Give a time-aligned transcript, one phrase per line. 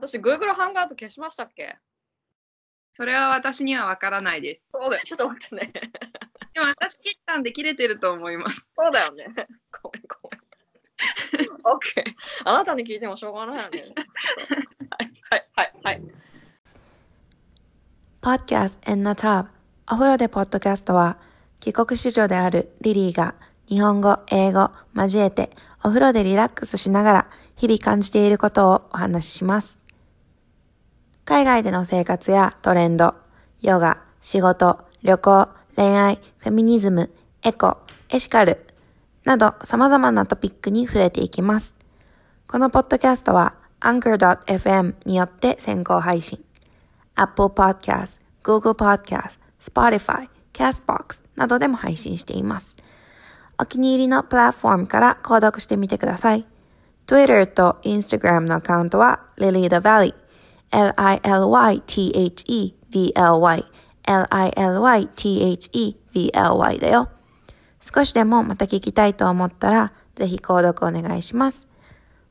[0.00, 1.76] 私、Google ハンガート消しましたっけ？
[2.92, 4.62] それは私にはわからないです。
[4.72, 5.72] そうだよ、 ちょっと待ってね。
[6.54, 8.70] でも私切ったんで切れてると思います。
[8.74, 9.26] そうだよね。
[9.82, 10.40] ごめん、ごめん。
[11.60, 12.14] OK。
[12.44, 13.70] あなたに聞いてもしょうがないよね。
[13.78, 16.02] はい、はい、はい、はい。
[18.22, 19.46] Podcast in the Tub
[19.90, 21.18] お風呂でポッドキャストは
[21.60, 23.34] 帰国子女であるリリーが
[23.68, 25.50] 日本語、英語交えて
[25.82, 29.79] お風呂でリラックスしながら日々感じていることをお話しします。
[31.30, 33.14] 海外での生活やトレンド、
[33.62, 37.08] ヨガ、仕事、旅行、恋愛、フェミニズム、
[37.44, 38.66] エコ、エシカル
[39.24, 41.76] など様々なトピックに触れていきます。
[42.48, 46.44] このポッドキャストは Anchor.fm によって先行配信。
[47.14, 52.76] Apple Podcast、Google Podcast、Spotify、Castbox などでも配信しています。
[53.56, 56.44] お気に入りのプラットフォームから購読してみてください。
[57.06, 60.19] Twitter と Instagram のアカウントは Lily the Valley、
[60.70, 63.64] L-I-L-Y-T-H-E-V-L-Y、
[64.06, 67.10] L-I-L-Y-T-H-E-V-L-Y だよ。
[67.80, 71.66] 少しでもまた聞きたいと思ったら、ぜひ購読お願いします。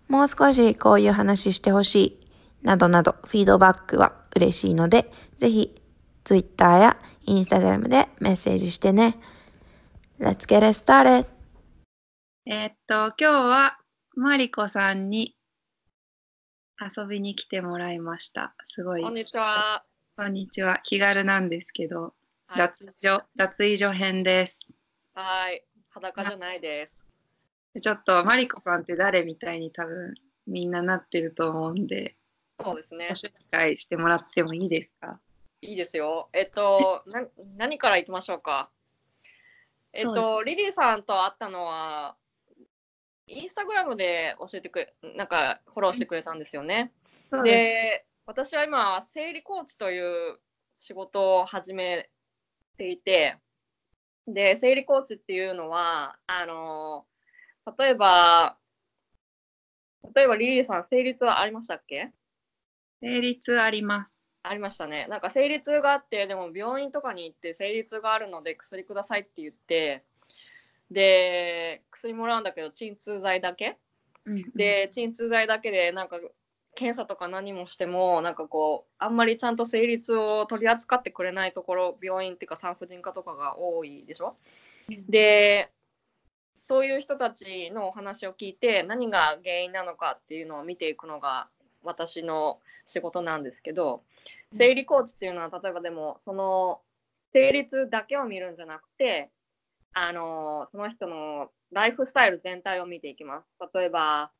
[0.07, 2.19] もう少しこういう話してほしい、
[2.61, 5.75] などなどフィードバックは嬉しいので、ぜひ
[6.23, 9.17] Twitter や Instagram でメッセージしてね。
[10.19, 11.25] Let's get it started!
[12.45, 13.79] えっと、今日は
[14.15, 15.35] マリコさんに
[16.81, 18.55] 遊びに来てもらいました。
[18.63, 19.01] すごい。
[19.01, 19.83] こんにちは。
[20.15, 20.79] こんにちは。
[20.81, 22.13] 気軽なんですけど、
[22.47, 24.65] はい脱衣所、脱衣所編です。
[25.13, 25.65] はい。
[25.89, 27.05] 裸じゃないです。
[27.73, 30.13] でちょっとマリコさんって誰みたいに多分
[30.47, 32.15] みんななってると思うんで、
[32.63, 33.13] そうですねご。
[33.13, 35.19] 紹介してもらってもいいですか？
[35.61, 36.29] いいですよ。
[36.31, 37.27] えっと、な
[37.57, 38.69] 何からいきましょうか？
[39.91, 42.15] えっと、リリーさんと会ったのは、
[43.29, 46.91] インスタグラムで教えてくれ、なんかフォローしてくれたんですよね。
[47.29, 50.39] そうで、私は今、生理コーチという
[50.79, 52.09] 仕事を始め
[52.77, 53.37] ていて、
[54.27, 57.05] で、生理コーチっていうのは、あの、
[57.77, 58.57] 例えば、
[60.15, 62.11] 例えばリリーさん、生理痛はありましたっけ？
[63.01, 64.25] 成立あります。
[64.41, 65.05] ありましたね。
[65.07, 70.03] なんか生理痛があって、でも病院とかに行って生理痛があるので薬くださいって言って、
[70.91, 73.77] で、薬もらうんだけど鎮痛剤だけ。
[74.25, 76.19] うん、で、鎮痛剤だけでなんか
[76.75, 84.37] 検査とか何もしても、なんかこう、あんまりちゃんと生理痛を取り扱ってくれないところ、病院っていうか産婦人科とかが多いでしょ。
[84.89, 85.05] うん。
[85.07, 85.71] で、
[86.55, 91.49] そういう人たちのお話を聞いて、何が原因なのかっていうのを見ていくのが
[91.83, 94.03] 私の仕事なんですけど、
[94.53, 96.81] 生理コーチっていうのは、例えばでも、その
[97.33, 99.31] 生理痛だけを見るんじゃなくて、
[99.93, 103.45] あのその人のライフスタイル全体を見ていきます。
[103.73, 104.31] 例えば、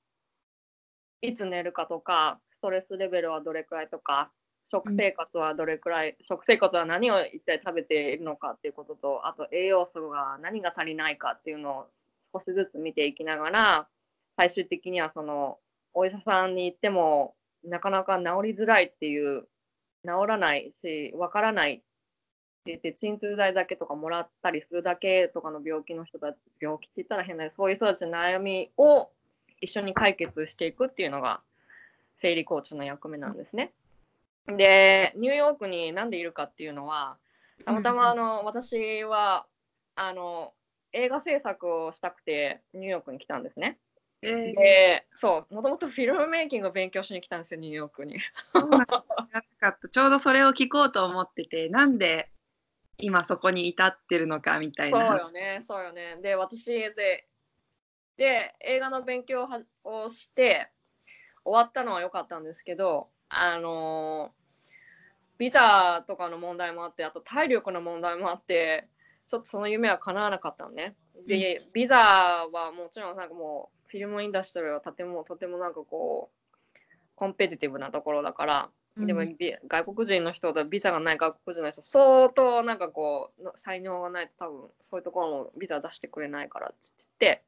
[1.21, 4.31] いつ寝るかとか、ストレスレベルはどれくらいとか、
[4.71, 11.87] 食生活はどれくらい、食生活は何を一体食べているのかっていうことと、あと栄養素が何が足りないかっていうのを
[12.33, 13.87] 少しずつ見ていきながら、
[14.37, 15.59] 最終的にはその
[15.93, 19.47] お医者さんに行ってもなかなか治りづらいっていう、
[20.05, 21.83] 治らないし、わからない
[22.67, 29.09] って鎮痛剤だけとかもらったりするだけとかの病気の人たち、病気って言ったら変だけど、そういう人たちの悩みを
[29.61, 31.41] 一緒に解決していくっていうのが
[32.21, 33.71] 生理コーチの役目なんですね。
[34.47, 37.17] で、ニューヨークになんでいるかっていうのは、
[37.65, 39.45] たまたまあの、私は
[39.95, 40.53] あの
[40.93, 43.77] 映画制作をしたくてニューヨークに来たんですね。
[44.21, 48.19] えーで、そう、もともとフィルムメイキングを勉強しに来たんですよ、ニューヨークに。
[48.19, 52.29] ちょうどそれを聞こうと思ってて、なんで
[52.99, 55.17] 今そこに至ってるのかみたいそうな。
[55.17, 56.17] よね、そうよね。
[56.21, 57.27] で、私で、
[58.17, 59.47] で、映画の勉強
[59.83, 60.69] をして、
[61.43, 64.31] 終わったのは良かったんですけど、あの
[65.37, 68.89] ビザとかの問題もあって、あと体力の問題もあって、
[69.25, 70.95] ちょっとその夢は叶わなかったのね。
[71.27, 71.97] で、ビザ
[72.51, 76.77] はもちろんなんかもう、フィルムインダストリーはとてもとてもなんかこう、
[77.15, 78.69] コンペティティブなところだから、
[79.05, 87.43] でもうんビ外国人の人とビザがない外国人の人相当なんかこうの才能がないと多分そういうところもビザ出してくれないからっつって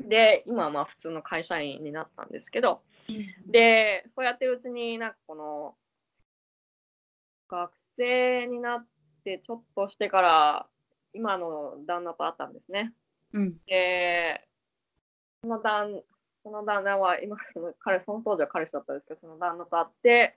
[0.00, 2.82] で今はまあ普通の会社員になったんですけど
[3.46, 5.74] でそうやってるうちになんかこの
[7.48, 8.86] 学生になっ
[9.24, 10.66] てちょっとしてから
[11.14, 12.92] 今の旦那と会ったんですね。
[13.32, 13.54] うん。
[13.66, 14.46] で、
[15.42, 16.02] その旦
[16.44, 20.36] その旦那は、今その彼、その当時は彼氏だったんですけど、その旦那と会って、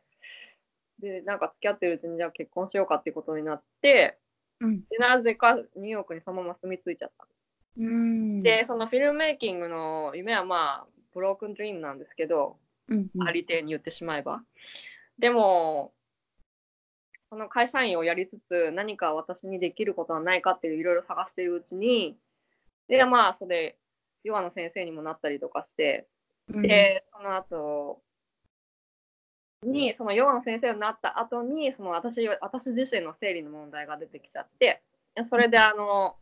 [1.00, 4.18] で、なんか付き合ってるうちにじゃあ結婚しようかっていうことになって、
[4.60, 4.81] うん。
[4.90, 7.28] でなぜかニューヨークにそのまま住み着いちゃった。
[7.78, 8.44] うん。
[8.44, 12.58] で、そのフィルムメイキングの夢はまあ、ブロークンドリームなんですけど、
[12.90, 13.28] うんうん。
[13.28, 14.42] ありていに言ってしまえば。
[15.19, 15.94] でも、
[17.30, 22.18] その会社員をやりつつ、何か私にできることはないかっていういろいろ探しているうちに、
[22.88, 23.78] で、まあ、それ、
[24.24, 26.08] ヨガの先生にもなったりとかして、
[26.48, 26.62] うん。
[26.62, 28.02] で、その後
[29.63, 34.81] に、そのヨガの先生になった後に、その私、私自身の生理の問題が出てきちゃって、
[35.30, 36.15] それであの、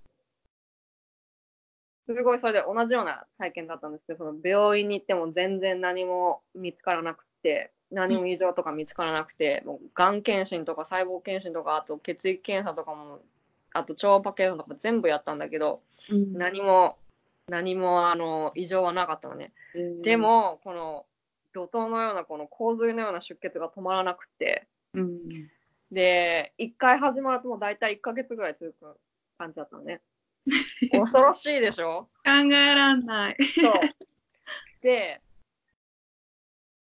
[2.06, 13.22] すごいそれで同じような体験だったんですけど、その病院に行っても全然何も見つからなくて、何も異常とか見つからなくて、もうがん検診とか細胞検診とか、あと血液検査とかも、
[13.74, 16.34] あと超音波検査とか全部やったんだけど、うん。
[16.34, 16.98] 何も、
[17.48, 19.52] 何もあの異常はなかったのね。
[20.04, 21.06] で、も、この
[21.56, 25.50] 怒涛のようなこの洪水のような出血が止まらなくて、うん
[25.92, 29.00] で、1回始まるともう大体1ヶ月ぐらい続く
[29.38, 30.02] 感じだったのね。
[30.92, 32.10] 恐ろしいでしょ？
[32.26, 33.38] 考えらんない。
[33.44, 33.74] そう。
[34.82, 35.22] で、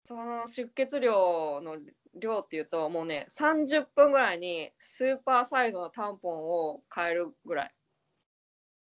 [0.06, 1.79] その出血量の
[2.15, 7.75] 量っていうと、もうね、30分ぐらいにスーパーサイズのタンポンを変えるぐらい。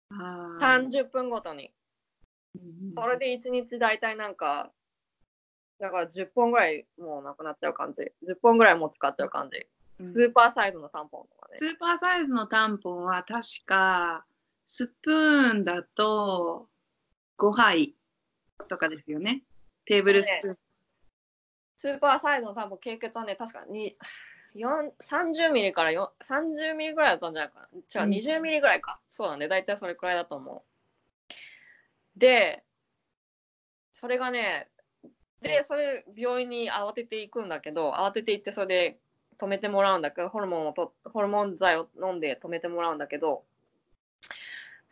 [0.10, 1.72] あー30分ごとに。
[2.56, 4.72] うんそれで1日大体なんか、
[5.84, 8.04] だから10本ぐらいもうなくなっちゃう感じ。
[8.26, 9.68] 10本ぐらいもう使っちゃう感じ。
[10.00, 11.66] うんスーパーサイズのタンポンとかねス。
[11.66, 14.26] ーパーサイズのタンポンは確か
[14.66, 16.70] スプーンだと
[17.38, 17.96] 5杯
[18.70, 19.44] とかですよね。
[19.84, 20.58] テーブルスプーン。
[21.76, 23.98] スーパーサイズのタンポン、経血はね、確かに
[24.56, 28.04] 4 30ミリから4 30ミリぐらいだったんじゃないかな。
[28.04, 29.02] 違う、うん20ミリぐらいか。
[29.10, 30.64] そうだね、大体それくらいだと思
[32.16, 32.20] う。
[32.20, 32.64] で、
[33.92, 34.70] それがね、
[35.44, 38.98] で、それ病院に慌てていくんだけど、慌てて行ってそれで
[39.38, 43.44] 止めてもらうんだけど、ホルモンをと、ホルモン剤を飲んで止めてもらうんだけど、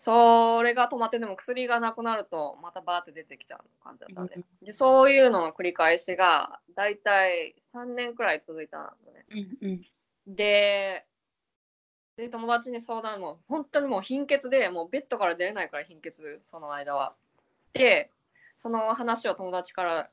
[0.02, 9.26] それが止まってでも薬がなくなるとまたバーって出てきちゃう感じだったんで,、でそういうのの繰り返しが大体3年くらい続いたのね。
[9.30, 9.86] うんうん
[10.28, 11.06] で
[12.18, 17.14] で友達に相談も本当にもう貧血でもうベッドから出れないから貧血その間は。
[17.74, 18.10] で
[18.58, 20.10] その話を友達から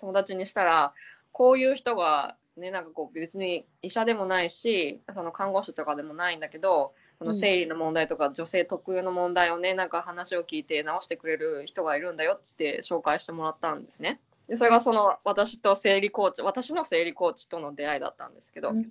[0.00, 0.92] 友達にしたら
[1.32, 14.20] こういう人がねなんかこう別に医者でもないしその看護師とかでもないんだけどこの生理の問題とか女性特有の問題をねなんか話を聞いて直してくれる人がいるんだよっつって紹介してもらったんですね。
[14.48, 18.88] でそれがその私と生理コーチ私の生理コーチとの出会いだったんですけど、うん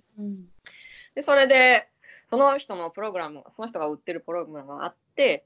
[1.14, 1.88] でそれで
[2.30, 5.44] その人のプログラムその人が売ってるプログラムがあって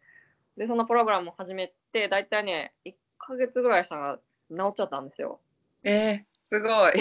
[0.58, 4.18] でそのプログラムを始めて大体ね1ヶ月ぐらいしたら
[4.50, 5.40] 治っちゃったんですよ。
[5.84, 6.92] えー、すごい。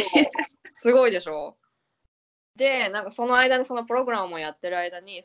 [0.74, 1.56] すごいでしょ？
[2.56, 5.24] でなんかその間にそのプログラムをやってる間に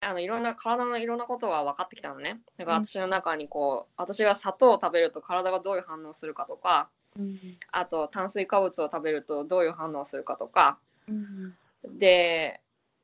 [0.00, 2.40] あのいろんな体のいろんなことが分かってきたのね。
[2.56, 6.88] だから私の中にこう私が砂糖を食べると体がどういう反応するかとか
[7.18, 7.38] うん
[7.70, 11.54] あと炭水化物を食べるとどういう反応をするかとかうん
[11.98, 12.60] で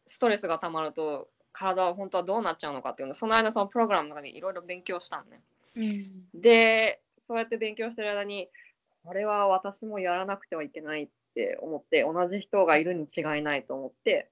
[0.06, 5.40] ストレスがたまると体は本当はどうなっちゃうのかっていうのをその間そのプログラムの中でいろいろ勉強したのね。
[5.76, 8.48] うんでそうやって勉強してる間に
[9.04, 14.30] これは私もやらなくてはいけないって思って同じ人がいるに違いないと思って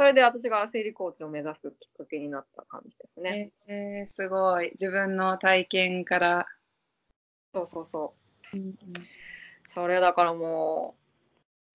[0.00, 3.52] それで私が生理コーチを目指すきっかけになった感じですね。
[3.66, 4.70] えー、すごい。
[4.70, 6.46] 自分の体験から。
[7.52, 8.14] そうそうそ
[8.54, 8.74] ううん
[9.74, 10.96] それだからも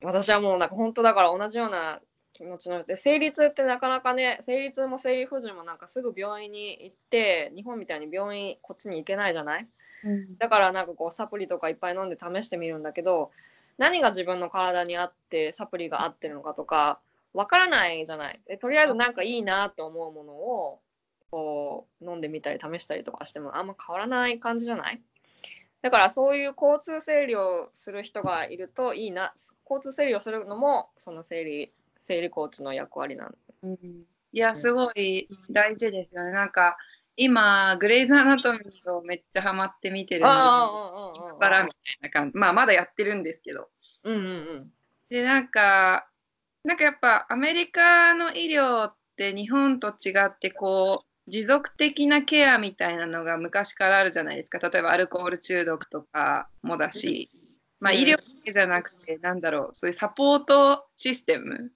[0.02, 2.02] う私はもうなんか本当だから同じような
[2.36, 9.68] 気持ちので生理痛ってなかなかね生理痛も生理不順もなんかすぐ病院に行って日本みたいに病院こっちに行けないじゃない？
[10.04, 10.38] うん。
[10.38, 13.32] だからなんかこうサプリとかいっぱい飲んで試してみるんだけど
[13.78, 17.00] 何が自分の体に合ってサプリが合ってるのかとか
[17.34, 18.42] わからないじゃない？
[18.48, 20.80] でとりあえずなんかいいなと思うものを
[21.32, 25.02] こう飲んでみたり試したりとかしてもあんま変わらない感じじゃない？
[25.82, 29.34] だからそういう交通整理をする人がいるといいな。
[29.68, 31.72] 交通整理をするのもその生理
[32.06, 33.78] 生理コーチの役割なんうん
[34.32, 36.32] いや、すごい大事ですよね。
[36.32, 36.76] なんか、
[37.16, 42.38] 今、グレイズ・アナトミーをめっちゃハマって見てるんで、ああバラみたいな感じ。
[42.38, 43.70] まあ、まだやってるんですけど。
[44.04, 44.72] うんうんうん
[45.08, 46.10] で、なんか、
[46.64, 54.60] なんかやっぱアメリカの医療って日本と違って、こう、持続的なケアみたいなのが昔からあるじゃないですか。
[54.60, 57.30] 例えばアルコール中毒とかもだし、
[57.80, 61.72] まあうん医療だけじゃなくて、なんだろう、そういうサポートシステム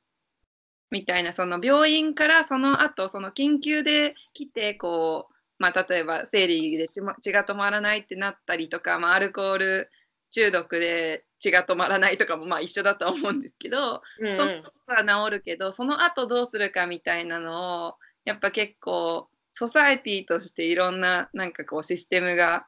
[0.91, 9.91] みたいな、その病院からその後、その緊急で来て、こう、まあ例えば生理で血が止まらないってなったりとか、まあアルコール
[10.31, 14.35] 中毒で血が止まらないとかもまあ一緒だとは思うんですけど、うんうん。
[14.35, 22.67] そのは治るけどその後どうするかみたいなのをやっぱ結構ソサエティとしていろんななんかこうシステムが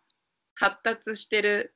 [0.55, 1.73] 発達してる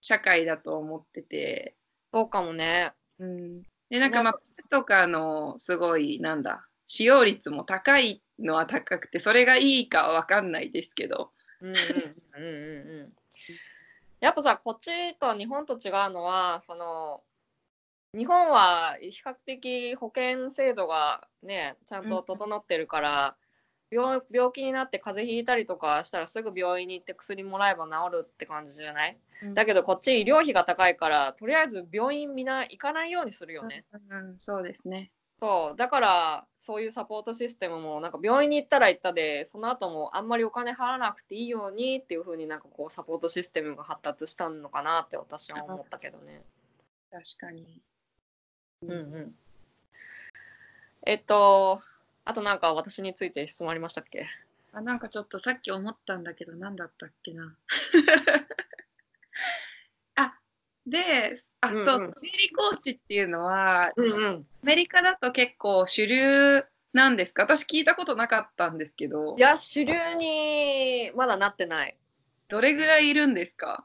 [0.00, 1.76] 社会だと思ってて、
[2.12, 2.92] そうかもね。
[3.18, 4.40] うん、でなんかまあ
[4.74, 11.30] とかのすごいなんだ使用率も高いのは高くてそれがいいかは分かんないですけど。
[14.20, 17.22] やっぱさこっちと日本と違うのはその
[18.16, 23.36] 日本は比較的保険制度がねちゃんと整ってるから、
[23.94, 29.16] 病病気になって風邪ひいたりとかしたらすぐ病院に行って薬もらえば治るって感じじゃない？
[29.54, 33.84] だけどこっち医療費が高いからとりあえず病院みんな行かないようにするよね。
[34.10, 35.10] うん、そうですね。
[35.40, 46.42] そうだからそういうサポートシステムもなんか病院に行ったら行ったでその後もあんまりお金払わなくていいようにっていう風になんかこうサポートシステムが発達したのかなって私は思ったけどね。
[47.10, 47.82] 確かに。
[48.82, 49.34] うんうん。
[51.04, 51.82] えっと
[52.24, 54.26] あとなんか私について質問ありましたっけ？
[54.72, 57.54] あなんかちょっとさっき思ったんだけど何だったっけな。
[60.16, 60.34] あ
[60.86, 64.46] であ、うんうんそう生理コーチっていうのは、うんうん。
[64.62, 67.42] アメリカだと結構主流なんですか？
[67.42, 71.96] 私聞いたことなかったんですけどいや主流にまだなってない。
[72.48, 73.84] どれぐらいいるんですか？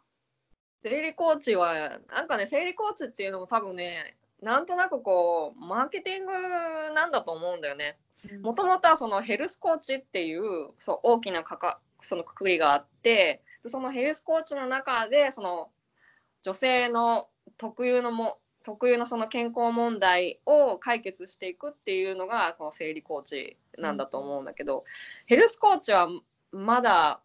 [0.84, 7.98] 生理コーチはなんかね生理コーチっていうのも多分ねなんとなくこうマーケティングなんだと思うんだよね。
[8.42, 15.70] もともとはそのヘルスコーチっていうそう大きなかかそのくくりがあってそのヘルスコーチの中でその
[16.44, 24.84] 女性の特有のも特有のその健康問題を解決していくっていうのがこの生理コーチなんだと思うんだけど、
[25.26, 26.10] ヘルスコーチは
[26.52, 27.22] まだ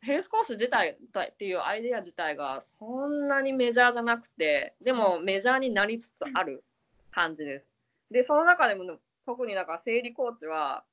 [0.00, 6.64] ヘルスコーチ自体っていうアイデア自体がそんなにメジャーじゃなくてでもメジャーになりつつある
[7.12, 7.66] 感じです。
[8.10, 10.84] でその中でも特にだから生理コーチは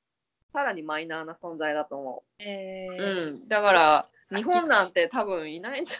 [0.52, 2.42] さらにマイナーな存在だと思う。
[2.42, 5.94] えーうん、だから日本なんて多分いないんじ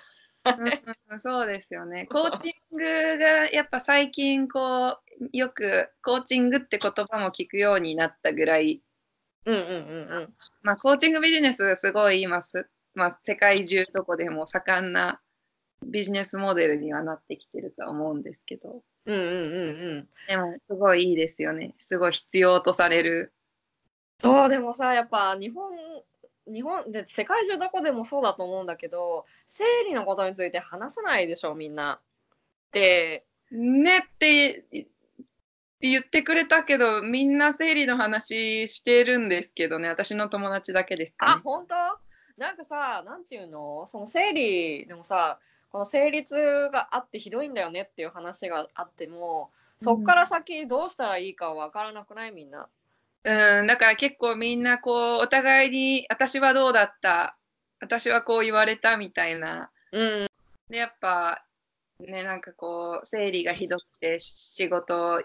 [0.45, 0.69] うん
[1.13, 2.07] うんそうですよね。
[2.07, 4.97] コーチングがやっぱ最近こう
[5.33, 8.81] よくコーチングって言葉も聞くようになったぐらい。
[9.45, 10.35] うんうんうんうん。
[10.63, 15.21] まあ、コーチングビジネスすごい今す、まあ、世界中どこでも盛んな
[15.85, 20.09] ビジネスモデルにはなってきてるとは思うんですけどうんうんうんうん。
[20.29, 21.75] でもすごいいいですよね。
[21.79, 23.33] すごい必要とされる。
[24.21, 25.73] そうでもさやっぱ日本
[26.47, 32.01] 日本で世界中どこでもそうだと思うんだけど生理のことについて話さないでしょみんな。
[32.73, 34.87] でねってって
[35.81, 41.33] 言ってくれたけどみんな生理の話してるんですけどね私の友達だけですかね。
[41.37, 41.75] あ本当？
[42.37, 43.87] なんかさなんていうの？
[43.87, 45.39] その生理でもさ
[45.71, 49.51] この生理痛があってひどいんだよねっていう話があっても
[49.81, 52.33] そっから先どうしたらいいかわからなくない？
[52.33, 52.69] みんな。
[53.23, 57.37] うん、だから結構みんなこうお互いに私はどうだった
[57.81, 59.71] 私はこう言われたみたいな。
[59.93, 60.27] うん。
[60.69, 61.45] でやっぱ
[61.99, 65.23] ねなんかこう生理がひどくて仕事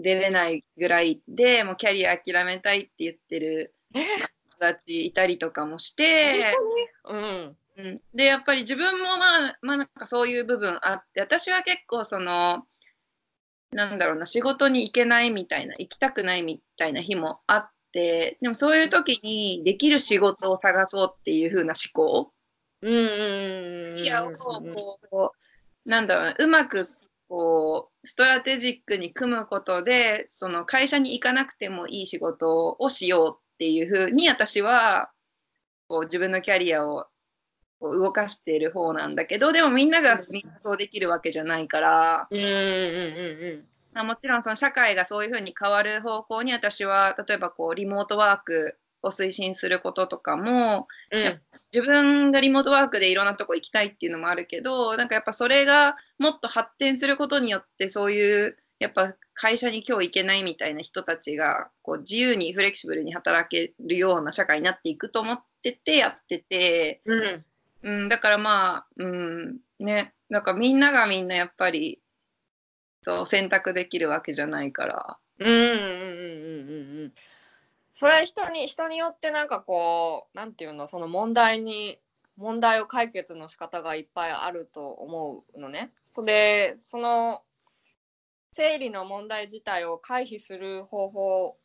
[0.00, 4.00] 出れないぐらいでもうキャリア諦めたいって言ってるえ？
[4.48, 6.54] 人たちいたりとかもして、
[7.04, 12.64] うんうん、でやっぱり自分もまあまあなんかそういう部分あって私は結構その
[13.70, 22.32] なんだろうな仕事に行けないみたいな行きたくないみたいな日もあってでもそういう時にできる仕事を探そうっていう風な思考。
[22.82, 25.32] うんうんうんうんキャリアをこ
[25.86, 26.90] うなんだろうなうまく
[27.28, 35.10] こうストラテジックに組むことでその会社に行かなくてもいい仕事をしようっていう風に私は
[35.88, 37.06] こう自分のキャリアを
[37.80, 40.46] 動かしている方なんだけどでもみんながみん。
[40.46, 42.50] なそうできるわけじゃないから、うんうんうんう
[43.62, 43.64] ん。
[43.92, 51.40] まあ、もちろんその社会がそういう風に変わる方向に私は例えばこうリモートワークを推進することとかもうんうん。
[51.72, 67.44] 自分がリモートワークでいろんなとこ行きたいっていうのもあるけどなんかやっぱそれがもっと発展することによってそういうやっぱ会社に今日行けないみたいな人たちがこう自由にフレキシブルに働けるような社会になっていくと思っててやってて、うん
[67.82, 72.00] うん、だからまあ、うん、ねなんかみんながみんなやっぱり
[73.02, 75.18] そう選択できるわけじゃないから。
[75.38, 77.12] うんうんうんうんうんうん
[77.94, 81.98] それ人に人によってなんかこうなんていうのその問題に
[82.36, 85.90] 問題を解決の仕方がいっぱいあると思うのね。
[86.04, 87.42] それその
[88.52, 91.56] 生理の問題自体を回避する方法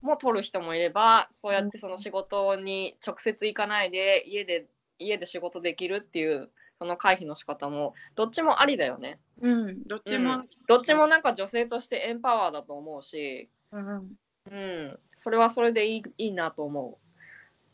[0.00, 4.66] も取る人もいればそうやってその仕事に直接行かないで家で
[4.98, 9.18] 家で仕事できるっていうその回避の仕方もどっちもありだよね。
[9.40, 14.16] うん、どっちも、どっちもなんか女性としてエンパワーだと思うし、うん
[14.50, 17.06] うん、それはそれでいいいいなと思う。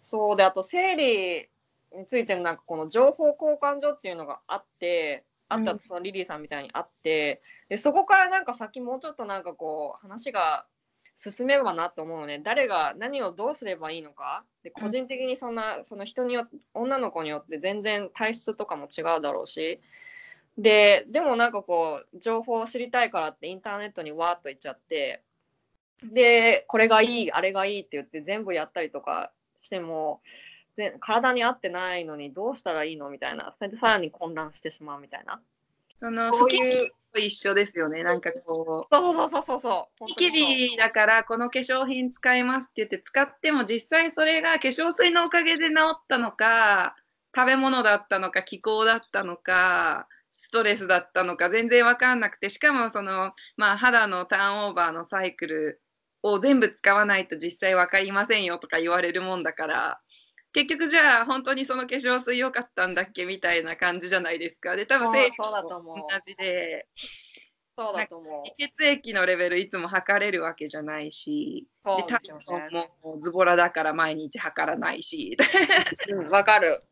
[0.03, 1.49] そうであと生理
[1.97, 10.67] についてのなんかこの情報交換所っていうのがあって会ったそのリリーさんみたいに会って、でそこからなんか先もうちょっとなんかこう話が
[11.17, 12.41] 進めばなと思うのね。
[12.43, 14.45] 誰が何をどうすればいいのか。
[14.63, 19.81] で個人的にそんなその人によって女の子によって全然体質とかも違うだろうし。
[20.59, 25.23] ででもなんかこう情報を知りたいからってインターネットにわーっと行っちゃって。
[26.03, 29.31] でこれがいいあれがいいって言って全部やったりとか
[29.63, 30.21] しても
[30.77, 33.55] ぜ体に合ってないのにどうしたらいいのみたいな。
[33.59, 35.41] それでさらに混乱してしまうみたいな
[36.03, 38.03] そのこうスキニいうと一緒ですよね。
[38.03, 38.95] なんかこう。
[38.95, 46.97] そうそうそうそうそうニキビだからこの化粧品使いますって言って使っても実際それが化粧水のおかげで治ったのか
[47.35, 55.83] 食べ物だったのか気候だったのかストレスだったのか全然わかんなくてしかもその、まあ、肌のターンオーバーのサイクル
[56.23, 60.01] を全部使わないと実際わかりませんよとか言われるもんだから
[60.53, 64.77] 結局じゃあ本当にその化粧水良かったんだっけみたいな感じじゃないですか。
[64.77, 65.97] で多分そう生理そうだと思う。
[65.97, 66.87] も同じで。
[67.77, 68.43] そうだと思う。
[68.59, 71.67] 血液のレベルいつも測れるわけじゃないし。
[71.85, 72.35] で、体
[72.71, 72.91] ね。
[73.03, 75.37] 温もズボラだから毎日測らないし。
[76.09, 76.83] うんわかる。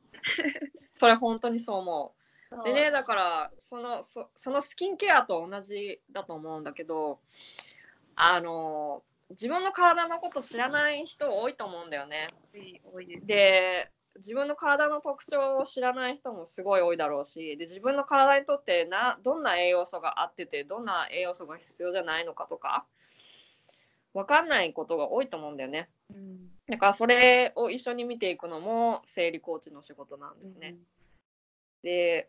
[0.95, 2.21] それ本当にそう思う。
[2.65, 7.21] でねだからそのそそのスキンケアと同じだと思うんだけど
[8.17, 12.29] あの自分の体のこと知らない人多いと思うんだよね。
[13.27, 22.85] で自分の体の特徴を知らない人もすごい多いだろうしで自分の体にとってなどんな栄養素が合っててどんな栄養素が必要じゃないのかとか
[24.13, 25.89] 分かんないことが多いと思うんだよね。
[26.11, 30.77] うんだからそれを一緒に見ていくのも生理コーチの仕事なんですね。
[31.83, 32.29] で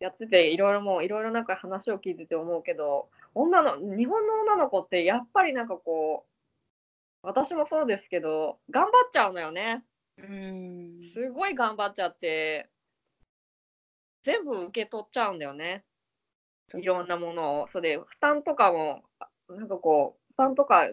[0.00, 6.24] やってていろいろもういろいろなんか話を聞いてて思うけど女の日本の女の子ってやっぱりなんかこ
[7.22, 9.84] う私もそうですけど頑張っちゃうのよね。
[10.16, 11.02] うん。
[11.02, 12.70] すごい頑張っちゃって
[14.22, 15.84] 全部受け取っちゃうんだよね。
[16.74, 17.68] いろんなものを。
[17.68, 20.88] それで負担とかもあなんかこう負担とか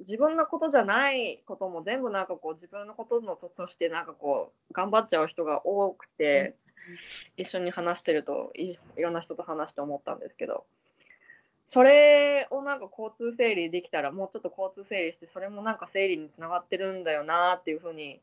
[0.00, 6.56] 自分のことじゃないことも全部なんかこう自分のことのととしてなんかこう頑張っちゃう人が多くて、
[7.36, 10.64] 一緒に話してるといいろんな人と話して思ったんですけど
[11.72, 18.20] それをなんか交通整理できたらもうちょっと交通整理してそれもなんか整理につながってるんだよなっていうふうに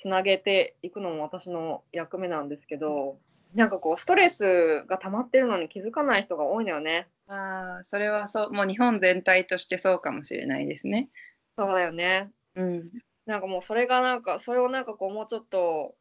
[0.00, 3.18] つなげていくのも私の役目なんですけど
[3.54, 7.06] なんかこうストレスが溜まってるのに気づかない人が多いのよね。
[7.28, 11.10] ああそれはそうもう日本全体としてそうかもしれないですね。
[11.56, 12.32] そうだよね。
[12.56, 12.90] うん
[13.26, 15.94] なんかもうそれがなんかそれをなんかこうもうちょっと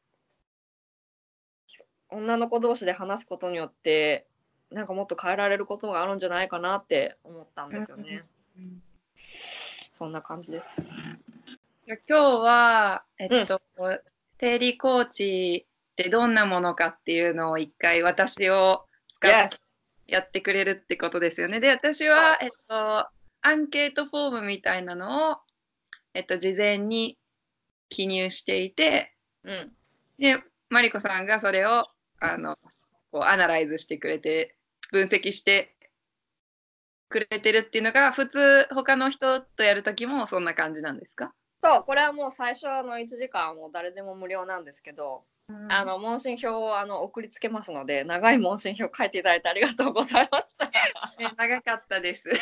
[2.10, 4.26] 女の子同士で話すことによって
[4.74, 8.24] なんかもっと変えられることがあるんじゃないかなって思ったんですよね。
[9.98, 10.66] そんな感じです。
[11.86, 13.62] じゃあ今日は、えっと、
[14.40, 19.58] 生理コーチってどんなものかっていうのを一回私を使って
[20.08, 21.60] やってくれるってことですよね。
[21.60, 23.08] で、私は、えっと、
[23.42, 25.38] アンケートフォームみたいなのを、
[26.14, 27.18] えっと、事前に
[27.90, 29.72] 記入していて、うん。
[30.18, 31.84] で、マリコさんがそれを、
[32.20, 32.58] あの、
[33.12, 34.56] こう、アナライズしてくれて、
[34.94, 35.76] 分析して
[37.10, 41.34] くれてるっていうのが、普通、他の人とやるときもそんな感じなんですか？
[41.64, 45.24] そうこれはもう最初の1時間はもう誰でも無料なんですけど、
[45.70, 50.66] あの問診票をあの送りつけますので長い問診票書いていただいてありがとうございました。
[50.66, 50.72] ね
[51.38, 52.30] 長かったです。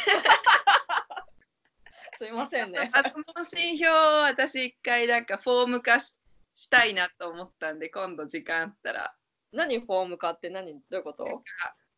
[2.17, 2.89] すいませんね。
[2.93, 6.15] あの問診票を私一回なんかフォーム化し
[6.53, 9.15] したいなと思ったんで今度時間あったら
[9.53, 10.73] 何フォームかって何？
[10.73, 11.25] どういうこと？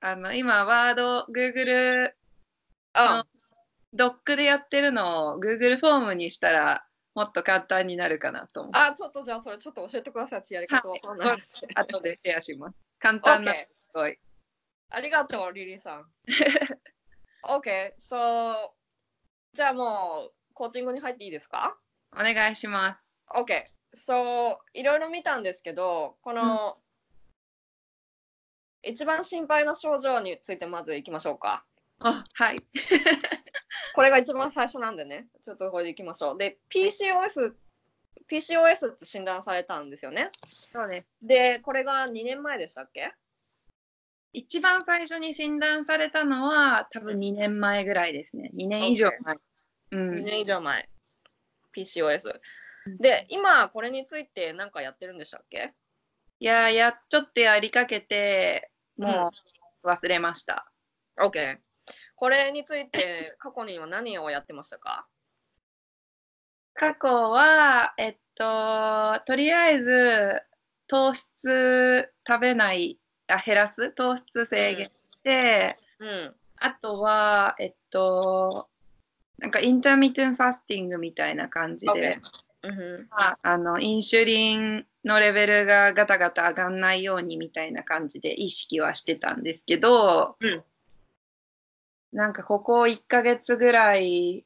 [0.06, 2.12] あの今ワード Google
[2.94, 3.24] あ
[3.94, 6.86] ドックでやってるのを Google フォームにしたら
[7.16, 10.44] もっと簡単になるかなと思ってあちょっとじゃあそれちょっと教えてください。
[10.54, 11.66] やり方わかんないです。
[11.76, 12.76] 後でシェアします。
[13.00, 14.18] 簡単な OK すごい。
[14.90, 16.06] ありがとう、リリーさん。
[17.48, 18.56] OK、so
[19.54, 21.78] じゃあもうコーチングに入っていいですか？
[22.14, 23.06] お願いします。
[23.34, 23.64] ?OK、
[23.96, 26.78] so いろいろ見たんですけど、この、
[28.84, 31.66] 一番心配な症状についてまずいきましょうか。
[32.00, 32.58] あはい。
[33.96, 36.38] これが一番最初なんでね、ちょっとこれでいきましょう。
[36.38, 37.54] で、PCOS、
[38.28, 40.32] PCOS って診断されたんですよね。
[40.72, 41.08] そうです。
[41.28, 43.14] で、これが2年前でしたっけ？
[44.34, 48.50] 一番最初に診断されたのは多分2年前ぐらいですね。
[48.56, 49.36] 2年以上前。
[49.36, 50.90] う ?2 ん、年以上前。
[51.76, 52.40] PCOS
[52.88, 52.98] うん。
[52.98, 55.74] で、今これについて何かやってるんでしたっけ？
[56.40, 59.32] いややっちょっとやりかけても
[59.84, 60.72] う忘れました。
[61.20, 61.58] OK。
[62.16, 65.08] これについて 過去には何をやってましたか？
[66.74, 70.42] 過去はえっととりあえず
[70.88, 73.92] 糖質食べないあ減らす？
[73.92, 76.36] 糖質制限して、うん。
[76.58, 78.70] あとはえっと
[79.38, 82.70] なんかインターミテンファスティングみたいな感じで、OK う
[83.04, 90.64] んまあ、あのインシュリンのレベルがガタガタ上がんないようにみたいな感じで意識はしてたんですけど、うん。
[92.14, 94.46] なんかここ1ヶ月ぐらい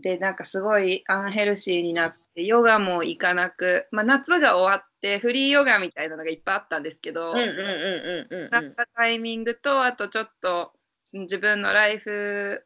[0.00, 10.72] でなんかすごいアンヘルシーになってヨガも行かなく、まあ、夏が終わってフリーヨガみたいなのがいっぱいあったんですけど、なったタイミングとあとちょっと
[11.14, 12.62] 自分のライフ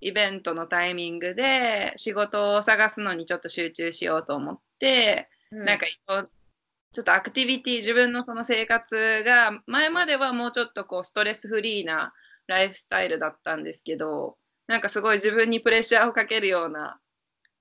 [0.00, 5.64] イベントのタイミングで仕事を探すのにちょっと集中しようと思って、うん。
[5.64, 12.14] なんかちょっとアクティビティ自分のその生活が前まではもうちょっとこうストレスフリーな
[12.46, 16.98] ライフスタイルだったんですけどなんかすごい自分にプレッシャーをかけるような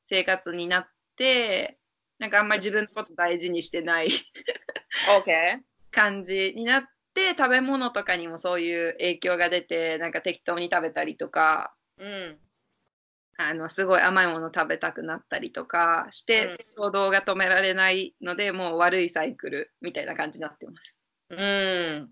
[0.06, 1.78] 生活になって
[2.18, 5.60] なんかあんまり自分のこと大事にしてない OK。
[5.92, 12.38] 感じになって食べ物とかにもそういう影響が出てなんか適当に食べたりとかうん。
[13.38, 20.98] あのすごい甘いもの食べたくなったりとかして、うん衝動が止められないのでもう悪いサイクルみたいな感じになってます。
[21.30, 22.10] うん。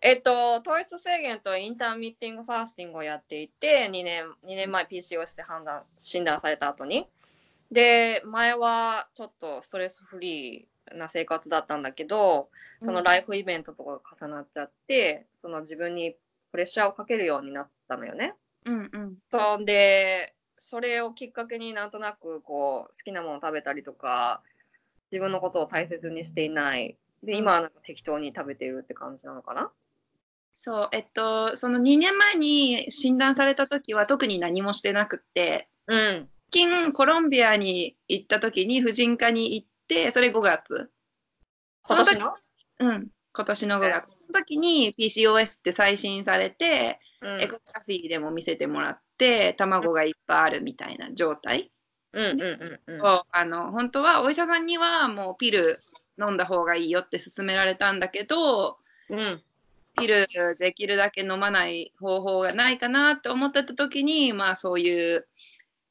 [0.00, 7.08] えっと、糖質制限とインターミッティングファースティングをやっていて、2年 ,2 年前 PCOS で判断診断された後に。
[7.70, 12.50] で、前はちょっとストレスフリーな生活だったんだけど、
[12.82, 16.16] そのライフイベントとかが重なっちゃって、その自分に
[16.52, 18.34] プレッシャーをかけるようになったのよね。
[18.64, 20.35] うんうんそんで、
[20.68, 24.42] それをきっかけになんとなくこう好きなものを食べたりとか、
[25.12, 26.96] 自分のことを大切にしていない。
[27.22, 29.70] で、今はなんか適当に食べているって感じなのかな？
[30.54, 35.68] そうえっとその2年前に診断された時は特に何もしてなくって。
[35.86, 36.28] うん。
[36.52, 40.90] 最近コロンビアに行った時に婦人科に行ってそれ5月。
[41.84, 42.34] 今年の？
[42.80, 44.04] うん今年の5月。
[44.08, 51.70] その時に PCOS って再診されて、うんエコグラフィーでも見せてもらって卵がいっぱいあるみたいな状態
[52.12, 53.02] うんうんうんうん。
[53.02, 55.80] を、あの本当はお医者さんにはもうピル
[56.18, 59.42] 飲んだ方がいいよって勧められたんだけどうん。
[59.98, 60.26] ピル
[60.58, 65.26] できるだけ飲まない方法がないかなって思ってた時にまあそういう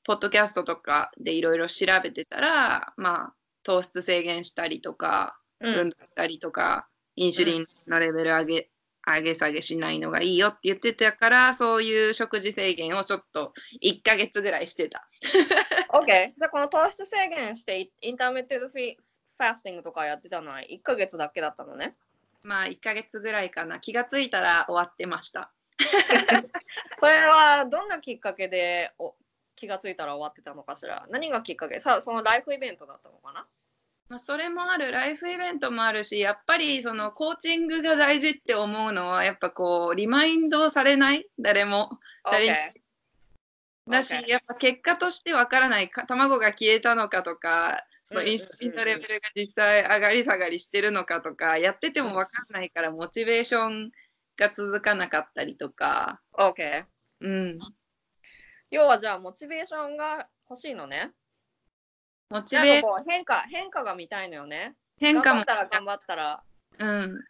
[0.03, 3.33] ポッドキャストとかでいろいろ調べてたらまあ
[3.63, 6.85] 糖質制限したりとかうん運動したりとか、
[7.15, 8.69] インシュリンのレベル上げ
[9.05, 15.07] 上げ下げしないのがいいよって言ってたからそういう食事制限をちょっと1ヶ月ぐらいしてた。
[15.89, 16.05] OK。
[16.37, 21.95] じゃあこの糖質制限して intermittent fasting とかやってたのは1ヶ月だけだったのね。
[22.43, 25.51] まあ1ヶ月ぐらいかな気がついたら終わってました。
[26.99, 29.15] それはどんなきっかけでお
[29.55, 31.05] 気がついたら終わってたのかしら？
[31.09, 31.79] 何がきっかけ？
[31.79, 33.45] さそのライフイベントだったのかな？
[34.07, 41.25] まあ、それもあるライフイベントもあるしやっぱりそのコーチングが大事って思うのはやっぱこうリマインドされない？
[41.39, 41.89] 誰も
[42.23, 42.55] ?OK
[43.89, 53.91] だし、OK やっぱ結果としてわからないか卵が消えたのかとかそのインシュリンのレベルが実際上がり下がりしてるのかとかやっててもわかんないからモチベーション
[54.37, 56.83] が続かなかったりとか、OK。
[57.21, 57.59] うん、
[58.69, 61.11] 要はじゃあモチベーションが欲しいのね。
[62.29, 64.75] モチベーなんかこう変化変化が見たいのよね。
[64.97, 66.43] 変化も頑張ったら頑張ったら
[66.77, 67.23] うん、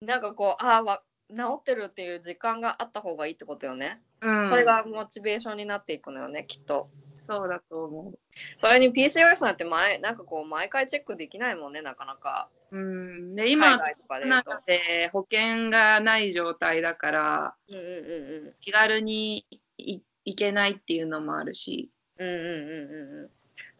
[0.00, 4.00] なんかこうああわ治ってるっていう時間があった方がいいってことよね。
[4.20, 6.88] うん、それがモチベーションになっていくのよねきっと。
[7.16, 8.18] そうだと思う。
[8.60, 12.48] それに PCOS なんて前なんかこう毎回チェックできないもんねなかなか。
[12.70, 14.20] うん、で海今外とか
[14.66, 19.46] で保険がない状態だからうんうんうん気軽に
[19.78, 23.30] い行けないっていうのもあるし、うんうんうんうんうん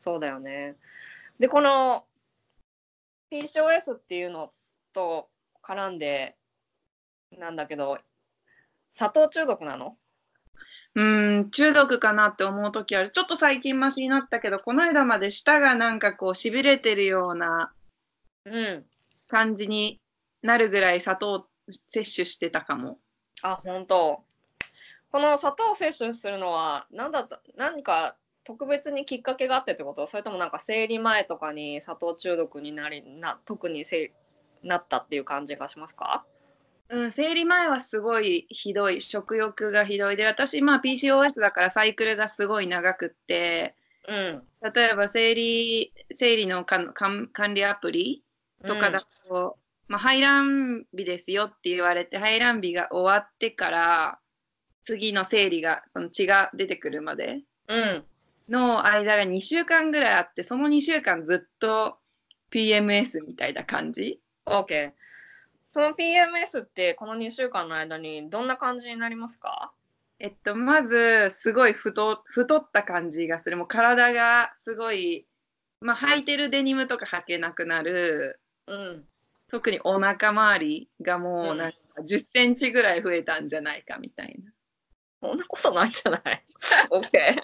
[0.06, 0.76] そうだよね。
[1.40, 2.04] でこの
[3.32, 4.52] PCOS っていうの
[4.92, 5.28] と
[5.64, 6.36] 絡んで
[7.36, 7.98] なんだけど
[8.94, 9.96] 砂糖中毒なの？
[10.94, 13.10] うん、中毒かなって思う時ある。
[13.10, 17.72] ちょっと最近マシになったけど、この間まで舌がなんかこうしびれてるような
[18.44, 18.86] うん。
[19.26, 20.00] 感じに
[20.40, 21.46] なるぐらい砂糖を
[21.88, 23.00] 摂取してたかも。
[23.42, 24.22] あ本当。
[25.10, 30.06] この砂糖を摂取するのは何だった何か特別にきっかけがあってってこと？
[30.06, 34.12] それともなんか生理前とかに砂糖中毒になりな特にせ
[34.62, 36.24] なったっていう感じがしますか？
[36.88, 40.16] うん、生理前はすごいひどい、食欲がひどい。
[40.16, 43.74] で、私、まあ PCOS だからサイクルがすごい長くって、
[44.06, 44.42] うん。
[44.72, 48.22] 例えば生理生理のか管管理アプリ
[48.64, 54.18] とかだと、まあ、排卵日ですよって言われて排卵日が終わってから
[54.82, 57.40] 次の生理がその血が出てくるまで。
[57.68, 58.04] うん。
[58.48, 61.98] の間が2週間ぐらいあってその2週間ずっと
[62.50, 64.92] PMS みたいな感じ？OK。
[65.72, 69.72] その PMS ってこの2週間の間にどんな感じになりますか？
[70.18, 73.58] えっと、まず、すごい太太った感じがする。
[73.58, 75.26] もう体がすごい、
[75.82, 78.40] まあ、履いてるデニムとか履けなくなる。
[78.66, 79.04] うん。
[79.48, 84.36] 特にお腹周りがもううんなんか10センチぐらい増えたんじゃないかみたい
[85.20, 86.44] そんなことないじゃない
[86.90, 87.42] ?OK。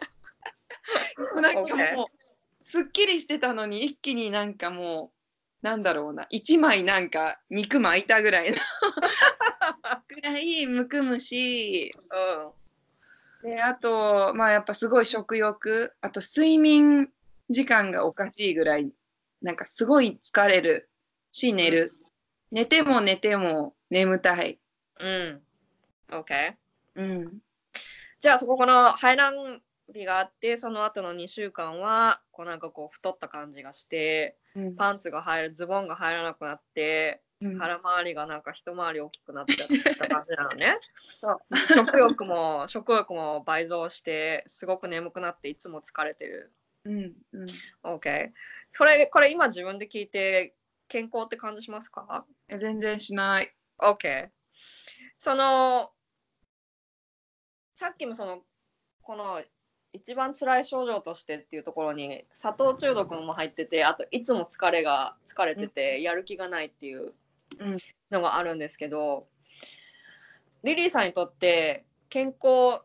[1.34, 1.40] な。
[1.42, 8.56] なんかもう、すっきりしてたのに一気になんかもう、なんだろうな、1枚なんか肉巻いたぐらいの
[10.08, 11.92] ぐらいむくむし、
[13.42, 17.08] で、あと、まあやっぱすごい食欲、あと睡眠
[17.50, 18.92] 時間がおかしいぐらい、
[19.40, 20.88] なんかすごい疲れる
[21.30, 21.94] し、寝る。
[22.50, 24.60] 寝ても寝ても眠たい。
[25.00, 25.42] うん。
[26.10, 26.18] うん。
[26.20, 26.54] OK。
[26.96, 27.38] うん。
[28.20, 29.60] じゃあそここの排卵
[29.92, 34.76] 日があってその後の2週間はこうなんかこう太った感じがしてうん。
[34.76, 37.58] パンツが入るズボンが入らなくなってうん。
[37.58, 40.78] 腹周りがなんか一回り大きくなっちゃった感じなのね。
[41.20, 41.38] そう。
[41.56, 46.52] 食欲も食欲も倍増してすごく眠くなっていつも疲れてる。
[46.84, 47.46] うんうん、
[47.84, 48.32] OK
[48.76, 50.56] これこれ今自分で聞いて
[50.88, 52.26] 健康って感じしますか？
[52.48, 53.54] え全然しない。
[53.78, 54.30] OK
[55.18, 55.92] その
[57.74, 58.42] さっきもその
[59.00, 59.42] この
[59.92, 67.12] 一番辛い症状としてっていうところに砂糖中毒も入っててあといつも疲れが疲れててやる気がないっていう
[67.58, 67.76] うん。
[68.10, 69.26] のがあるんですけど、
[70.64, 72.82] リリーさんにとって健康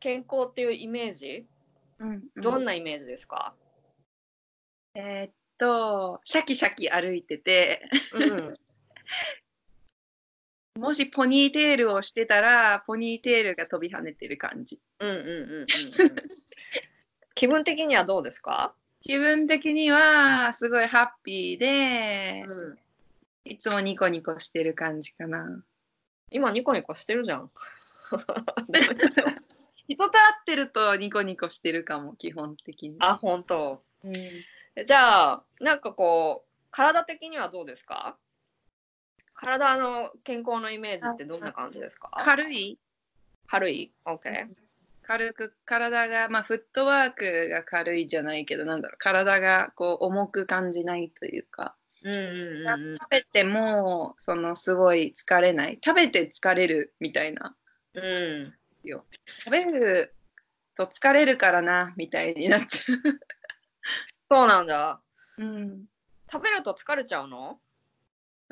[0.00, 1.46] 健康っていうイメージ
[1.98, 2.42] うんうん。
[2.42, 3.54] どんなイメージですか、
[4.94, 8.54] えーっと、シャキシャキ歩いてて、うん
[10.78, 14.80] もしポニーテールをしてたら、ポニーテールが飛び跳ねてる感じ。
[15.00, 15.66] うんうんうんうんうん
[17.34, 22.78] 気分的にはどうですか、気分的にはすごいハッピーで、うん、
[23.50, 25.62] いつもニコニコしてる感じかな。
[26.30, 27.50] 今ニコニコしてるじゃん。
[29.88, 32.96] 人と会ってるとニコニコしてるかも、基本的に。
[33.00, 34.14] あ本当うん
[34.86, 38.16] じゃあなんかこう体的にはどうですか？
[39.42, 42.10] 体の健康のイメージってどんな感じですか？
[42.16, 42.78] 軽い
[43.48, 44.46] 軽い ?OK。
[45.02, 51.74] 軽く体が、まあ、フットワークが軽いじゃないけど、なんだろう、体がこう重く感じないというか、
[52.04, 52.20] うんうん
[52.68, 55.78] うん食べても、そのすごい疲れない。
[55.84, 57.56] 食べて疲れるみたいな。
[57.94, 58.04] うん。
[58.04, 58.44] うん。
[58.44, 60.14] 食べる
[60.76, 62.96] と疲れるからな、みたいになっちゃ
[64.30, 65.00] そうなんだ。
[65.38, 65.44] う。
[65.44, 65.84] うん。
[66.30, 67.58] 食べると疲れちゃうの？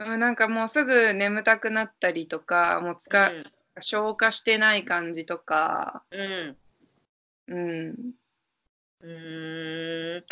[0.00, 3.30] うん、なんかもうすぐ眠たくなったりとか、もうつか、
[3.80, 6.56] 消化してない感じとか、うん。
[7.48, 8.14] うん。
[9.00, 9.06] う
[10.18, 10.24] ん。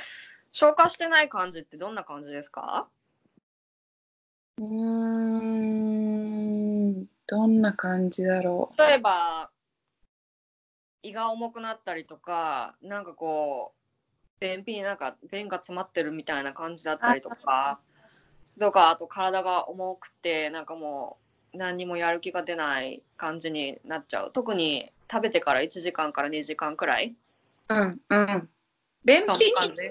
[0.50, 2.88] 消化してない感じってどんな感じですか？
[4.56, 4.64] うー
[7.02, 9.50] ん、どんな感じだろ例えば
[11.02, 13.78] 胃が重くなったりとかなんかこう
[14.40, 17.80] 便秘になんか便が詰まってるみたいな感じだったりとか
[18.58, 21.18] とかあと体が重くてなんかも
[21.54, 27.16] う何にもやる気が出ない感じになっちゃう特に食べてから1時間から2時間くらい
[27.70, 27.74] う。
[27.74, 28.48] うん、うん。
[29.04, 29.84] 便秘にな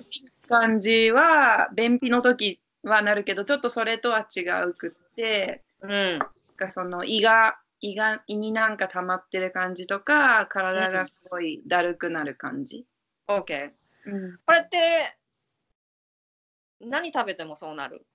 [0.47, 6.19] 感じは、便秘の時はなるけど、ちょっとそれとは違うくって、うん
[6.59, 12.85] なその胃が、胃が、胃になんか溜まってる感じとか、体がすごいだるくなる感じ。
[13.27, 13.71] OK
[14.05, 14.39] うん。
[14.45, 15.17] これって
[16.81, 18.05] 何食べてもそうなる？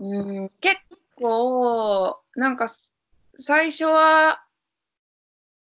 [0.00, 0.76] うん、結
[1.16, 2.66] 構、なんか
[3.36, 4.42] 最初は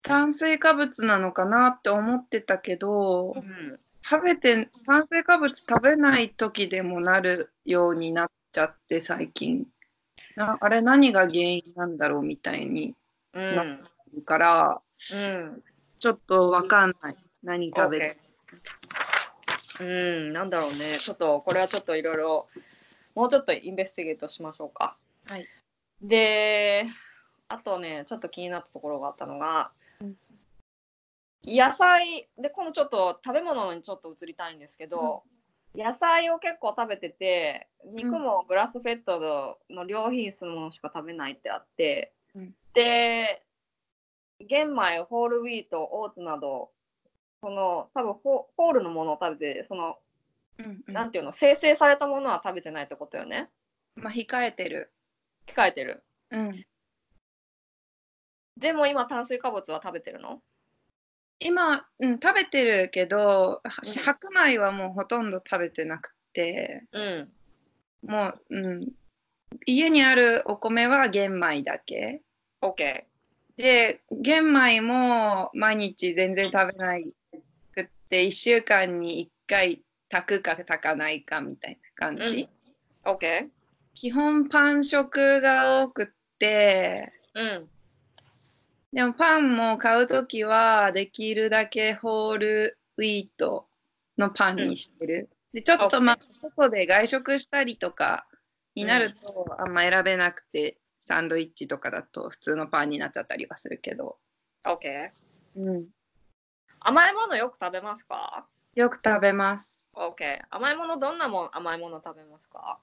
[0.01, 9.65] 炭水化物なのかなって思ってたけど、うん食べて、炭水化物食べない時でもなるようになっちゃって、最近。
[10.35, 12.93] なあれ何が原因なんだろうみたいに
[13.33, 15.63] うんなるから、うん
[15.97, 17.15] ちょっとわかんない。
[17.41, 18.17] 何食べて。
[19.79, 20.97] OK うん、なんだろうね。
[20.99, 22.47] ちょっと、これはちょっといろいろ、
[23.15, 24.97] もうちょっとインベスティゲートしましょうか。
[25.25, 25.47] はい。
[26.01, 26.85] で、
[27.47, 30.17] あとね、ちょっと気になったところがあったのが、うん
[31.47, 35.23] 野菜、で、今度ちょっと食べ物にちょっと移りたいんですけど、
[35.75, 43.43] 野菜を結構食べてて、肉もグラスフェッドの良品質のものしか食べないってあって、うんで、
[44.39, 46.71] 玄米、ホールウィート、オーツなど、
[47.41, 49.97] その多分ホホールのものを食べて、その、
[50.57, 53.49] うんうんなんていうの、生成されたものは食べてないってことよね。
[53.95, 54.91] まあ、控えてる。
[55.47, 56.03] 控えてる。
[56.31, 56.65] うん。
[58.57, 60.41] でも今、炭水化物は食べてるの？
[61.39, 67.33] 今、うん、食べてるけど、白米はもうほとんど食べてなくて、うん。
[68.03, 68.87] もう、うん、
[69.65, 72.21] 家にあるお米は玄米だけ。
[72.61, 73.03] OK。
[73.57, 77.13] で、玄米も毎日全然食べない
[77.73, 79.81] くって、1週間に1回
[80.15, 82.47] 炊くか炊かないかみたいな感じ。
[83.03, 83.49] OK。
[83.93, 86.07] 基本パン食が多くっ
[86.39, 87.69] て、うん。
[88.93, 93.67] でもパンも買うときはできるだけホールウィート
[94.17, 95.29] のパンにしてる。
[95.53, 98.25] でちょっとまあ外で外食したりとか
[98.73, 104.17] になるとあんま選べなくて、サンドイッチとかだと普通のパンになっちゃったりはするけど。
[104.65, 105.09] OK。
[105.57, 105.85] うん、
[106.79, 108.45] 甘いものよく食べますか？
[108.75, 109.84] よく食べます。
[109.95, 110.41] ?OK。
[110.49, 112.79] 甘いものどんなもん甘いもの食べますか？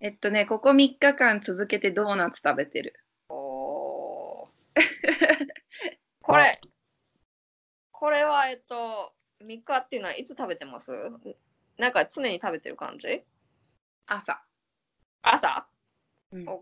[0.00, 2.98] えっとね、ここ3日間続けてドーナツ食べてる。
[3.28, 4.48] おー
[6.20, 6.60] これ、
[7.90, 9.12] これはえっと、
[9.44, 10.90] 3日っていうのはいつ食べてます？
[11.78, 13.24] なんか常に食べてる感じ？
[14.06, 14.42] 朝。
[15.22, 15.66] 朝？
[16.32, 16.60] うん ?OK。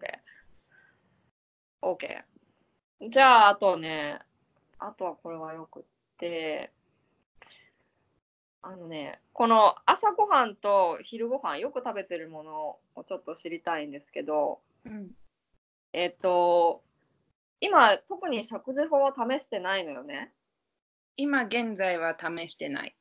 [1.83, 2.24] OK。
[3.09, 4.18] じゃあ、あとね、
[4.79, 5.83] あとはこれはよくっ
[6.18, 6.72] て、
[8.62, 15.09] あのね、この朝ごはんと昼ごはんよく食べてるものをちょっと知りたいんですけど、うん
[15.92, 16.83] えっと、
[17.61, 20.33] 今、特に食事法を試してないのよね？
[21.16, 22.94] 今現在は試してない。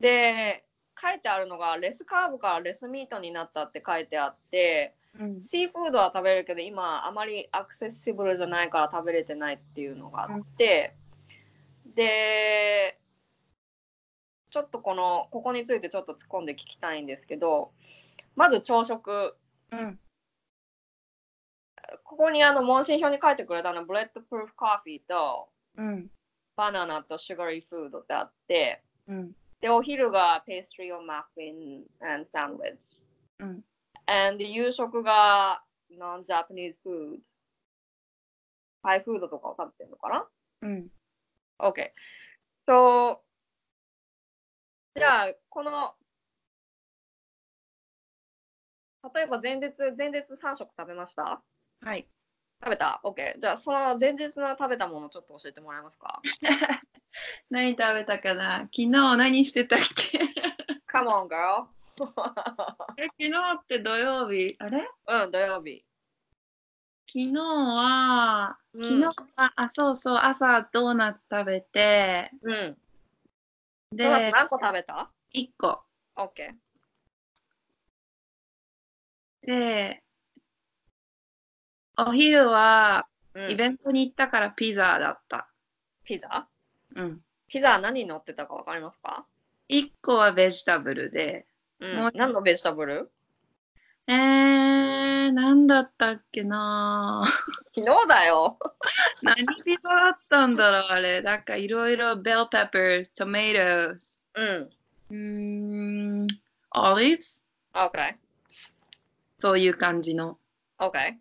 [0.00, 0.64] で、
[1.00, 10.94] 書いてあるのが、 less carb から less meat になったって書いてあって、うんシーフードは食べれるけど、今、あまり accessible じゃないから食べれてないっていうのがあって、
[11.94, 12.98] で、
[14.54, 17.72] ちょっとこの、ここについてちょっと突っ込んで聞きたいんですけど、
[18.36, 19.36] まず朝食、
[19.72, 19.98] うん
[22.04, 26.08] ここにあの問診票に書いてくれたの、 bulletproof coffee とうん
[26.56, 31.82] バナナとシュガリーフードってあって、うんで、お昼がペーストリーをマフィン
[32.32, 32.78] サンドイッチ。
[33.40, 33.64] うん
[34.06, 37.18] and 夕食が non-Japanese food。
[38.84, 40.26] タイフードとかを食べてるのかな？
[40.62, 40.88] うん
[41.58, 41.90] ?OK。
[42.68, 43.18] So,
[44.96, 45.94] じゃあ、この、
[49.14, 51.42] 例えば前日、前日3食食べました？
[51.82, 52.06] はい。
[52.62, 53.38] 食べた ?OK。
[53.38, 56.22] じゃあ、その前日の食べたものちょっと教えてもらえますか？
[57.50, 58.60] 何食べたかな？
[58.60, 60.18] 昨日何してたっけ
[60.92, 61.66] ?Come on, girl.
[62.96, 63.30] え昨日
[63.62, 64.56] って土曜日？
[64.60, 64.88] あれ？
[65.08, 65.84] うん、土曜日。
[67.06, 69.04] 昨日は、うん昨日
[69.36, 72.78] は、あ、そうそう、朝ドーナツ食べて、うん。
[73.96, 75.82] で何個食べた？1個。
[76.16, 76.52] ?OK。
[79.46, 80.02] で、
[81.96, 85.48] お昼はうんイベントに行ったからピザだった。
[86.04, 86.48] ピザ？
[86.94, 87.20] うん。
[87.48, 89.26] ピザ何乗ってたかわかりますか
[89.68, 91.46] ？1個はベジタブルで、
[91.80, 93.12] うんもう何のベジタブル？
[94.06, 97.22] えー、なんだったっけな
[97.74, 98.58] 昨日だよ。
[99.22, 101.22] 何ピザだったんだろうあれ。
[101.22, 103.38] なんかいろいろベルペッパー、トマ
[103.92, 104.70] トス、うん。
[105.10, 106.26] うーん、
[106.74, 108.16] オリーブス OK。
[109.38, 110.38] そういう感じの。
[110.78, 111.16] OK。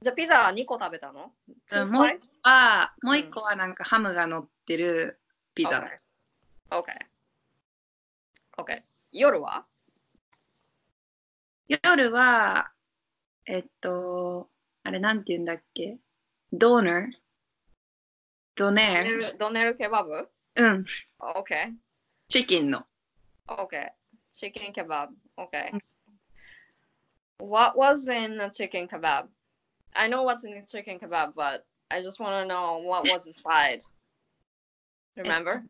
[0.00, 1.32] じゃあピザ2個食べたの？
[1.72, 5.20] うんもう一個は、もう一個はなんかハムが乗ってる
[5.54, 5.84] ピザ。
[6.70, 6.84] OK。
[8.56, 8.82] OK。
[9.12, 9.66] 夜は？
[11.68, 12.70] 夜は、
[13.46, 14.48] えっと、
[14.84, 15.98] あれなんて言うんだっけ
[16.50, 17.12] ドーナー
[18.56, 20.84] ドドネルドネルケバブうん、
[21.20, 21.74] ?OK。
[22.28, 22.84] チキンの。
[23.46, 23.90] OK。
[24.34, 25.08] Chicken kebab.
[25.36, 25.80] OK.
[27.38, 29.26] What was in the chicken kebab?
[29.94, 33.24] I know what's in the chicken kebab, but I just want to know what was
[33.24, 33.80] the side.
[35.16, 35.62] Remember?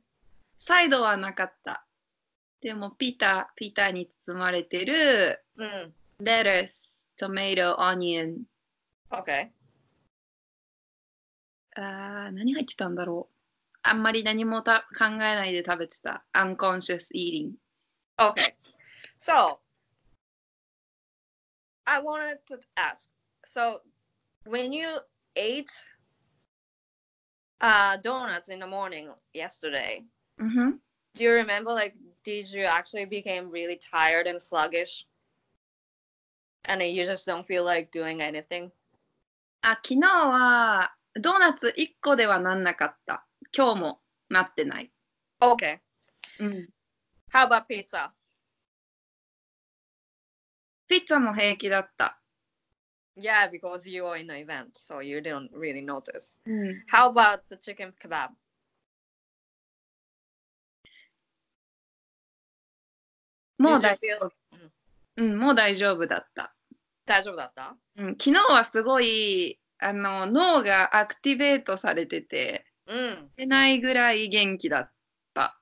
[0.57, 1.87] サイドはなかった。
[2.61, 5.94] でもピタ、ピタに包まれてる うん。
[6.20, 8.44] レタス、トマト、オニオン。
[9.12, 9.50] OK。
[11.76, 13.36] あー何入ってたんだろう
[13.82, 16.24] あんまり何もた考えないで食べてた。
[16.34, 17.54] unconscious eating。
[18.18, 18.54] Okay.
[19.18, 19.60] So,
[21.86, 23.10] I wanted to ask.
[23.46, 23.82] So,
[24.46, 24.88] when you
[25.36, 25.72] ate
[27.60, 30.06] uh, donuts in the morning yesterday,
[30.38, 30.80] うんふん
[31.16, 35.06] do you remember like did you actually became really tired and sluggish?
[36.69, 38.71] And you just don't feel like doing anything?
[39.63, 43.25] あ、昨日はドーナツ1個ではなんなかった。
[43.57, 44.93] 今日もなってない。
[45.41, 45.79] Okay.
[46.41, 46.69] うん。
[47.33, 48.11] How about pizza?
[50.89, 52.21] ピッツァも平気だった。
[53.17, 56.39] Yeah, because you were in the event, so you didn't really notice.
[56.45, 56.85] うん。
[56.93, 58.29] How about the chicken kebab?
[63.59, 64.31] もう大 you feel-
[65.17, 66.55] うん、もう大丈夫だった。
[67.09, 67.75] 大丈夫だった？
[67.97, 73.31] うん、昨日はすごいあの脳がアクティベートされててうん。
[73.37, 74.91] 出ないぐらい元気だっ
[75.35, 75.59] た。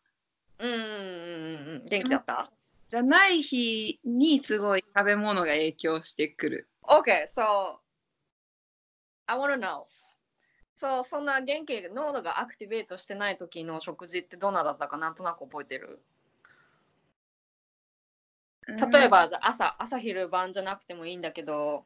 [0.59, 0.89] うんうんうんうん
[1.81, 1.87] うん。
[1.87, 2.51] 元気だった？
[2.89, 6.69] じゃない日にすごい食べ物が影響してくる。
[6.85, 7.79] ?OK, so
[9.27, 9.87] I wanna know.
[10.77, 16.01] そう、そんな元気、脳がアクティベートしてない時の食事ってどんなだったかなんとなく覚えてる？
[18.67, 21.85] 例えば朝、朝昼晩じゃなくてもいいんだけど、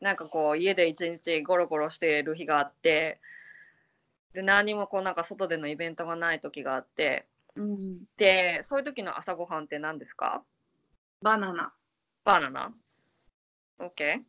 [0.00, 3.20] なんかこう家で一日ゴロゴロしている日があって、
[4.34, 7.26] で何もこうなんか外でのイベントがない時があって、
[7.56, 10.42] うん、で、そういう時の朝ごはんって何ですか？
[11.22, 11.72] バナナ。
[12.24, 12.72] バナナ
[13.80, 14.20] ?OK。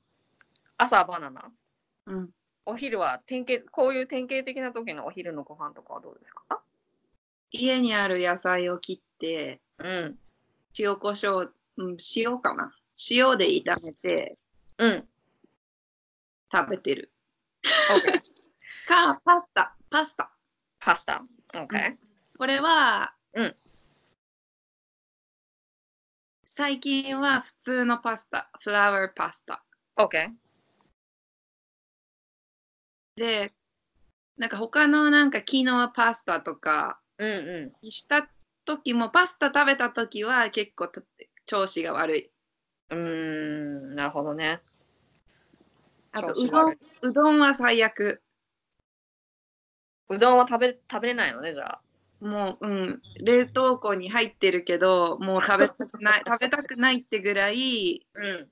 [0.77, 1.51] 朝はバナナ
[2.07, 2.29] うん、
[2.65, 6.61] お昼は典型、こういう典型的な時のお昼のご飯とかはどうですか？
[7.51, 10.17] 家にある野菜を切ってうん。
[10.77, 12.73] 塩コショウ、うん、塩かな
[13.09, 14.37] 塩で炒めて
[14.77, 15.07] うん。
[16.53, 17.11] 食べてる。
[17.63, 18.21] OK。
[18.87, 20.31] かパスタパスタ。
[20.79, 21.23] パスタ。
[21.53, 21.97] OK。
[22.37, 23.55] これは、うん
[26.45, 29.63] 最近は普通のパスタフラワーパスタ。
[29.95, 30.35] OK。
[33.15, 33.53] で
[34.35, 38.27] なんか他のなんかキノアパスタとかうんうにした
[38.65, 41.01] 時もパスタ食べた時は結構と
[41.49, 42.31] 調子が悪い。
[42.93, 42.95] ん。
[42.95, 42.97] うー
[43.93, 43.95] ん。
[43.95, 44.61] なるほどね。
[46.11, 48.21] あとうどんうどんは最悪。
[50.09, 51.81] うどんは食べ食べれないのね、じゃあ。
[52.21, 58.49] もう、うん、冷凍庫に入ってるけどもう食べたくない 食べたくないってぐらいうん。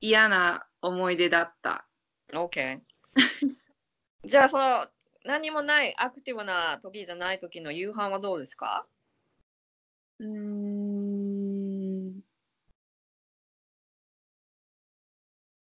[0.00, 1.86] 嫌な思い出だった。
[2.32, 2.80] OK。
[4.24, 4.86] じゃあ、その、
[5.24, 8.86] 何もないアクティブな時じゃない時の夕飯はどうですか？
[10.18, 10.81] うーん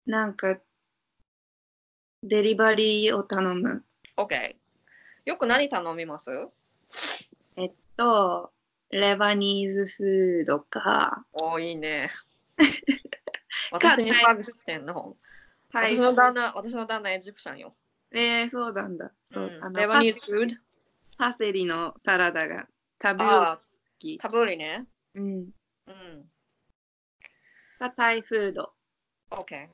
[0.07, 0.59] なんか
[2.23, 3.85] デリバリーを頼む。
[4.17, 4.57] ?OK。
[5.25, 6.31] よく何頼みます？
[7.57, 8.53] えっと、
[8.91, 12.09] レバニーズフードか、おーいいね。
[12.57, 12.65] か
[13.99, 15.17] 私にサービスしてんの？
[15.73, 17.75] はい私、の旦那、私の旦那エジプシャンよ。
[18.13, 19.13] えー、そうなんだ。
[19.31, 20.57] そううんあのレバニーズフード？
[21.19, 22.69] パセリのサラダが
[23.03, 23.61] 食べるあ
[23.99, 24.87] きー、タブリね。
[25.15, 25.51] うん。
[25.87, 26.31] うん。
[27.81, 28.73] がタイフード。
[29.31, 29.69] OK。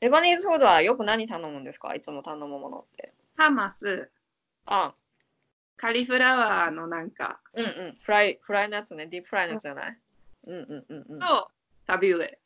[0.00, 1.94] レバニーズフードはよく何頼むんですか？
[1.94, 3.12] いつも頼むものって。
[3.36, 4.10] ハマス、
[4.66, 4.94] あ、
[5.76, 7.98] カリフラワーのなんかうんうん。
[8.02, 9.06] フライ、フライのやつね。
[9.06, 9.98] ディープフライのやつじゃない？
[10.46, 11.18] うんうんうんうん。
[11.18, 11.50] と
[11.86, 12.38] タビウエ。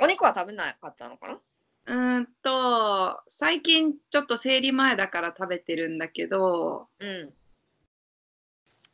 [0.00, 1.38] お肉は食べなかったのかな？
[1.86, 7.32] うーんと、最近ちょっと生理前だから食べてるんだけど、うん。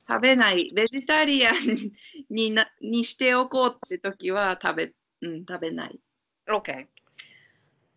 [0.08, 1.54] 食べない、ベジタリアン
[2.28, 5.98] になにしておこうって時は食べ、うん、食べない。
[6.46, 6.86] OK。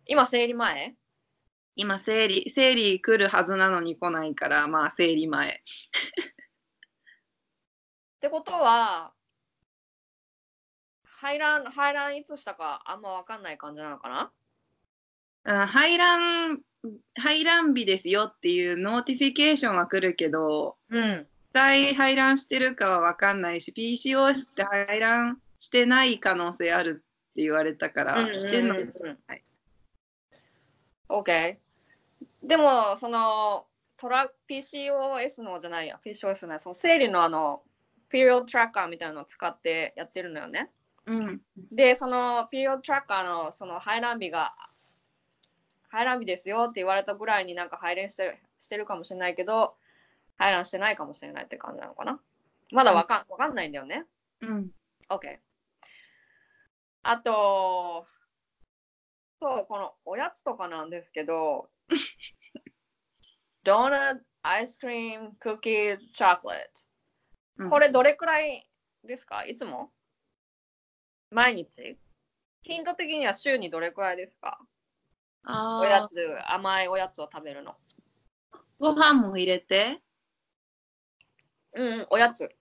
[0.06, 0.94] 今、生理前？
[1.76, 5.48] 今生理、生理来るはずなのに来ないから、まあ生理前。
[5.48, 5.52] っ
[8.20, 9.12] てことは、
[11.04, 14.32] 排卵、排卵いつしたかあんまわかんない感じなのかな？
[15.44, 16.60] うん、排卵、
[17.16, 21.26] 排卵日ですよっていう notification は来るけど、うん。
[21.54, 27.04] 実際排卵してるかは分かんないし PCOS って排卵してない可能性ある
[27.38, 29.44] って言われたから、してんの、はい
[31.08, 31.56] OK。
[32.42, 33.66] でも、その、
[33.96, 37.62] トラ PCOS のじゃないや、PCOS のその生理のあの、
[38.08, 40.70] ピリオドトラッカーみたいなのを使ってやってるのよね。
[41.06, 44.54] うんで、そのピリオドトラッカーのその排卵日が、
[45.88, 49.76] 排卵日ですよって言われたぐらいになんか排卵してるしてるかもしれないけど、
[50.36, 52.20] 排卵してないかもしれないって感じなのかな。
[52.72, 54.04] まだわかんわかんないんだよね。
[54.40, 54.70] うん、
[55.08, 55.38] OK。
[57.02, 58.06] あと、
[59.40, 61.70] そう、このおやつとかなんですけど、
[63.64, 67.70] ドーナツ、アイスクリーム、クッキー、チョコレート。
[67.70, 68.68] これどれくらい
[69.04, 69.44] ですか？
[69.44, 69.92] いつも？
[71.30, 71.98] 毎日？
[72.62, 74.58] 頻度的には週にどれくらいですか？
[75.44, 77.76] あおやーつ、甘いおやつを食べるの。
[78.78, 80.00] ご飯も入れて
[81.74, 82.54] うん、うん、おやつ。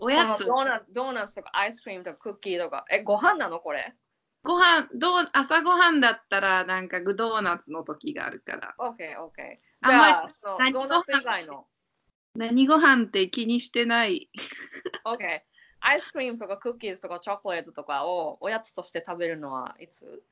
[0.00, 2.84] おやつドーナツドーナツとかアイスクリームとかクッキーとか。
[2.90, 3.94] え、ご飯なのこれ？
[4.42, 8.96] ご飯どう朝ごはんだったらなんかグドーナツの時があるから ?OK、OK。
[8.96, 9.12] じ
[9.82, 11.66] あんまりゃあ、その何ドーナツ以外の。
[12.34, 14.30] 何ご飯って気にしてない
[15.04, 15.40] OK。
[15.80, 20.22] アイスクリームとかクッキーとかチョコレートとかをおやつとして食べるのはいつ、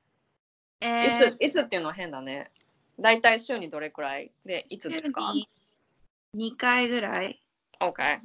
[0.81, 2.51] えいついつっていうのは変だね。
[2.99, 4.31] だいたい週にどれくらい？
[4.47, 5.23] でいつですか
[6.37, 7.43] ？2回ぐらい
[7.81, 8.21] ?OK。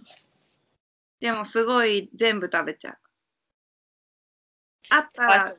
[1.23, 2.97] でもすごい全部食べちゃう。
[4.89, 5.53] あったら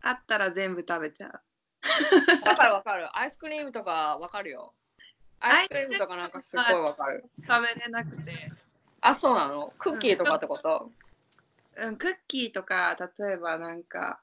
[0.00, 1.32] あったら全部食べちゃう。
[2.48, 3.14] わかるわかる。
[3.14, 4.72] アイスクリームとかわかるよ。
[5.38, 7.26] アイスクリームとかなんかすごいわかる。
[7.46, 8.50] 食べれなくて、
[9.02, 9.74] あ、そうなの？
[9.78, 10.90] クッキーとかってこと？
[11.76, 14.22] うん、クッキーとか例えばなんか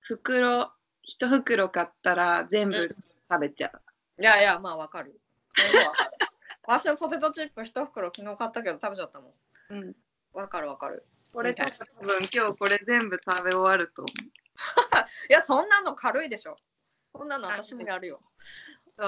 [0.00, 2.88] 袋一袋買ったら全部うん
[3.30, 3.70] 食べちゃ
[4.18, 5.20] う、いやいや、まあわかる。
[5.54, 6.21] かる
[6.64, 9.32] 私はポテトチップ一袋昨日買ったけど食べちゃったもん。
[9.70, 9.96] うん、
[10.32, 11.04] わかるわかる。
[11.32, 11.72] これ多分
[12.32, 14.08] 今日これ全部食べ終わると思
[15.30, 16.56] いや、そんなの軽いでしょ。
[17.14, 18.22] そんなの私もやるよ。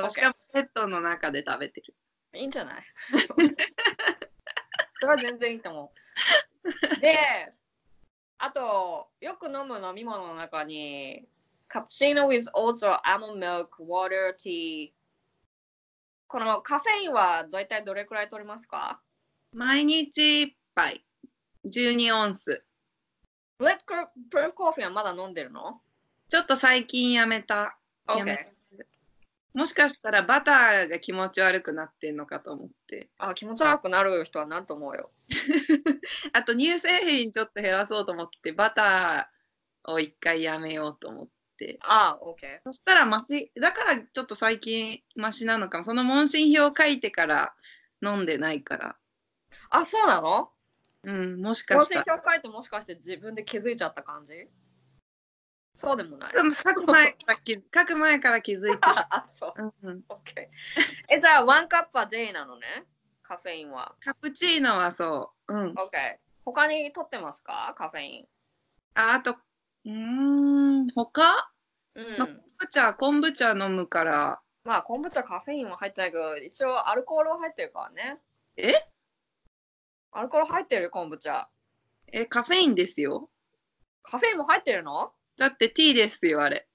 [0.09, 1.95] しかもペットの中で食べてる
[2.33, 2.85] いいんじゃない？
[3.29, 3.37] そ
[5.03, 5.93] れは全然いいと思
[6.65, 7.01] う。
[7.01, 7.53] で、
[8.39, 11.29] あと、よく飲む飲み物の中に、
[11.69, 14.94] カプチーノ with oat or almond milk, water, tea。
[16.35, 19.01] このカフェインは大体どれくらい取りますか？
[19.53, 21.05] 毎日一杯。
[21.65, 22.65] 12オンス。
[23.57, 25.81] bulletproof coffee はまだ飲んでるの？
[26.29, 27.79] ちょっと最近やめた。
[28.09, 28.45] やめ。
[29.55, 33.11] もしかしたらバターが気持ち悪くなってんのかと思って。
[33.19, 35.13] あ、気持ち悪くなる人はなると思うよ。
[36.35, 42.61] あと乳製品ちょっと減らそうと思ってバターを一回やめようと思ってあ、OK。
[42.65, 47.55] そしたらマシだからちょっと最近マシなのかもその問診票書いてから
[48.03, 48.97] 飲んでないから
[49.71, 50.51] あ、そうなの？
[51.05, 54.33] うんもしか問したら診票書いてもしかして自分で気づいちゃった感じ？
[55.77, 56.33] そうでもない。
[56.35, 59.53] うん書く前から気 書く前から気づいてる、あ、そう。
[59.83, 60.49] うんうん、OK。
[61.11, 62.85] え、じゃあ、ワンカップはデイなのね？
[63.25, 63.97] カフェインは。
[64.01, 66.19] カプチーノはそううん OK。
[66.45, 67.75] 他に取ってますか？
[67.77, 68.29] カフェイン。
[68.95, 69.37] ああと
[69.85, 69.93] うー
[70.85, 71.51] ん他？
[71.95, 72.19] うん。
[72.19, 78.19] ま昆布茶昆布茶飲むからまあ、昆布茶カフェインは入ってないけど、一応アルコールは入ってるからね。
[78.57, 78.73] え？
[80.13, 81.51] アルコール入ってる昆布茶。
[82.13, 83.29] えカフェインですよ
[84.03, 85.13] カフェインも入ってるの？
[85.37, 86.67] だってティーですよあれ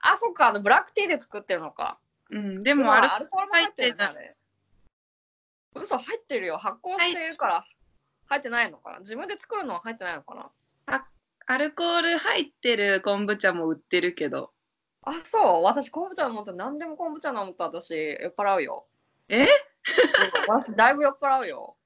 [0.00, 0.48] あ、そっか。
[0.48, 1.98] あのブラックティーで作ってるのか。
[2.30, 4.34] うんででもアルコールも入ってるんだね。
[5.74, 6.58] 嘘、入ってるよ。
[6.58, 7.64] 発酵しているから
[8.26, 8.98] 入ってないのかな？
[8.98, 10.34] 自分で作るのは入ってないのか
[10.86, 11.02] な？
[11.46, 14.52] アルコール入ってる昆布茶も売ってるけど
[15.04, 15.62] あ、そう。
[15.64, 18.86] 私、昆布茶飲むと何でも昆布茶飲むと私、酔っ払うよ。
[19.28, 19.46] え？
[20.48, 21.76] 私、だいぶ酔っ払うよ。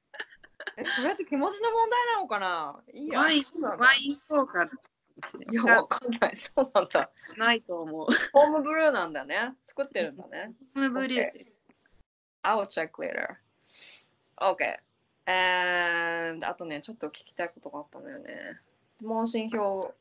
[0.77, 2.79] え、それって気持ちの問題なのかな？
[2.93, 3.21] いいや。
[3.21, 3.45] ワイン
[3.79, 4.69] ワイン効果い
[5.55, 6.37] や、わかんない。
[6.37, 7.11] そうなんだ。
[7.39, 9.55] ないと思うホームブルーなんだね。
[9.65, 10.53] 作ってるんだね。
[10.75, 11.31] ホームブリュー.
[12.43, 13.37] I'll check later.
[14.39, 14.77] OK.
[15.25, 18.61] And あとね、ちょっと聞きたいことがあったのよね。
[19.03, 19.95] 問診票。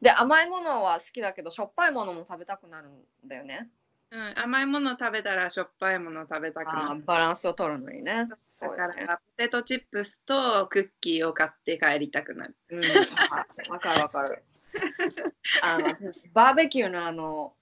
[0.00, 3.68] で、甘いものは好きだけど、しょっぱいものも食べたくなるんだよね。
[4.10, 8.28] うん、甘いもの食べたらしょっぱいもの食べたくなるバランスを取るのにね。
[8.50, 9.06] そだかうよね。
[9.06, 12.80] らポテトチップスとクッキーを買って帰りたくなるうん、
[13.72, 14.44] わかるわかる。
[15.62, 15.86] あの
[16.32, 17.54] バーベキューのあの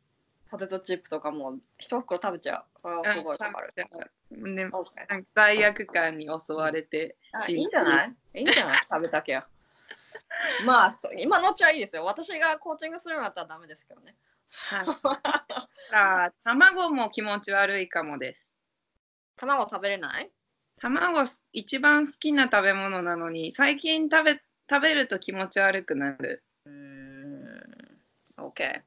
[0.50, 2.64] ポテトチップとかも一袋食べちゃう。
[2.82, 3.72] これはすごいわかる。
[3.74, 8.14] で OK なんか罪悪感に襲われてあいいんじゃない？
[8.34, 8.78] いいんじゃない？
[8.90, 9.46] 食べたけや。
[10.66, 12.04] まあ、今のうちはいいですよ。
[12.04, 14.16] 私がコーチングするんだったらダメですけどね。
[14.50, 14.86] はい
[15.94, 18.54] あー卵も気持ち悪いかもです
[19.36, 20.30] 卵食べれない？
[20.78, 28.00] 卵一番好きな食べ物なのに最近食べ食べると気持ち悪くなるうーん。
[28.36, 28.82] OK。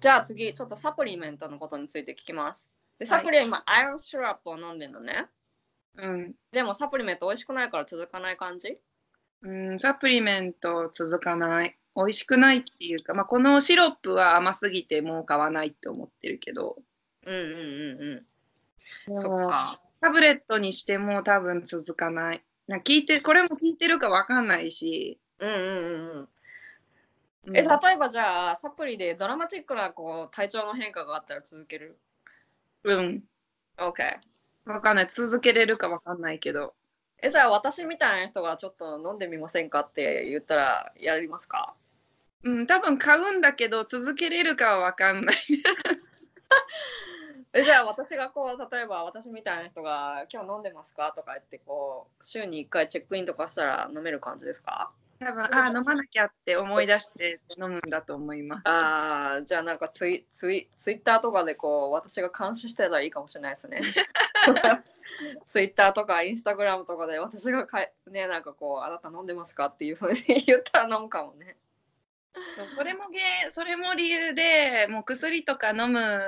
[0.00, 2.68] じゃあ次、ちょっとサプリメントのことについて聞きます。
[2.98, 5.28] でサプリは今、アイロンシロップを飲んでるのね。
[5.96, 8.78] うん、でもサプリメント美味しくないから続かない感じ？
[9.44, 16.78] うん、サプリメント続かない美味しくないっていうか、まあ、このシロップは甘すぎてもう買わないって思ってるけど
[17.26, 17.46] うんうんう
[19.06, 19.16] んうん。
[19.16, 19.80] そっか。
[20.00, 26.28] タブレットにしても多分続かないな聞いてこれも聞いてるかわかんないし、うんうんうんうん。
[27.46, 31.98] うんえ、例えばじゃあ、サプリでドラマチックなこう体調の変化があったら続ける？
[32.84, 33.22] うん、
[33.76, 34.16] ?OK。
[34.64, 36.74] わかんない続けれるかわかんないけど
[37.24, 41.74] え、じゃあ私みたいな人がちょっと飲んでみませんかって言ったらやりますか？
[42.42, 45.36] うん、多分買うんだけど続けれるかはわかんない。
[47.54, 51.14] えじゃあ私がこう例えば私みたいな人が今日飲んでますか？
[51.16, 54.90] とか言ってこう週に1回チェックインとかしたら飲める感じですか？
[55.20, 58.62] 多分あー飲まなきゃって思い出して飲むんだと思います。
[58.64, 63.80] あーじゃあなんかツイツイツイッターとかでこう私が監視してたらいいかもしれないですね。
[65.46, 71.56] ツイッターとかインスタグラムとかで私がかいねなんかこうあなた飲んでますかっていうふうに言ったら飲むかもね。
[72.56, 76.20] そうそれもげそれも理由でもう薬とか飲む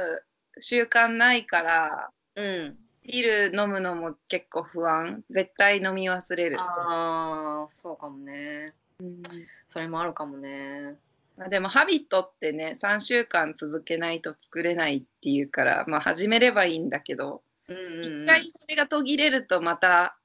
[0.60, 2.76] 習慣ないからうん。
[3.02, 5.22] ビール飲むのも結構不安。
[5.30, 8.74] 絶対飲み忘れる、ああそうかもね。
[8.98, 9.22] うん。
[9.70, 10.96] それもあるかもね。
[11.36, 20.18] まあ、でもハビットってね3週間続けないと作れないっていうから、まあ、始めればいいんだけど一、回それが途切れるとまた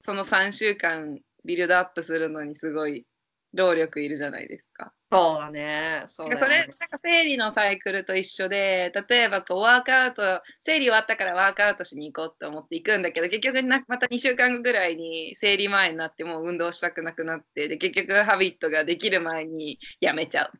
[0.00, 3.06] その3週間ビルドアップするのにすごい
[3.54, 4.92] 労力いるじゃないですか。
[5.10, 20.50] そうだねそうだそれなんか生理のサイクルと一緒で例えばこうワークアウト生理終わったからワークアウトしに行こうって思って行くんだけど結局なまた2週間後ぐらいに生理前になってもう運動したくなくなってで結局ハビットができる前にやめちゃう。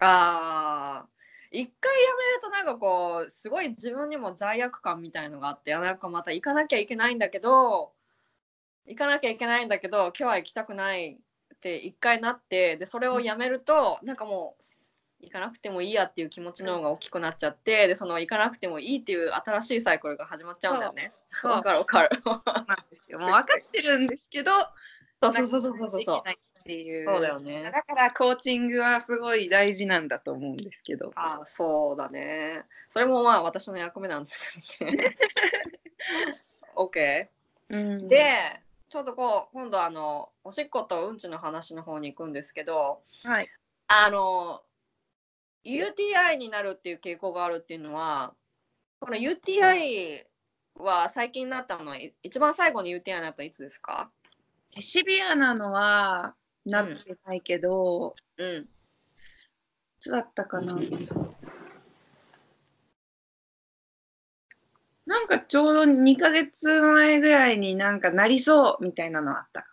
[0.00, 1.17] ああ
[1.50, 7.92] 一回やめるとなんかこうすごい自分にも罪悪感みたいのがあってなんかまた行かなきゃいけないんだけど
[8.86, 11.16] 行かなきゃいけないんだけど今日は行きたくないっ
[11.60, 14.62] て一回なってでそれをやめるとなんかもう
[15.20, 21.12] 行かなくてもいいやっていう気持ちの方が大きくなっちゃってでその行かなくてもいいっていう新しいサイクルが始まっちゃうんだよね。
[21.42, 22.22] わかるわかる。
[22.24, 24.52] なんですよもう分かってるんですけど
[25.20, 26.22] そうそうそうそうそうそう。
[26.68, 27.62] っていうそうだよね。
[27.72, 31.12] だからコーチングはすごい大事なんだと思うんですけど。
[31.16, 32.64] あそうだね。
[32.90, 35.16] それもまあ私の役目なんですけどね。
[36.76, 37.26] OK。
[37.70, 43.48] うんで、ちょっとこう今度あのおしっことうんちの話の方に行くんですけど、はい、
[43.86, 44.60] あの
[45.64, 48.34] UTI になるっていう傾向があるっていうのは、
[49.00, 50.24] この UTI
[50.74, 54.10] は最近なったのはい一番最後に UTI になったのいつですか？
[54.80, 56.34] シビアなのは
[56.68, 58.62] なってないけど、うん。
[58.62, 58.66] い
[60.00, 60.74] つだったかな。
[65.06, 69.66] なんかちょうど2ヶ月前ぐらいになんかなりそうみたいなのあった。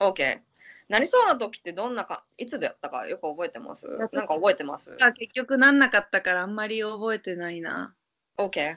[0.00, 0.40] OK。
[0.88, 3.88] なりそうな時ってどんなかいつだったかよく覚えてます？
[3.88, 4.96] なんか覚えてます？
[5.00, 7.96] あ結局なんなかったからあんまり覚えてないな。
[8.38, 8.76] OK。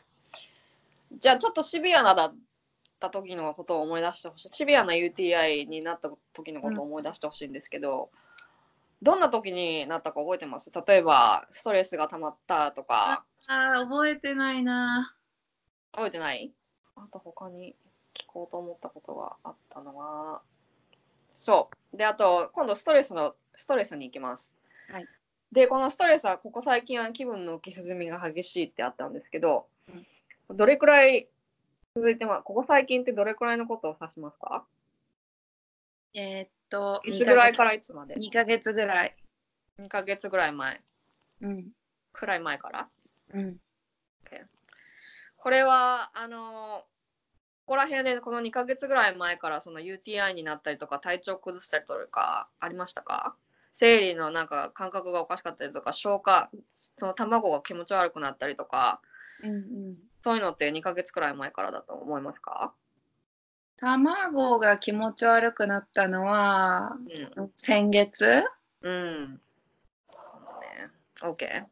[1.12, 2.36] じゃあちょっとシビアなだっ
[3.00, 4.50] た時のことを思い出してほしい。
[4.52, 8.12] シビアな UTI になった時のことを思い出してほしいんですけど、
[9.02, 10.72] どんな時になったか覚えてます？
[10.88, 15.10] 例えばストレスが溜まったとか、あー覚えてないな。
[15.94, 16.52] 覚えてない？
[16.96, 17.76] あと他に
[18.14, 20.42] 聞こうと思ったことがあったのは、
[21.38, 21.98] そう。
[21.98, 24.54] で、あと今度ストレスの、ストレスに行きます。
[24.92, 25.06] はい
[25.52, 29.66] で、このストレスはここ最近は気分の浮き沈みが激しいってあったんですけど、
[30.52, 31.28] どれくらい
[31.96, 34.64] 続いてますここ最近ってどれくらいのことを指しますか？
[36.14, 39.16] えーっと、いつぐらいからいつまで？2ヶ月ぐらい。
[39.80, 40.82] ?2 ヶ月ぐらい前。
[41.42, 41.68] うん。
[42.14, 42.88] くらい前から？
[43.34, 43.58] うん。
[45.38, 46.84] これは、あの
[47.66, 53.36] ここら辺でこの2ヶ月ぐらい前からその UTI になったりとか体調崩したりとかありましたか？
[53.76, 56.50] 生理のなんか感覚がおかしかったりとか消化
[56.98, 59.02] その卵が気持ち悪くなったりとか
[59.44, 60.09] うんうん。
[60.24, 62.74] そういうのって2ヶ月くらい前からだと思いますか？
[63.78, 66.98] 卵が気持ち悪くなったのは
[67.56, 68.44] 先月
[68.82, 68.92] うん。
[68.92, 69.42] うん。
[70.12, 70.90] そうね。
[71.22, 71.66] OK。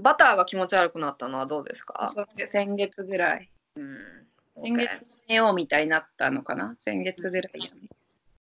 [0.00, 2.12] バターが気持ち悪くなったのはどうですか？
[2.48, 3.48] 先月ぐらい。
[3.76, 4.26] うん。
[4.62, 6.74] 先月寝ようみたいになったのかな？
[6.78, 7.88] 先月ぐらいやね。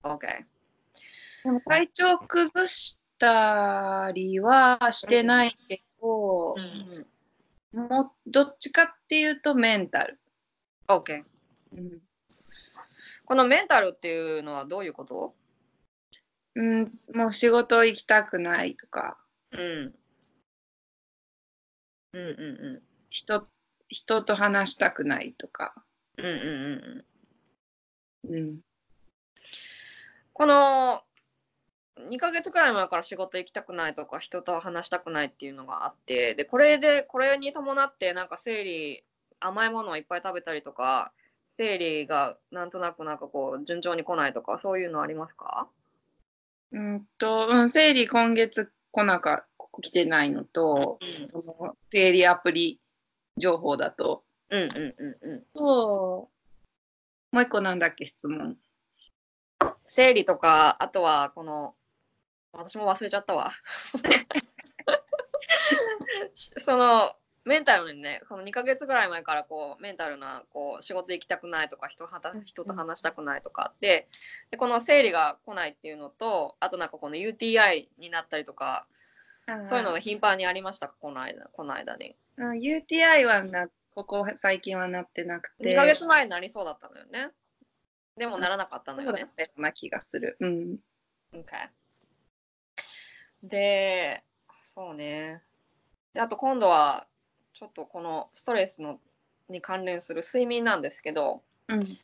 [0.03, 0.21] OK。
[1.45, 6.59] でも体調崩したりはしてないけど、もう
[8.27, 10.21] どっちかっていうとメンタル。
[10.89, 11.25] OK。
[11.77, 12.03] うん
[13.25, 15.35] このメンタルっていうのはどういうこと？
[16.55, 19.17] うん、もう仕事行きたくないとか
[19.53, 19.95] うん。
[22.13, 23.43] うんうん人
[23.89, 25.73] 人と話したくないとか、
[26.19, 26.27] うん。
[26.27, 26.43] うんうん
[28.29, 28.37] うんうん。
[28.37, 28.61] うん、
[30.35, 31.03] この
[32.11, 39.05] 2ヶ月くらい前から仕事行きたくないとか人と話したくないっていうのがあってでこれでこれに伴ってなんか生理
[39.41, 41.13] 甘いものをいっぱい食べたりとか
[41.57, 45.69] 生理がなんとなくなんかこう順調に来ないとかそういうのありますか？
[46.73, 49.45] うんと、うん、生理今月来なか
[49.81, 50.99] 来てないのと、
[51.29, 52.79] その生理アプリ
[53.39, 55.43] 情報だと、うんうんうんうん。
[55.55, 56.29] と
[57.33, 58.57] もう一個なんだっけ質問。
[59.87, 61.75] 生理とかあとはこの
[62.53, 63.53] 私も忘れちゃったわ。
[66.35, 74.07] そのメンタルにねその2ヶ月ぐらい前からこうメンタルなこう仕事行きたくないとか人はた人と話したくないとかあって
[74.51, 78.87] でこの生理が来ないっていうのとあとなんかこの UTI になったりとか
[79.69, 80.95] そういうのが頻繁にありましたか？
[81.01, 82.15] この間この間に。
[82.37, 85.65] うん UTI はなここ最近はなってなくて。
[85.65, 87.29] 2ヶ月前になりそうだったのよね。
[88.17, 89.27] でもならなかったのよね。
[89.27, 90.37] ったような気がする。
[90.41, 90.79] うん。
[91.35, 91.43] OK。
[93.43, 94.23] で、
[94.65, 95.43] そうね。
[96.15, 97.07] で、あと今度は、
[97.55, 98.99] ちょっとこのストレスの
[99.49, 101.99] に関連する睡眠なんですけどうん。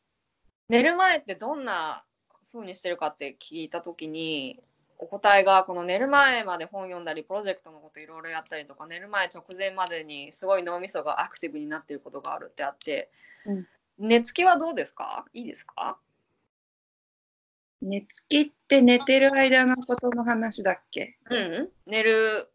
[0.69, 2.05] 寝る前ってどんな
[2.53, 4.61] 風にしてるかって聞いた時に
[4.99, 13.11] お答えがこの寝る前まで本読んだりプロジェクトのこといろいろやったりとか寝る前直前までにすごい脳みそがアクティブになっていることがあるってあって、
[13.47, 13.67] うん
[14.01, 15.25] 寝つきはどうですか？
[15.33, 15.99] いいですか？
[17.81, 21.17] 寝つきって寝てる間のことの話だっけ？
[21.31, 22.51] うん、寝る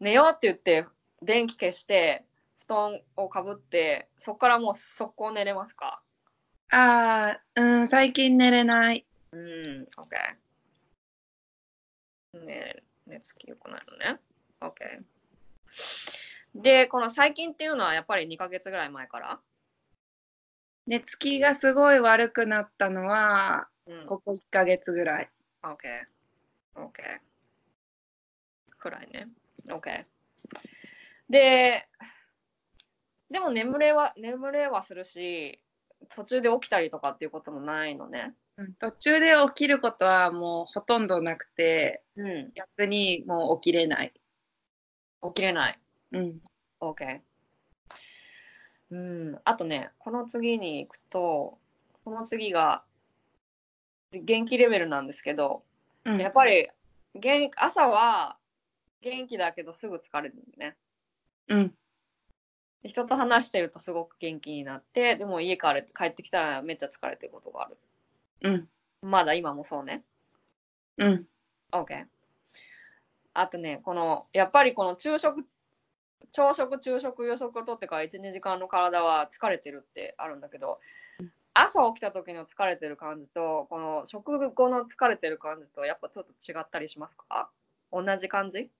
[0.00, 0.86] 寝ようって言って
[1.22, 2.24] 電気消して
[2.66, 6.00] 布団をかぶってそこからもう速攻寝れますか？
[6.70, 9.04] ああ、うん、最近寝れない。
[9.32, 10.36] うん、OK。
[12.46, 14.20] ね寝つき良くないのね。
[14.60, 14.72] OK。
[16.54, 19.38] で、この最近っていうのはやっぱり2ヶ月ぐらい前から？
[20.86, 25.30] 寝つきがすごい悪くなったのは、うん、ここ1ヶ月ぐらい。
[25.62, 25.76] OK。
[26.76, 26.92] OK。
[28.78, 29.28] くらいね。
[29.66, 30.04] OK。
[31.30, 31.88] で、
[33.30, 35.60] でも眠れは、眠れはするし、
[36.10, 38.34] 途中で起きたりとかっていうこともないのね。
[38.56, 42.52] うん途中で起きることはもうほとんどなくて、うん。
[42.54, 44.12] 逆にもう起きれない。
[45.22, 45.78] 起きれない。
[46.12, 46.40] うん。
[46.80, 47.20] OK。
[48.90, 49.40] うん。
[49.44, 51.58] あとね、この次に行くと、
[52.04, 52.82] この次が
[54.12, 55.62] 元気レベルなんですけど、
[56.04, 56.68] うんやっぱり
[57.14, 58.36] 元朝は
[59.02, 60.76] 元気だけどすぐ疲れるんだよね。
[61.48, 61.74] うん。
[62.82, 67.76] で人と話してるとすごく元気になって、でも家から帰ってきたらめっちゃ疲れてることがある。
[68.42, 68.68] うん。
[69.02, 70.04] まだ今もそうね。
[70.96, 71.26] うん。
[71.72, 72.04] OK。
[73.34, 75.46] あとね、この、やっぱりこの昼食、
[76.32, 80.80] 朝食、昼食、夕食をとってから1、2時間の体は疲れてるってあるんだけど、
[81.54, 87.50] 朝起きた時の疲れてる感じと、この食後の疲れてる感じと、やっぱちょっと違ったりしますか？
[87.92, 88.70] 同じ感じ？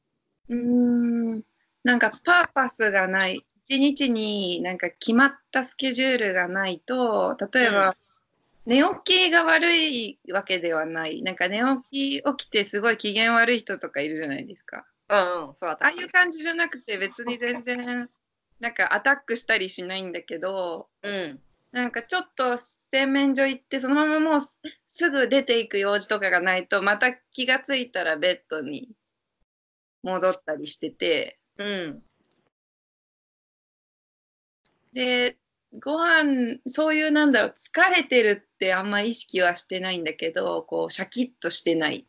[0.49, 1.45] うーん。
[1.85, 3.45] なんかパーパスがない。
[3.65, 7.97] 一日になんか決まったスケジュールがないと、例えば、
[8.65, 11.23] 寝起きが悪いわけではない。
[11.23, 11.61] なんか寝
[11.91, 14.87] 起き起きてすごい機嫌悪い人とかいるじゃないですか。
[15.09, 18.11] うんうん、それはああいう感じじゃなくて別に全然
[18.61, 21.41] なんかアタックしたりしないんだけど、うん。
[21.73, 28.89] なんかちょっと洗面所行ってそのままもうすすぐ出ていく用事とかがないとまた気がついたらベッドに
[30.03, 32.03] 戻ったりしててうん。
[34.93, 35.37] で
[35.81, 42.07] ご飯そういうなんだろう疲れてるってあんま意識はしてないんだけどこうシャキッとしてない、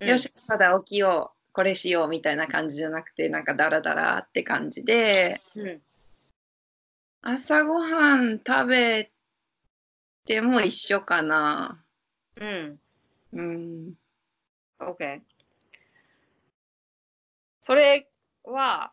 [0.00, 5.80] よしまだ起きようこれしようみたいな感じじゃなくてなんかダラダラって感じでうん。
[7.22, 9.10] 朝ごはん食べ
[10.24, 11.84] ても一緒かな
[12.36, 12.80] うん。
[13.32, 13.94] うん。
[14.78, 15.20] OK。
[17.60, 18.08] それ
[18.44, 18.92] は、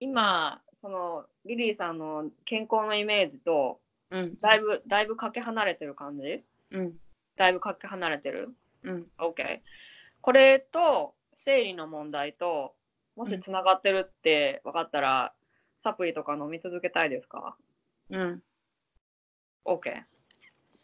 [0.00, 3.80] 今、そのリリーさんの健康のイメージと、
[4.10, 4.38] うん。
[4.38, 6.44] だいぶ、だいぶかけ離れてる感じ？
[6.70, 6.94] うん。
[7.36, 8.54] だいぶかけ離れてる？
[8.84, 9.04] うん。
[9.18, 9.60] ?OK。
[10.20, 12.74] これと、生理の問題と、
[13.16, 15.34] もしつながってるって分かったら、
[15.88, 17.56] サプリとか飲み続けたいですか？
[18.10, 18.42] うん。
[19.64, 20.02] ?OK。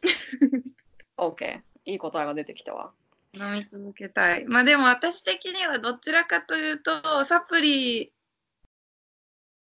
[1.19, 1.61] OK。
[1.85, 2.95] いい答えが出てきたわ。
[3.35, 4.47] 飲み続けたい。
[4.47, 8.15] まあでも私的にはどちらかというと、サプリ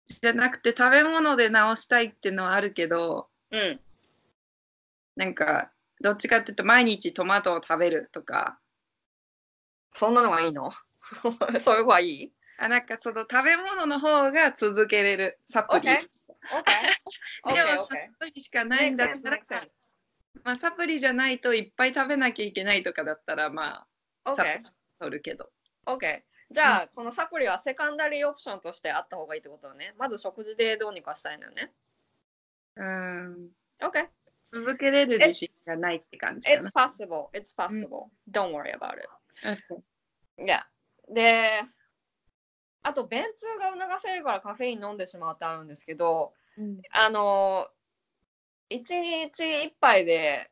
[0.06, 3.80] じゃなくて食べ物で治したいっていうのはあるけど、うん。
[5.18, 8.60] なんか、どっちかっていうと毎日トマトを食べるとか、
[9.92, 10.72] そんなのがいいの？
[11.60, 12.34] そういう方がいい？
[12.58, 15.40] あなんかその食べ物の方が続けれる。
[15.46, 15.88] サプリ。
[15.90, 16.00] OK
[17.54, 19.40] で OK も OK サプリしかないんだったら.
[20.44, 23.86] まあ、サプリじゃないといっぱい食べなきゃいけないとかだったらま
[24.24, 24.62] あ OK
[25.00, 25.52] 取るけど。
[25.86, 29.94] OK じゃあ、このサプリはセカンダリーオプションとしてあった方がいいってことだね。
[29.98, 31.74] まず食事でどうにかしたいのよね。
[32.78, 33.50] うん。
[33.82, 34.08] OK
[34.54, 36.70] 続けれる自信がないって感じか It's な。
[36.72, 37.30] possible.
[37.34, 38.10] It's possible.
[38.32, 39.10] Don't worry about it.
[39.44, 40.46] Okay.
[40.46, 40.66] いや
[41.10, 41.64] で
[42.88, 46.82] あと便通が促せるからカフェイン飲んでしまうってあるんですけどうん。
[46.92, 47.68] あの
[48.70, 50.50] 1日1杯で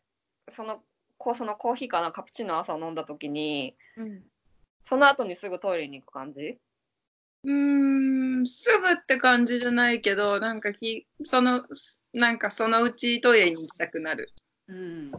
[0.49, 0.81] その
[1.17, 4.23] こうそのコーヒーかなカプチーノ朝飲んだ時にうん。
[4.83, 6.59] その後にすぐトイレに行く感じ？
[7.43, 11.63] うーんすぐって感じじゃないけどなんかきその
[12.13, 14.31] なんかそのうちトイレに行きたくなる。
[14.67, 15.11] うん。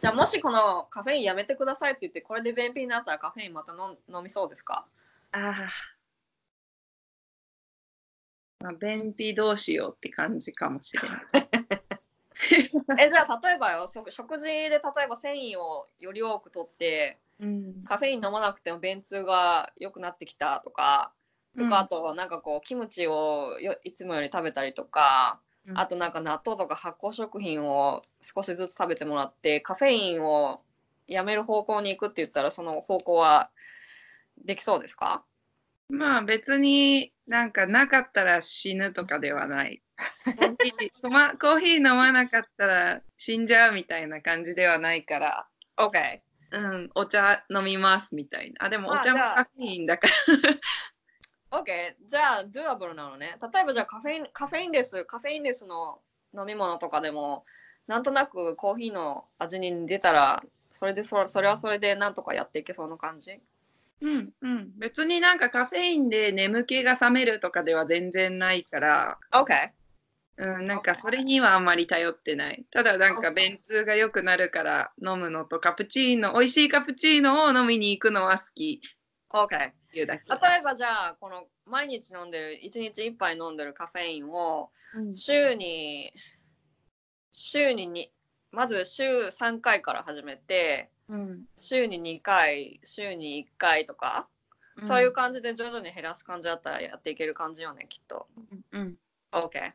[0.00, 4.86] じゃあもしこのカフェインやめてくださいって言ってこれで便秘になったらカフェインまた飲飲みそうですか？
[5.32, 5.68] ああ。
[8.60, 11.48] まあ、便秘どうしようって感じかもしれない。
[13.00, 17.84] えじゃあ例えばよそ食事で例えば繊維をより多く取ってうん。
[17.84, 21.12] カフェイン飲まなくても便通が良くなってきたとか
[21.56, 25.78] とか、あとなんかこうキムチをよいつもより食べたりとか、うん。
[25.78, 30.62] あとなんか納豆とか発酵食品を少しずつ食べてもらってカフェインを
[31.06, 33.50] やめる方向に行くって言ったらその方向は
[34.44, 35.24] できそうですか？
[35.88, 39.82] まあ別になんかなかったら死ぬとかではない。
[40.24, 46.20] コーヒーとまコーヒー飲まなかったら死んじゃうみたいな感じではないから、?OK。
[46.50, 48.66] うん、お茶飲みますみたいな。
[48.66, 50.08] あ、でもあお茶もカフェインだか
[51.50, 51.60] ら。
[51.60, 51.94] OK。
[52.08, 53.36] じゃあ、ドゥアブルなのね。
[53.52, 56.00] 例えばじゃあカフェイン、カフェインレス、カフェインレスの
[56.34, 57.44] 飲み物とかでも、
[57.86, 60.42] なんとなくコーヒーの味に出たら、
[60.78, 63.40] それでそそれはそれでなんとかやっていけそうな感じ？
[64.00, 64.72] うんうん。
[64.78, 69.70] 別になんかカフェインで眠気が覚めるとかでは全然ないから、?OK。
[70.36, 72.64] うん、なんかそれにはあんまり頼ってない。
[72.70, 78.80] ただなんか.便通が良くなるから飲むのとカプチーノ、美味しいカプチーノを飲みに行くのは好き
[79.30, 79.72] OK。
[79.92, 80.06] 例え
[80.62, 86.12] ばじゃあ、この毎日飲んでる、1日1杯飲んでるカフェインをうん週に、
[87.32, 88.12] 週にに
[88.50, 94.28] まず週3回から始めて、うん週に2回、週に1回とか、
[94.84, 98.28] そういう感じで徐々に減らす感じだったらやっていける感じよね、きっと。
[98.72, 98.98] うん
[99.32, 99.72] OK。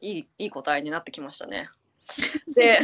[0.00, 1.68] いいいい答えになってきましたね。
[2.54, 2.80] で、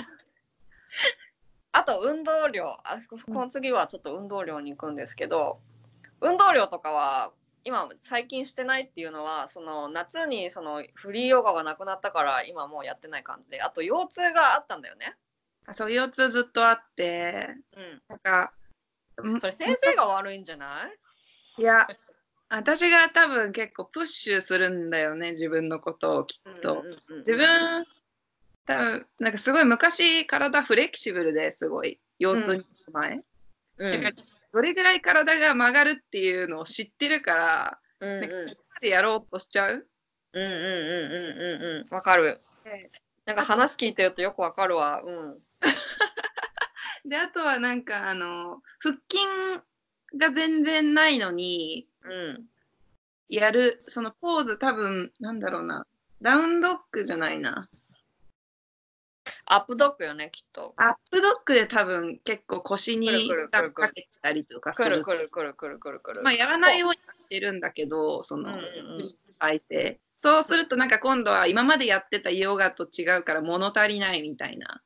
[1.72, 5.60] あと運動量あ、ここの次はちょっと運動量に行くんですけど、
[6.20, 7.32] 運動量とかは
[7.64, 15.16] 今最近してないっていうのは、その夏にそのフリーヨガがなくなったから今もうやってない感じで、あと腰痛があったんだよね。
[15.66, 17.48] あそう腰痛ずっとあって
[18.08, 18.52] なんか
[19.18, 19.40] うん。
[19.40, 20.88] それ先生が悪いんじゃな
[21.58, 21.62] い？
[21.62, 21.86] いや
[22.48, 27.18] 私が多分結構プッシュするんだよね自分のことをきっと、うんうんうんうん。
[27.18, 27.86] 自分
[28.66, 32.00] 多分なんかすごい昔体フレキシブルですごい。
[32.18, 33.20] 腰痛に前、
[33.78, 34.14] うん。
[34.52, 38.20] どれぐらい体が曲がるっていうのを知ってるから、うんうん。
[38.20, 39.86] なんかでやろうとしちゃう。
[40.32, 41.94] うんうんうんうんうんうん。
[41.94, 42.40] わかる。
[43.24, 45.02] なんか話聞いてるとよくわかるわ。
[45.04, 45.38] うん。
[47.04, 49.24] であとはなんかあの腹筋
[50.18, 52.46] が全然ないのにうん。
[53.28, 55.84] やるそのポーズ多分なんだろうな
[56.22, 57.68] ダウンドッグじゃないな
[59.46, 60.72] アップドッグよね、きっと。
[60.76, 63.08] アップドッグで多分結構腰に
[63.50, 66.22] かけてたりとかすくるるくるくるくるくるくる。
[66.22, 69.04] まあやらないようにはしてるんだけどそのうんうんうん
[69.38, 74.80] 体勢そうするとなんか今度は今までやってたヨガと違うから物足りないみたいな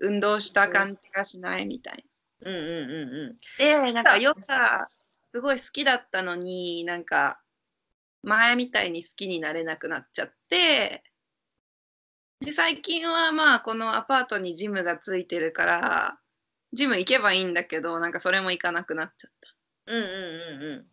[0.00, 2.04] 運動した感じがしないみたい
[2.40, 3.38] うんうんうんうん。
[3.58, 4.86] でなんかヨガ
[5.32, 7.40] すごい好きだったのになんか
[8.22, 11.02] 前みたいに好きになれなくなっちゃって
[12.40, 16.18] で最近はまあこのアパートにジムがついてるから
[16.72, 19.54] ジム行けばいいんだけどなんかそれも行かなくなっちゃった。
[19.92, 20.10] うんうんうん
[20.62, 20.86] うん。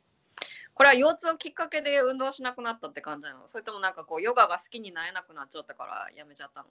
[0.73, 3.47] これは腰痛をきっかけで運動しなくなったって感じなの？
[3.47, 6.67] それともなんかこうヨガが好きになれなくなっちゃったからやめちゃったの？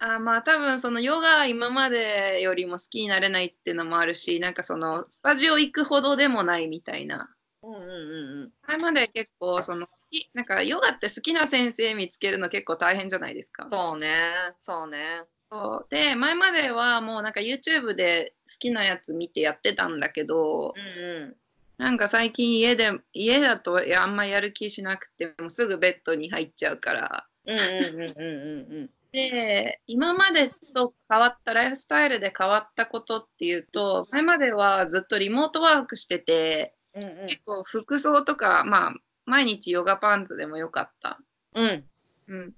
[0.00, 7.28] あーまあ多分そのヨガ今までよりも好きになれないっていうのもあるしなんかそのスタジオ行くほどでもないみたいな
[7.62, 8.50] うんうんうんうん。
[8.66, 13.68] 前まで結構そのいなんかヨガって好きな先生見つけるの結構大変じゃないですか。
[13.70, 15.22] そうね、そうね。
[15.50, 21.36] そうで前まではもうなんか YouTube で好きなやつ見てやってたんだけどうんうん。
[21.78, 28.90] なんか最近家で家だとあんまやる気しなくてもうすぐベッドに入っちゃうからうんうんうんうんうんうん。
[29.12, 37.26] で今までと変わったライフスタイルで変わったことっていうと前まではずっとリモートワークしててうんうん。
[37.26, 38.94] 結構服装とかまあ
[39.24, 41.18] 毎日ヨガパンツでもよかった。
[41.54, 41.84] うん。
[42.28, 42.52] うん、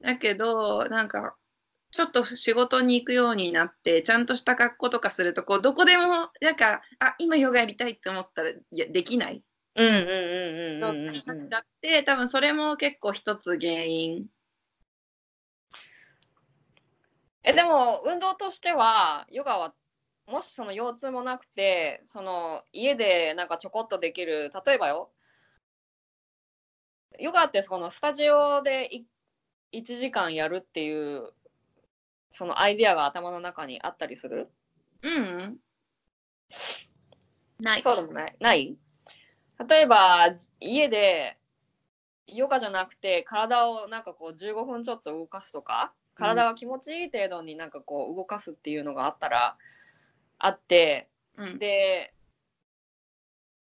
[0.00, 1.34] だけどなんか
[1.90, 9.42] ちょっと仕事に行くようになってちゃんとした格好とかするとこうどこでもなんかあ今ヨガやりたいって思ったらできない。
[9.76, 11.22] うんうんうんうんうん状うん。
[11.24, 14.26] 態になっちゃって多分それも結構一つ原因。
[17.44, 19.74] えでも運動としてはヨガは
[20.26, 25.10] もしその腰痛もなくてその家でなんかちょこっとできる例えばよ。
[27.18, 29.06] ヨガってこのスタジオでい
[29.72, 31.32] 1時間やるっていう
[32.30, 34.50] そのアイデアが頭の中にあったりする？
[35.02, 35.58] うん、
[37.60, 37.82] ない。
[37.82, 38.36] そうでもない？
[38.40, 38.76] ない？
[39.68, 41.36] 例えば家で
[42.26, 45.92] ヨガじゃなくて体をなんかこう15分ちょっと動かすとか？
[46.14, 49.56] 体が気持ちいい程度になんかこう動かすっていうのがあったら
[50.38, 52.12] あってうん、で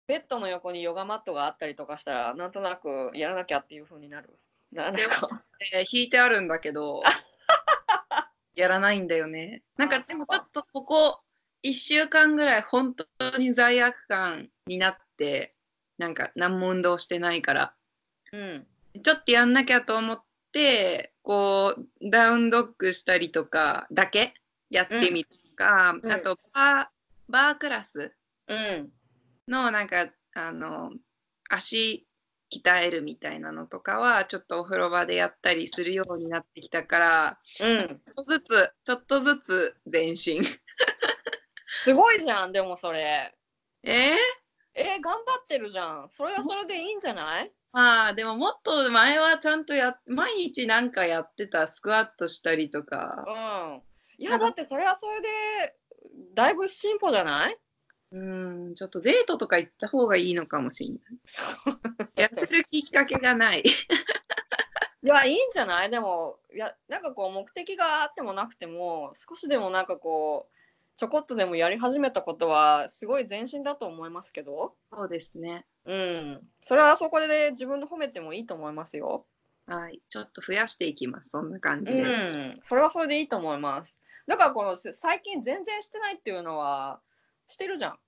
[0.06, 4.38] ベッドの横にヨガマットがあったりとかしたらなんとなくやらなきゃっていう風になる。
[4.72, 7.02] なんでかえー引いてあるんだけど
[8.54, 9.62] やらないんだよね。
[9.76, 11.18] なんかあでもちょっとここ
[11.62, 15.54] 1週間ぐらい本当に罪悪感になって
[15.96, 17.74] なんか何も運動してないから
[18.32, 18.66] うん。
[19.02, 20.22] ちょっとやんなきゃと思っ
[20.54, 24.34] てこうダウンドッグしたりとかだけ
[24.70, 26.12] やってみるとか、うん。
[26.12, 26.86] あとバー
[27.28, 28.14] バークラス
[28.48, 28.88] うん
[29.48, 30.92] のなんかあの
[31.50, 32.06] 足
[32.52, 37.88] 鍛えるみたいなのとかはちょっとお風呂場でやったりするようになってきたからうん。
[37.88, 40.42] ちょっとずつちょっとずつ前進。
[41.84, 43.34] すごいじゃんでもそれ。
[43.82, 44.16] えー、
[44.74, 46.10] えー、頑張ってるじゃん。
[46.16, 47.52] それはそれでいいんじゃない？
[47.74, 53.24] まあでももっと前はちゃんとや毎日なんかやってたスクワットしたりとか。
[53.26, 54.24] うん。
[54.24, 55.28] いやだってそれはそれで
[56.34, 57.58] だいぶ進歩じゃない？
[58.12, 62.28] うんちょっとデートとか行った方がいいのかもしれない。
[62.28, 63.64] 痩せるきっかけがない。
[65.02, 65.90] いやいいんじゃない？
[65.90, 70.54] でもいやなんかこう目的があってもなくても少しでもなんかこう
[70.96, 74.76] ちょこっとでもやり始めたことはすごい前進だと思いますけど。
[74.92, 76.48] そうですねうん。
[76.62, 79.26] それはそこで自分で褒めてもいいと思いますよ。
[79.66, 80.00] はい。
[80.08, 81.30] ちょっと増やしていきます。
[81.30, 82.60] そんな感じうで、ん。
[82.64, 83.98] それはそれでいいと思います。
[84.26, 87.00] だからこの最近全然してないっていうのは
[87.46, 87.98] してるじゃん。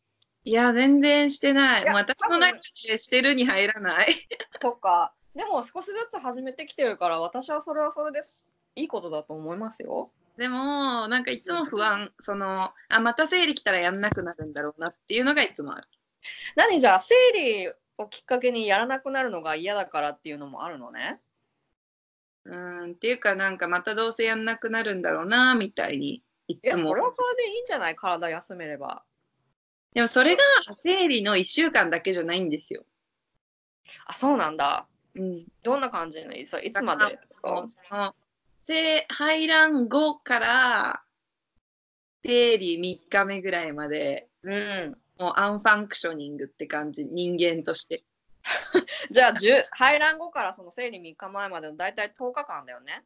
[0.45, 1.83] いや全然してない。
[1.83, 2.59] い私の中
[2.89, 4.15] でしてるに入らない。
[4.63, 5.13] そっか。
[5.35, 8.49] でも少しずつ始めてきてるから私はそれはそれです。
[8.75, 10.11] いいことだと思いますよ。
[10.39, 12.13] でもなんかいつも不安。
[12.21, 15.89] そのあまた生理来たらやんなくなるんだろうなっていうのがいつもある
[16.55, 17.69] 何じゃあ生理
[17.99, 21.21] をきっかけにやらなくなるのが嫌だからっていうのもあるのね？
[22.45, 27.97] うんっていうかなんかまたどうせやんなくなるんだろうなみたいにいいやつもそれはそれでいいんじゃない？
[27.97, 29.03] 体休めれば。
[29.95, 30.43] でもそれが
[30.85, 32.85] 生理の1週間だけじゃないんですよ。
[34.07, 34.87] あそうなんだ。
[35.15, 37.19] うん、どんな感じのいついつまで？
[38.69, 41.03] 生排卵後から
[42.23, 44.29] 生理3日目ぐらいまで。
[44.43, 48.05] うんもう unfunctioning って感じ人間として。
[49.11, 53.05] じゃあ10排卵後からその生理3日前までの大体10日間だよね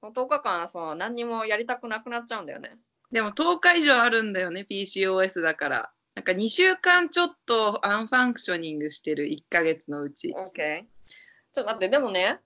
[0.00, 2.76] その10日間はその何にもやりたくなくなっちゃうんだよね
[3.10, 5.92] でも10日以上あるんだよね PCOS だから。
[6.14, 10.28] なんか2週間ちょっと unfunctioning してる1ヶ月のうち。
[10.28, 10.84] OK
[11.54, 12.38] ちょっと待ってでもね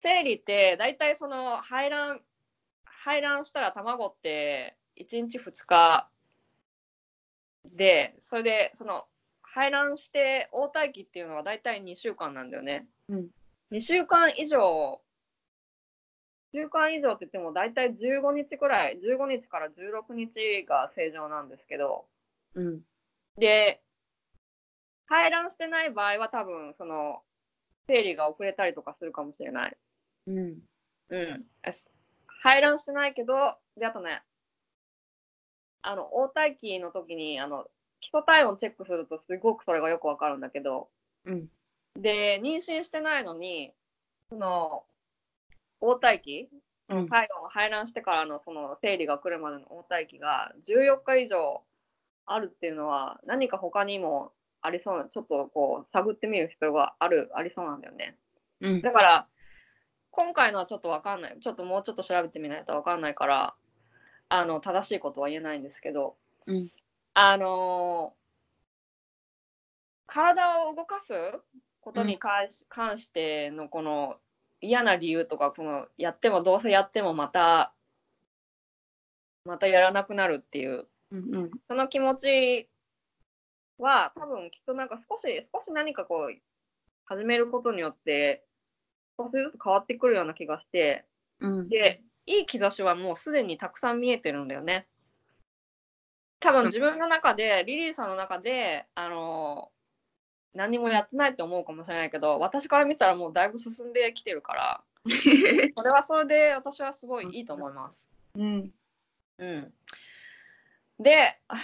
[0.00, 2.20] 生理って大体その排卵
[2.84, 6.08] 排卵したら卵って1日2日
[7.64, 9.04] でそれでその
[9.42, 13.28] 排卵して黄体期っていうのは大体2週間なんだよね、うん
[13.72, 15.00] 2週間以上
[16.52, 22.04] 1週間以上って言っても大体15日くらい15日から16日が正常なんですけど
[22.54, 22.82] うん。
[23.36, 23.80] で
[25.06, 27.22] 排卵してない場合は多分その
[27.86, 29.76] 生理が遅れたりとかするかもしれない。
[30.26, 30.58] うん。
[31.10, 31.44] うん。
[32.42, 34.22] 排卵してないけど、で、あとね、
[35.84, 37.66] あの、黄体期の時に、あの、
[38.00, 40.88] 基礎体温チェックするとすごくそれがよくわかるんだけど、
[41.26, 41.48] うん。
[41.96, 43.72] で、妊娠してないのに、
[44.28, 44.84] その、
[45.80, 46.48] 黄体期、
[46.88, 47.08] うん。
[47.08, 51.62] 体温排卵してからのその生理が来るまでの黄体期が14日以上
[52.26, 58.16] あるっていうのは何か他にもありそうなちょっとこう探ってみる必要があるありそうなんだよね
[58.60, 58.82] うん。
[58.82, 59.26] だから
[60.10, 63.54] 今回のはちょっとわかんないちょっともうちょっと調べてみないとわかんないから
[64.28, 66.16] あの正しいことは言えないんですけど、
[66.46, 66.70] うん
[67.16, 68.14] あの
[70.06, 71.14] 体を動かす
[71.80, 74.16] ことに関し,、関してのこの
[74.60, 77.72] 嫌な理由とかこのやってもどうせやってもまた
[79.44, 81.36] またやらなくなるっていううん。
[81.36, 81.50] うん。
[81.68, 82.68] その気持ち
[83.78, 86.36] は多分きっとなんか少し少し何かこう
[87.06, 88.44] 始めることによって
[89.18, 91.04] 少しずつ変わってくるような気がして
[91.40, 91.68] うん。
[91.68, 94.86] でいい兆しはもうすでにたくさん見えてるんだよね。
[96.40, 99.70] 多分自分の中でリリーさんの中であの
[100.52, 108.08] 何もやってないと思うかもしれないけど私から見たらもうだいぶ進んできてるから それはそれで私はすごいいいと思います。
[108.34, 108.72] うん。
[109.38, 109.74] うん、
[110.98, 111.56] であ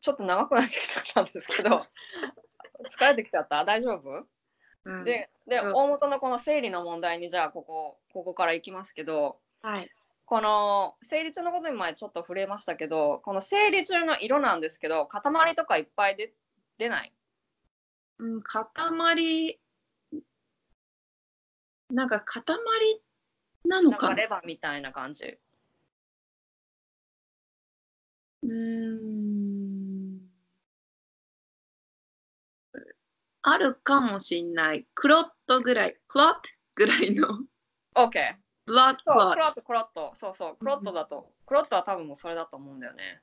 [0.00, 1.78] ちょっと長くなってきちゃったんですけど
[2.90, 3.64] 疲れてきちゃった？
[3.64, 4.26] 大丈夫？
[4.84, 9.90] うん、でで大元のこの生理の問題にじゃあここここからいきますけどはい。
[10.24, 16.32] この生理中のことに前ちょっと触れましたけどこの生理中の色なんですけど塊とかいっぱいで
[16.78, 17.12] 出ない？
[18.18, 19.60] うん、塊、
[21.90, 22.44] なんか塊
[23.64, 24.08] なのかな？
[24.08, 25.38] なんかレバーみたいな感じ
[28.42, 30.20] うーん。
[33.42, 34.86] あるかもしんない。
[34.94, 36.40] クロットぐらい、クロット
[36.76, 37.26] ぐらいの。
[37.94, 43.20] OK ブラッドクロットクロットそうそうクロットだとクロットは多分もうそれだと思うんだよね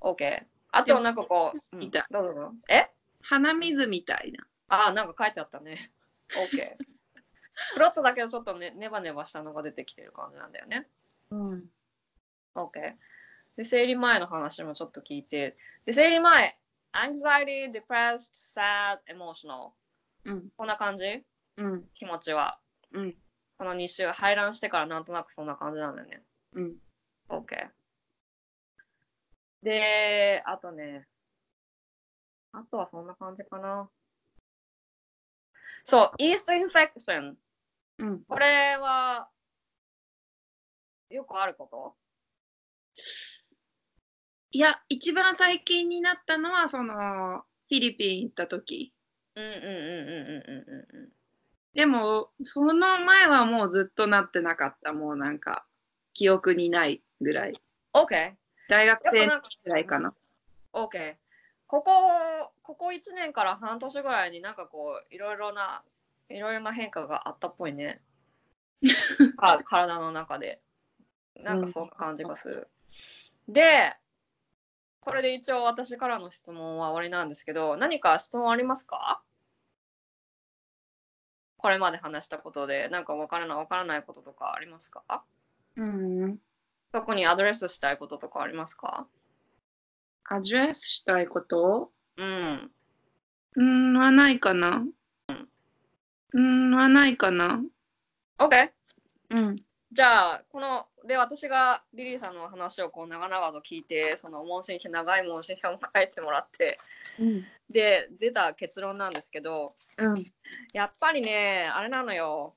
[0.00, 2.88] OK あとなんかこう、うんどうぞどうぞえ？
[3.22, 4.46] 鼻水みたいな。
[4.68, 5.92] ああ、なんか書いてあったね。
[6.30, 6.76] OK。
[7.74, 10.88] プロットだけどちょっとね、ネバネバしたのが出てきてる感じなんだよね。
[11.30, 11.70] うん。
[12.54, 12.96] OK。
[13.56, 15.58] で、生理前の話もちょっと聞いて。
[15.84, 16.58] で、生理前、
[16.92, 19.72] anxiety, depressed, sad, emotional。
[20.24, 20.50] うん。
[20.56, 21.24] こんな感じ？
[21.56, 21.88] うん。
[21.94, 22.58] 気持ちは。
[22.92, 23.18] うん。
[23.60, 26.22] この2週、排卵してからなんとなくそんな感じなんだよね。
[26.54, 26.76] うん。
[27.28, 27.68] OK。
[29.62, 31.06] で、あとね、
[32.52, 33.90] あとはそんな感じかな。
[35.84, 37.36] そう、イーストインフェクション。
[37.98, 38.24] うん。
[38.24, 39.28] これは、
[41.10, 41.94] よくあること？
[44.52, 48.94] いや、一番最近になったのは、その、フィリピン行った時。
[49.34, 51.19] うんうんうんうんうんうんうん。
[51.74, 54.92] でも、その前はもうずっとなってなかった。
[54.92, 55.64] もうなんか、
[56.12, 57.60] 記憶にないぐらい。
[57.94, 58.34] OK。
[58.68, 60.14] 大学生ぐらいかな。
[60.72, 61.16] OK。
[61.66, 65.82] ここ、ここ1年から半年ぐらいになんかこう、いろいろな、
[66.28, 68.02] いろいろな変化があったっぽいね。
[69.38, 70.60] あ体の中で。
[71.36, 72.68] なんかそんな感じがする。
[73.48, 73.96] で、
[75.00, 79.22] これで一応私からの質問は終わりなんですけど、何か質問ありますか？
[81.60, 85.22] これまで話したことで、なんかわからない、わからないこととかありますか？
[85.76, 86.38] うん。
[86.92, 89.06] 特にアドレスしたいこととかありますか？
[90.24, 91.92] アドレスしたいこと？
[92.16, 92.70] うん。
[93.56, 94.84] うん、はないかな。
[96.32, 97.60] うん、はないかな。
[98.38, 98.70] OK。
[99.30, 99.56] うん。
[99.92, 106.78] じゃあ、この、で、私がリリーさんの話をこう長々と聞いて、その問診票、長い問診票も書いてもらって、
[107.18, 107.44] うん。
[107.70, 110.32] で、出た結論なんですけど、うん。
[110.72, 112.54] やっぱりね、あれなのよ。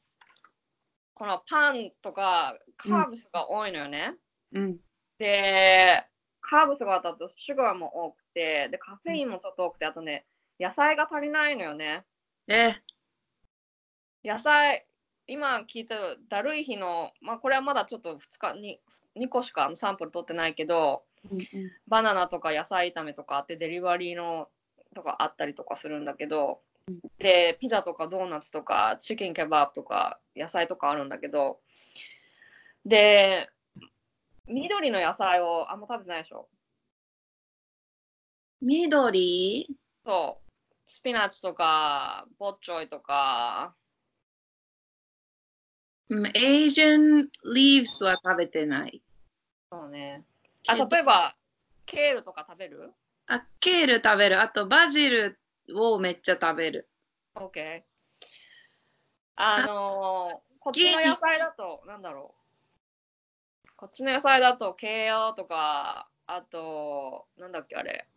[1.13, 4.15] このパンとかカーブスが多いのよね。
[4.53, 4.77] うん。
[5.19, 6.03] で、
[6.41, 10.25] カーブスがあったとシュガーも多くて、で、カフェインもちょっと多くて、あとね、
[10.59, 12.03] 野菜が足りないのよね。
[12.47, 12.75] え、
[14.23, 14.85] 野菜、
[15.27, 15.95] 今聞いた
[16.29, 18.81] だるい日の、まあこれはまだちょっと2日に、
[19.15, 21.39] 2個しかサンプル取ってないけど、うん
[21.87, 24.49] バナナとか野菜炒めとかあってデリバリーの
[24.93, 26.99] とかあったりとかするんだけど、うん。
[27.17, 31.59] でピザとかドーナツとかチキンケバブとか野菜とかあるんだけど
[32.85, 33.49] で
[34.47, 36.49] 緑の野菜をあんま食べてないでしょ？
[38.61, 39.67] 緑？
[40.05, 40.43] そう。
[40.85, 43.82] スピナッチとかボッチョイとかうん、
[46.35, 49.01] エイジアンリーブスは食べてない。
[49.71, 50.23] そうね
[50.67, 51.35] あ例えば
[51.85, 52.93] ケールとか食べる？
[53.27, 54.41] あ、ケール食べる。
[54.41, 55.39] あと、バジル
[55.75, 56.89] をめっちゃ食べる。
[57.35, 57.81] OK
[59.35, 62.35] あのーこっちの野菜だと、なんだろ
[63.65, 63.69] う。
[63.75, 68.07] こっちの野菜だと、ケイオとか、あと、なんだっけ、あれ。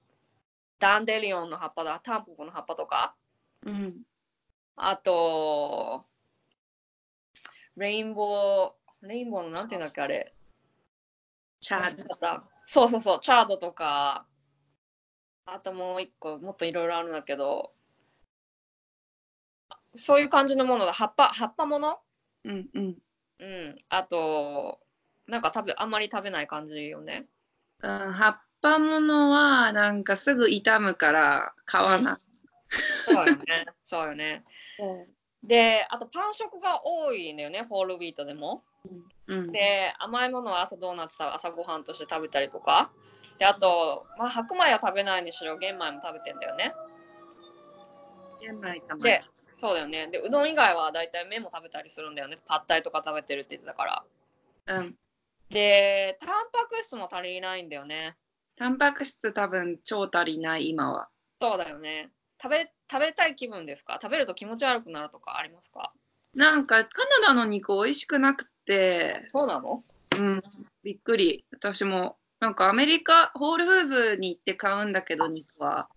[0.78, 3.16] ダンデリオンの葉っぱだ、タンポポの葉っぱとか、
[3.64, 4.02] うん。
[4.76, 6.04] あと、
[7.76, 10.32] レインボー、レインボーのなんていうんだっけ、あれ。
[11.60, 14.26] チャー忘れちゃったそうそうそう、チャードとか、
[15.44, 17.72] あともう一個、もっといろいろあるんだけど、
[19.94, 21.98] そういう感じのものが、葉っぱ、葉っぱもの？
[22.44, 22.96] うんうん。
[23.38, 23.78] うん。
[23.88, 24.80] あと、
[25.26, 27.26] なんか食べ、あんまり食べない感じよね。
[27.82, 32.16] うん葉っぱものはなんかすぐ傷むから買わない。
[33.04, 33.66] そうよね。
[33.84, 34.44] そうよね。
[35.46, 38.64] で、あとパン食が多いんだよね、ホールウィートでも。
[39.28, 39.52] うん。
[39.52, 42.90] で、甘いものは朝ドーナツ食べ朝ごはんとして食べたりとか。
[43.38, 46.74] で、あと、まあ、白米は食べないにしろ、玄米も食べてんだよね。
[48.40, 49.20] 玄米たまにで、
[49.56, 50.08] そうだよね。
[50.08, 52.36] で、うどん以外は大体麺も食べたりするんだよね。
[52.46, 53.84] パッタイとか食べてるって言ってたか
[54.66, 54.78] ら。
[54.78, 54.94] うん。
[55.50, 58.16] で、タンパク質も足りないんだよね。
[58.56, 61.08] タンパク質多分超足りない今は。
[61.40, 62.10] そうだよね。
[62.42, 63.98] 食べ、食べたい気分ですか？
[64.00, 65.92] 食べると気持ち悪くなるとかありますか？
[66.34, 69.82] なんかカナダの肉美味しくなくて、そうなの？
[70.18, 70.42] うん、
[70.82, 71.44] びっくり。
[71.52, 75.88] 私もなんかアメリカホールフーズに行って買うんだけど肉は。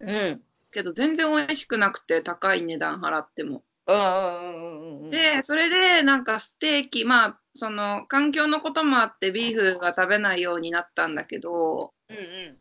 [0.00, 0.42] うん。
[0.72, 3.62] けど全然美味しくなくて高い値段払っても。
[3.86, 5.10] うんうんうんうんうん。
[5.10, 12.58] で、それでなんかステーキ、まあその環境のこともあってビーフが食べないようになったんだけど、うんうん。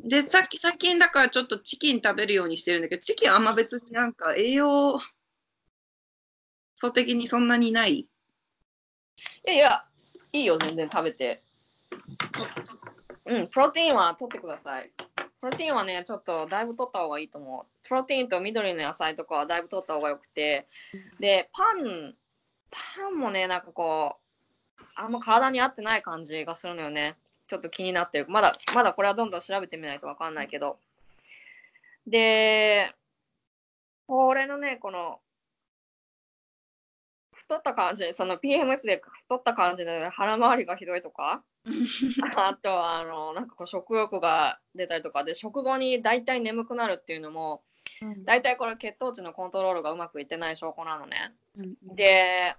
[0.00, 4.98] で、さっき、最近だからちょっとチキン食べるようにしてるんだけど、チキンあんま別になんか栄養
[6.74, 7.92] 素的にそんなにない？
[8.00, 8.08] い
[9.44, 9.84] やいや、
[10.32, 11.42] いいよ、全然食べて。
[13.26, 14.92] うん、プロテインは取ってください。
[15.40, 17.88] プロテインはね、ちょっとだいぶ取った方がいいと思う。
[17.88, 20.66] プロテインと緑の野菜とかはだいぶ取った方がよくて。
[21.20, 22.14] で、パン、
[22.70, 24.18] パンもね、なんかこ
[24.78, 27.16] う、あんま体に合ってない感じがするのよね。
[27.54, 28.26] ちょっと気になってる。
[28.28, 30.78] まだ、まだこれはどんどん調べてみないとわかんないけど。
[32.06, 32.92] で、
[34.08, 35.20] これのね、この、
[37.32, 41.44] 太った感じ、その PMS で太った感じで腹回りがひどいとか、
[42.36, 47.62] あとは、あの、なんかこう食欲が出たりとかで、食後に大体眠くなるっていうのも、
[48.24, 51.34] 大体これ血糖値のコントロールがうまくいってない証拠なのね。
[51.82, 52.56] で、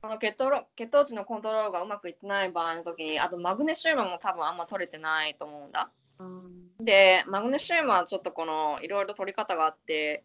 [0.00, 5.90] この血糖血糖値のコントロールがうまくいってない場合の時に、あとマグネシウムも多分あんま取れてないと思うんだ。
[6.80, 10.24] で、マグネシウムはちょっとこのいろいろ取り方があって、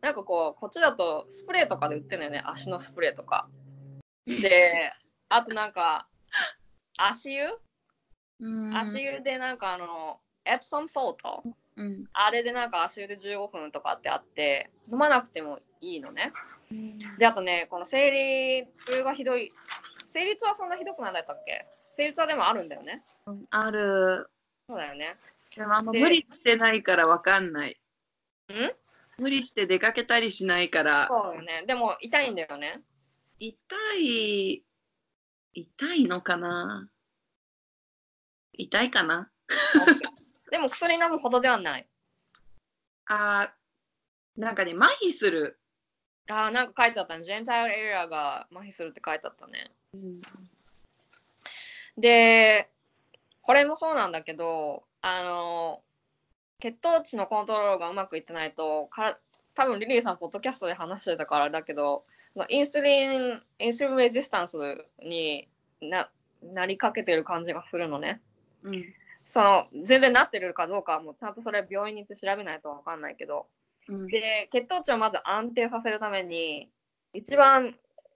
[0.00, 3.48] なんかこう、こっちだとスプレーとかで売ってるのよね、足のスプレーとか。
[4.26, 4.92] で、
[5.28, 6.06] あとなんか、
[6.96, 7.48] 足湯？
[8.74, 11.42] 足湯でなんかあの、エプソムソート？
[11.76, 16.30] うんあれでなんか足湯で15分とかってあって、飲まなくてもいいのね。
[17.18, 19.52] で、あとね、この生理痛がひどい、
[20.06, 21.66] 生理痛はそんなひどくないんだったっけ？
[21.96, 23.02] 生理痛はでもあるんだよね。
[23.50, 24.30] ある。
[24.68, 25.16] そうだよね。
[25.56, 27.70] でもあんまで無理してないからわかんない。
[27.70, 27.74] ん？
[29.18, 31.64] 無理して出かけたりしないから、そうよね。
[31.66, 32.80] でも痛いんだよね。
[33.40, 33.56] 痛
[33.98, 34.62] い、
[35.54, 36.88] 痛いのかな？
[38.52, 39.30] 痛いかな？
[40.50, 41.88] でも薬飲むほどではない。
[43.06, 45.58] あーなんかね、麻痺する。
[46.28, 47.24] ああ、なんか書いてあったね。
[47.24, 49.70] ジェンタイルエリアが麻痺するって書いてあったね。
[51.96, 52.68] で、
[53.42, 55.82] これもそうなんだけど、あの、
[56.60, 59.18] 血糖値のコントロールがうまくいってないと、か
[59.54, 64.58] 多分リリーさん、ポッドキャストで話してたからだけど、まあインスリン、インスリンレジスタンス
[65.02, 65.48] に
[65.80, 66.10] な
[66.42, 68.20] なりかけてる感じがするのね。
[68.62, 68.84] うん
[69.30, 73.46] その、全然なってるかどうかはもうちゃんとそれ病院に行って調べないとわかんないけど、
[73.88, 76.70] うんで、血糖値をまず安定させるために、
[77.14, 77.74] 一番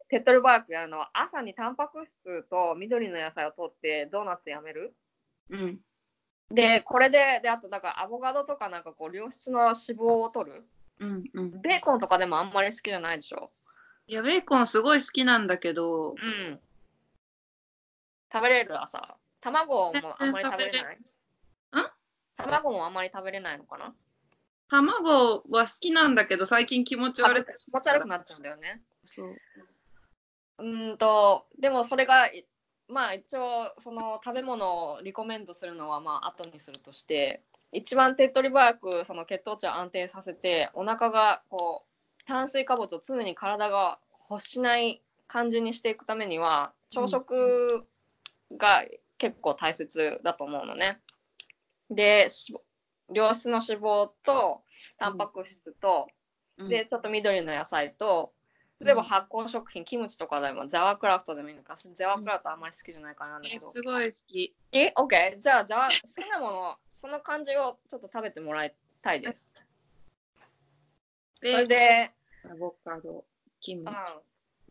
[0.08, 4.94] 手っ取り早くやるのは、朝にタンパク質と緑の野菜を取って、ドーナツやめる。
[5.50, 5.80] うん
[6.50, 10.64] で、これで、で、あと、だからアボカドとかなんかこう、良質の脂肪を取る。
[11.00, 13.50] うんうんベーコンとかでもあんまり好きじゃないでしょ。
[14.06, 16.60] いや、ベーコンすごい好きなんだけど、うん。
[18.30, 19.16] 食べれる朝。
[19.40, 20.98] 卵もあんまり食べれない？
[22.36, 23.94] 卵もあんまり食べれないのかな？
[24.68, 28.80] 卵は好きなんだけど、最近気持ち悪く気持ち悪くなっちゃうんだよね。
[29.04, 29.36] そう。
[30.58, 32.46] うーんと、でもそれが、い
[32.88, 43.98] まあ一応、その食べ物をリコメンドするのはまあ後にするとして、一番手っ取り早くその血糖値を安定させて、お腹がこう、炭水化物を常に体が
[44.30, 47.86] 欲しない感じにしていくためには、朝食
[48.56, 48.84] が
[49.18, 51.00] 結構大切だと思うのね。
[51.90, 52.54] で、し
[53.12, 54.62] 良質の脂肪と、
[54.98, 56.08] タンパク質と、
[56.58, 58.32] うんで、ちょっと緑の野菜と、
[58.80, 63.68] 例えば発酵食品、キムチとかでも、ザワークラフトでもいいのか、ザワークラフトあんまり好きじゃないからなんだけど。
[63.68, 64.54] えすごい好き。
[64.72, 65.38] え、オッケー。
[65.38, 69.50] じゃあ、ザワ好きなもの、 その感じをちょっと食べてもらいたいです。
[71.36, 72.12] それで、
[72.44, 73.24] アボカド、
[73.60, 74.14] キムチ。
[74.16, 74.18] う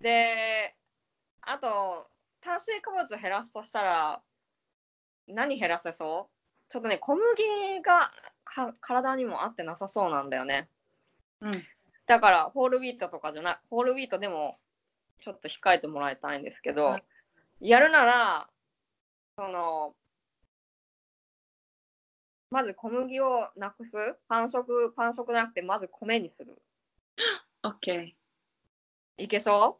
[0.01, 0.03] ん。
[0.03, 0.75] で、
[1.41, 2.09] あと、
[2.41, 4.21] 炭水化物減らすとしたら、
[5.27, 6.41] 何減らせそう？
[6.69, 8.11] ちょっとね、小麦がか
[8.81, 10.67] 体にも合ってなさそうなんだよね。
[11.41, 11.63] うん。
[12.05, 14.57] だから、ホールウィートとかじゃない、ホールウィートでも
[15.23, 17.03] ちょっと控えてもらいたいんですけど、はい
[17.63, 18.49] やるなら、
[19.35, 19.93] その、
[22.49, 23.91] まず小麦をなくす？
[24.27, 26.59] パン食、パン食じゃなくて、まず米にする。
[27.61, 28.15] オッケ
[29.19, 29.77] いけそ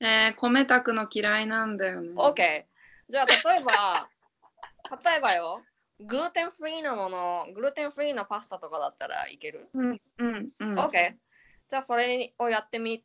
[0.00, 0.04] ー。
[0.04, 2.08] えー、米炊くの嫌いなんだよね。
[2.08, 2.64] う ?OK。
[3.08, 4.08] じゃあ、例えば、
[5.04, 5.62] 例えばよ、
[6.00, 9.68] グルテンフリーのもの、グルテンフリーのパスタとかだったらいける？
[9.74, 10.78] うん、うん、うん。
[10.78, 11.14] OK。
[11.68, 12.98] じゃあ、それをやってみ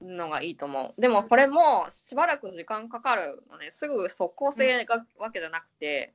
[0.00, 1.00] るのがいいと思う。
[1.00, 3.70] でも、これもしばらく時間かかるのね。
[3.70, 6.12] すぐ即効性がわけじゃなくて、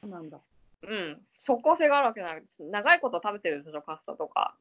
[0.00, 0.38] そうなんだ。
[0.82, 4.54] うん、即効性があるわけじゃなくて、長いこと食べてるでしょ、パスタとか、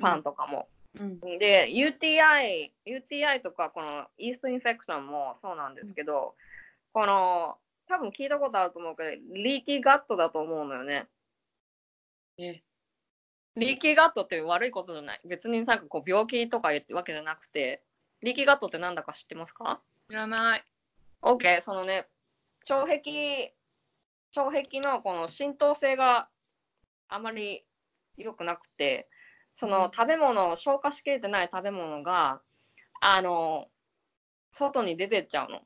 [0.00, 0.68] パンとかも。
[0.98, 1.20] うん。
[1.20, 6.34] で、UTI、UTI とか、このイーストインフェクションもそうなんですけど、
[6.92, 7.56] この、
[7.90, 11.08] 多分聞いたことあると思うけど、リーキーガットだと思うのよね。
[12.38, 12.62] え
[13.56, 15.20] リーキーガットって悪いことじゃない。
[15.24, 17.82] 別になんかこう病気とかいうわけじゃなくて、
[18.22, 19.80] リーキーガットってなんだか知ってますか？
[20.08, 20.64] 知らない。
[21.20, 22.06] ?OK、そのね、
[22.68, 23.54] 腸壁、
[24.36, 26.28] 腸壁のこの浸透性が
[27.08, 27.64] あまり
[28.16, 29.08] 良くなくて、
[29.56, 32.40] その食べ物を消化しきれてない食べ物が、
[33.00, 33.66] あの、
[34.52, 35.60] 外に出てっちゃうの。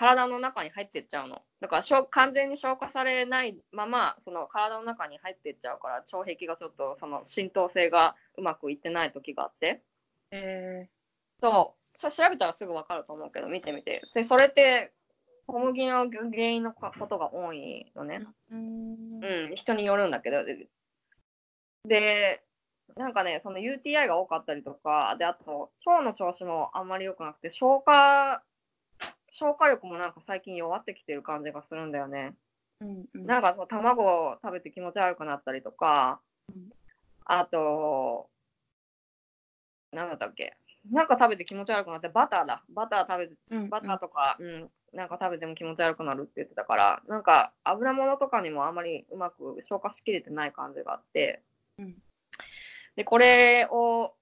[0.00, 1.42] 体の中に入ってっちゃうの。
[1.60, 9.82] だから消完全に消化されないまま、その体の中に入ってっちゃうから、腸壁がちょっとその浸透性がうまくいってない時があって。
[10.30, 10.88] え
[11.42, 14.00] そう、それ調べたらすぐ分かると思うけど、見てみて。
[14.14, 14.94] で、それって
[15.46, 18.20] 小麦の原因のことが多いのね。
[18.50, 19.48] ー、うん。
[19.48, 20.46] うん、人によるんだけど。
[20.46, 20.66] で
[21.84, 22.42] で、
[22.96, 28.42] なんかね、その UTI が多かったりとか、で、あと、腸の調子もあんまり良くなくて、消化、
[29.30, 32.34] 消化力もなんか最近弱ってきてる感じがするんだよね。
[32.80, 33.26] うんうん。
[33.26, 36.70] なんかそう卵を食べて気持ち悪くなったりとかうん、
[37.24, 38.28] あと、
[39.92, 40.56] なんだったっけ？
[40.90, 42.64] なんか食べて気持ち悪くなって、バターだ。
[42.70, 43.68] バター食べて、うん。
[43.68, 51.42] バターとか、うん、なんか食べても気持ち悪くなるって言ってたから、なんか油物とかにもあんまりうまく消化しきれてない感じがあって、
[51.78, 51.94] うん。
[52.96, 54.14] で、これを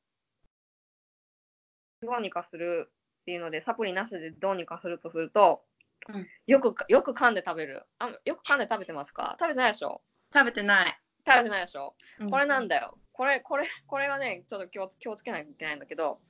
[2.02, 2.90] どうにかする
[3.28, 5.62] っていうので、サプリなしでどうにかするとすると、
[6.08, 7.82] うんよく、よく噛んで食べる。
[7.98, 9.36] あよく噛んで食べてますか？
[9.38, 10.00] 食べてないでしょ？
[10.32, 10.98] 食べてない。
[11.28, 11.94] 食べてないでしょ？
[12.20, 12.96] うんこれなんだよ。
[13.12, 16.20] これ、これ、これはね、ちょっと気を気をつけなきゃいけないんだけど、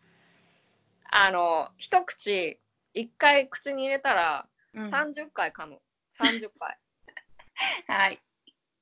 [1.13, 2.59] あの、一口、
[2.95, 5.79] 一回口に入れたら、うん30回噛む。
[6.19, 6.79] 30回。
[7.87, 8.21] はい。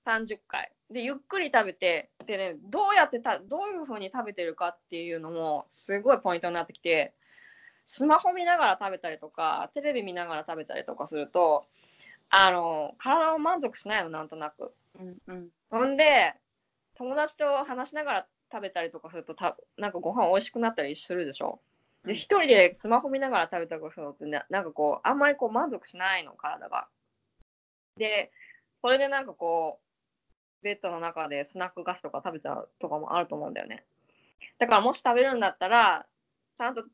[0.07, 0.73] 30回。
[0.89, 7.13] で、ゆっくり食べて、でね、どうやってた、どういう風に食べてるかっていうのも、すごいポイントになってきて、
[7.87, 11.65] スマホ見ながら食べたりとか、テレビ見ながら食べたりとかすると、
[12.29, 14.75] あの、体を満足しないの、なんとなく。
[14.99, 16.35] うんうんほんで、
[16.95, 21.61] 友達と話しながら食べたりとかすると、たなんかご飯美味しくなったりするでしょ。
[22.05, 26.89] で、うん一人でスマホ見ながら食べたりするのってな、なんかこう、あんまりこう満足しないの、体が。
[27.97, 28.33] で、
[28.83, 33.85] それでなんかこう、ベッドの中でスナック菓子とか食べちゃうとかもあると思うんだよね。
[34.59, 36.07] だからもし食べるんだったら、
[36.57, 36.85] ちゃんと、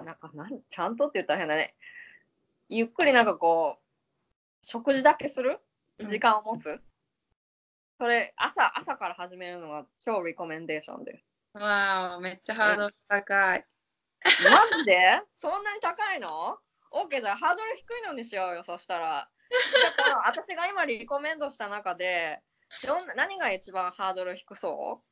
[0.00, 1.74] なんかなん、ちゃんとって言ったら変だね。
[2.68, 5.60] ゆっくりなんかこう、食事だけする？
[5.98, 6.80] うん時間を持つ、
[7.98, 11.58] それ、朝、朝から始めるのが超リコメンデーションです。
[11.58, 13.64] わあ、めっちゃハードル高い。
[14.44, 15.20] マジで？
[15.36, 16.58] そんなに高いの
[16.92, 19.28] ?OK、じゃあハードル低いのにしようよ、そしたら。
[19.96, 22.40] だから私が今リコメンドした中で、
[22.86, 25.02] どんな何が一番ハードル低そ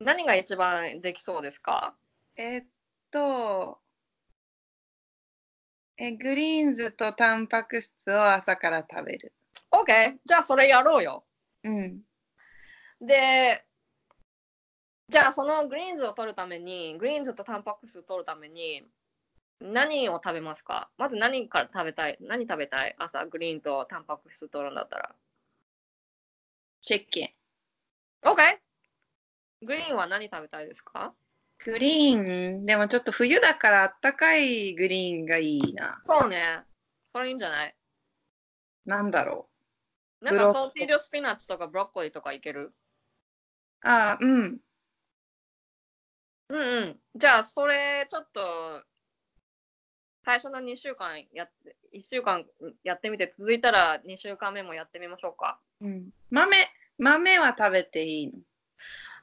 [0.00, 0.04] う？
[0.04, 1.94] 何が一番できそうですか？
[2.36, 2.64] えっ
[3.12, 3.78] と、
[5.96, 9.32] え、 greens とタンパク質を朝から食べる。
[9.70, 11.24] ?OK、じゃあそれやろうよ。
[11.62, 12.02] うん。
[13.00, 13.64] で、
[15.08, 18.82] じゃあその greens を取るために、 greens とタンパク質を取るために、
[19.60, 20.90] 何を食べますか？
[20.98, 22.18] まず何から食べたい？
[22.20, 22.94] 何食べたい？
[22.98, 25.14] 朝、 green とタンパク質取るんだったら。
[26.80, 27.28] チェッキン。
[28.22, 28.58] OK!
[29.62, 31.14] グリーンは何食べたいですか？
[31.64, 36.02] グリーン、でもちょっと冬だからあったかいグリーンがいいな。
[36.06, 36.60] そうね。
[37.12, 37.74] それいいんじゃない？
[38.84, 39.48] なんだろ
[40.20, 42.74] なんかソーティードスピナッチとかブロッコリーとかいける？
[43.82, 43.88] う。
[43.88, 44.58] ああ、うん。
[46.50, 47.00] うんうん。
[47.14, 48.84] じゃあ、それ、ちょっと、
[50.24, 52.44] 最初の2週間やって、1週間
[52.82, 55.58] やってみて、続いたら2週間目もやってみましょうか。
[55.80, 56.56] うん、豆、
[56.98, 58.34] 豆は食べていいの？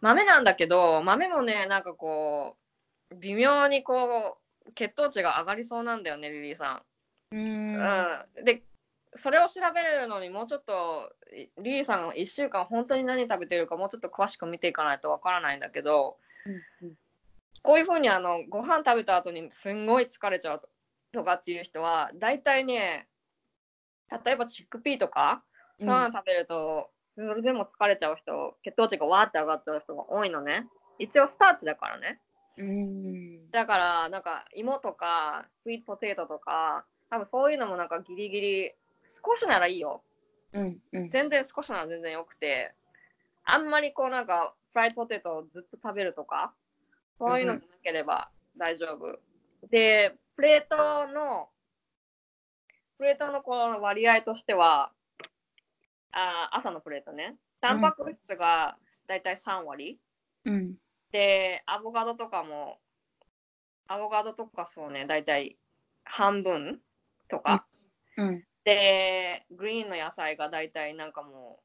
[0.02, 2.58] 豆なんだけど、豆もね、なんかこ
[3.12, 6.84] う、微妙にこう、血糖値が上がりそうなんだよね、リリーさ
[7.32, 7.74] うーん。
[7.74, 8.28] ん。
[8.38, 8.46] うん。
[8.46, 8.64] で、
[9.16, 16.96] それを調べるのにもうちょっと、いリリーさんが1週間本当に何食べてるかもうちょっと詳しく見ていかないとわからないんだけど、うん
[17.64, 20.62] こういうふうにあのご飯食べた後にすんごい疲れちゃう
[21.14, 23.08] とかっていう人は、大体ね、
[24.26, 25.44] 例えばチックピーとか、
[25.80, 26.90] うんそういうの食べると、
[27.42, 30.68] でも疲れちゃう人、血糖値がわーって上がっちゃう人が多いのね。
[31.00, 32.20] 一応スターチだからね。
[32.58, 33.52] うーん。
[33.52, 38.72] だから、なんか芋とか、スイートポテトとか、多分そういうのもなんかギリギリ、
[39.26, 40.04] 少しならいいよ。
[40.54, 40.82] うん。
[40.92, 41.10] うん。
[41.10, 42.74] 全然少しなら全然よくて、
[43.44, 46.54] あんまりこうなんか、フライドポテトをずっと食べるとか、
[47.20, 49.20] そういうのじゃなければ大丈夫。
[49.70, 51.50] で、プレートの、
[52.98, 54.92] プレートのこの割合としては、
[56.12, 57.36] あー朝のプレートね。
[57.62, 58.78] タンパク質が
[59.08, 60.00] だいたい3割。
[60.46, 60.76] うん。
[61.12, 62.80] で、アボカドとかも、
[63.88, 65.58] アボカドとかそうね、だいたい
[66.04, 66.82] 半分
[67.28, 67.66] とか。
[68.18, 68.44] うん。
[68.64, 71.60] で、グリーンの野菜がだいたいなんかも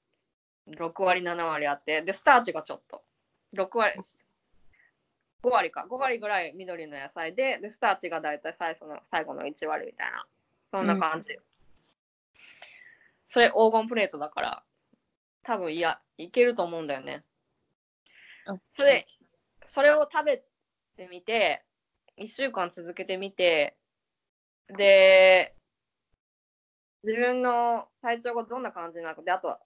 [0.66, 3.04] う、6割、7割あって、で、スターチがちょっと、
[3.52, 3.94] 6割、
[5.42, 10.26] 5割か、5割ぐらい緑の野菜で、で、スターチがだいたい最初の、最後の1割みたいな、
[10.72, 11.38] そんな感じ。
[13.28, 14.64] それ黄金プレートだから、
[15.42, 17.24] 多分いや、いけると思うんだよね。
[18.72, 19.06] それ、
[19.66, 20.44] それを食べ
[20.96, 21.64] てみて、
[22.16, 23.76] 1週間続けてみて、
[24.76, 25.54] で、
[27.04, 29.58] 自分の体調がどんな感じなのか、で、あと、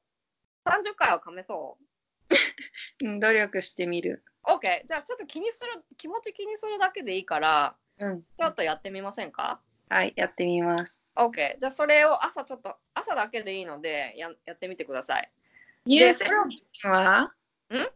[0.64, 1.84] 30回は噛めそう？
[3.04, 4.24] うん努力してみる。
[4.44, 4.86] ?OK。
[4.86, 8.22] じゃあ、ちょっと気にする、気持ち気にするだけでいいから、うん。
[8.22, 9.60] ちょっとやってみませんか？
[9.90, 11.12] はい、やってみます。
[11.16, 11.58] ?OK。
[11.58, 15.28] じゃあ、それを朝ちょっと、朝だけでいいので、ややってみてください。
[15.84, 16.26] 乳製
[16.80, 17.32] 品は？
[17.72, 17.88] ん？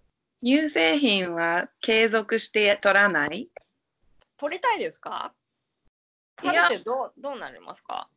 [0.45, 3.49] 乳製品は継続して取らない？
[4.39, 5.33] 取りたいですか？
[6.43, 8.09] 食べてどうどうなりますか？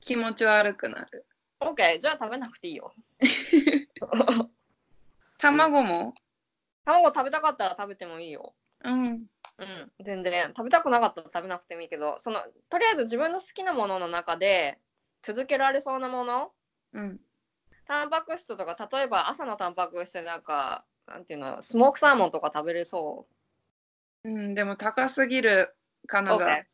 [0.00, 1.24] 気持ち悪くなる。
[1.60, 2.92] ?OK、じゃあ食べなくていいよ。
[5.38, 6.14] 卵も？
[6.84, 8.54] 卵食べたかったら食べてもいいよ。
[8.82, 9.26] うん。
[9.60, 10.48] うん、全然。
[10.56, 14.78] 食べたくなかったら食べなくてもいいけど、その、とりあえず自分の好きなものの中で
[15.22, 16.52] 続けられそうなもの、
[16.94, 17.20] うん。
[17.86, 23.26] タンパク質とか、例えば朝のタンパク質でなんか、なんていうの、スモークサーモンとか食べれそ
[24.24, 25.74] うん、でも高すぎる
[26.06, 26.22] カう。
[26.22, 26.66] ナ OK ダ。。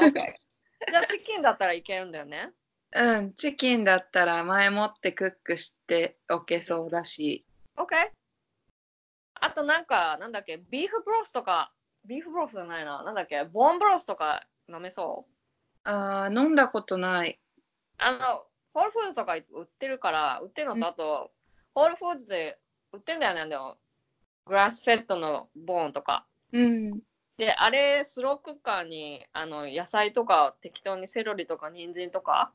[0.00, 0.12] OK。
[0.90, 2.52] じゃあチキンだったらいけるんだよね。
[2.94, 7.44] うん、チキンだったら前もってクックしておけそうだし。
[7.76, 8.10] OK。
[9.34, 11.72] あとなんか、なんだっけ、ビーフブロスとか、
[12.06, 15.32] ビーフブロスじゃないな、なんだっけ、ボーンブロスとか飲めそう？
[15.84, 17.38] あー飲んだことない。
[17.98, 18.18] あの、
[18.74, 21.30] ホールフーズとか売ってるから、売ってるのと、あと、
[21.74, 22.58] ホールフーズで
[22.92, 23.76] 売ってんだよね、でも。
[24.44, 26.26] グラスフェットのボーンとか。
[26.52, 27.00] うん。
[27.36, 32.52] で、あれ、スロークッカーに、あの、野菜とか、適当にセロリとか、人参とか、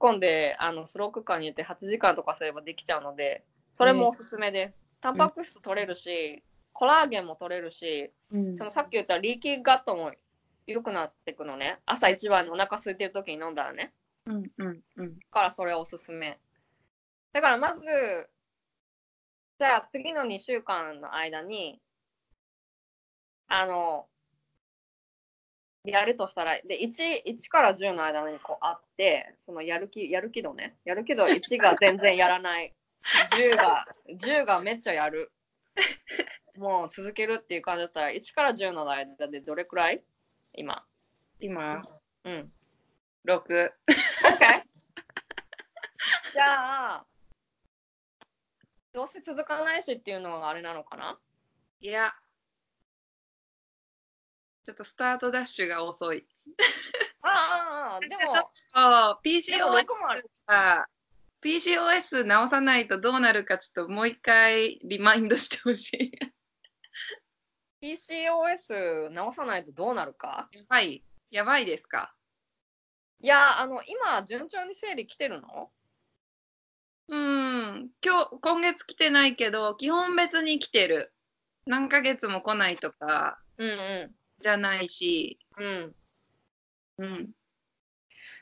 [0.00, 3.44] 込んで、あの、スロークッカーに入れて8時間とかすればできちゃうので、
[3.74, 4.86] それもおすすめです。
[5.00, 10.12] タンパク質取れるし、コラーゲンも取れるし、うんそのさっき言ったリーキーガットも
[10.66, 11.78] 良くなっていくのね。
[11.86, 13.92] 朝一番にお腹空いてる時に飲んだらね。
[14.26, 15.18] うんうんうん。
[15.18, 16.38] だからそれおすすめ。
[17.32, 17.82] だからまず、
[19.58, 21.80] じゃあ次の2週間の間に、
[23.48, 24.06] あの、
[25.84, 30.76] やるとしたら、で、1、1から10の間にこうあって、そのやる気、やる気度ね。
[30.84, 32.74] やる気度1が全然やらない。
[33.30, 35.32] 10が、10がめっちゃやる。
[36.60, 40.04] もう続けるっていう感じだったら、1から10の間でどれくらい？
[40.52, 40.84] 今。
[41.40, 41.82] 今、
[42.24, 42.52] うん。
[43.24, 43.32] 6。
[43.32, 43.46] OK!
[46.34, 47.06] じゃあ、
[48.92, 51.18] どうせ続かないしっていうのがあれなのかな？
[51.80, 52.12] いや、
[54.64, 56.26] ちょっとスタートダッシュが遅い。
[57.22, 58.50] ああああ、でも、
[59.24, 59.86] PCOS
[60.46, 60.86] あ
[61.40, 66.39] PCOS 直さないとどうなるかちょっともう一回リマインドしてほしい。
[67.82, 70.48] PCOS 直さないとどうなるか？
[70.52, 71.02] やばい。
[71.30, 72.14] やばいですか？
[73.20, 75.70] いや、あの、今、順調に生理来てるの？
[77.08, 77.90] うん。
[78.04, 81.12] 今日、今月来てないけど、基本別に来てる。
[81.66, 85.62] 何ヶ月も来ないとかうんうじゃないし、ん。
[85.62, 85.94] うん。
[86.98, 87.30] うん。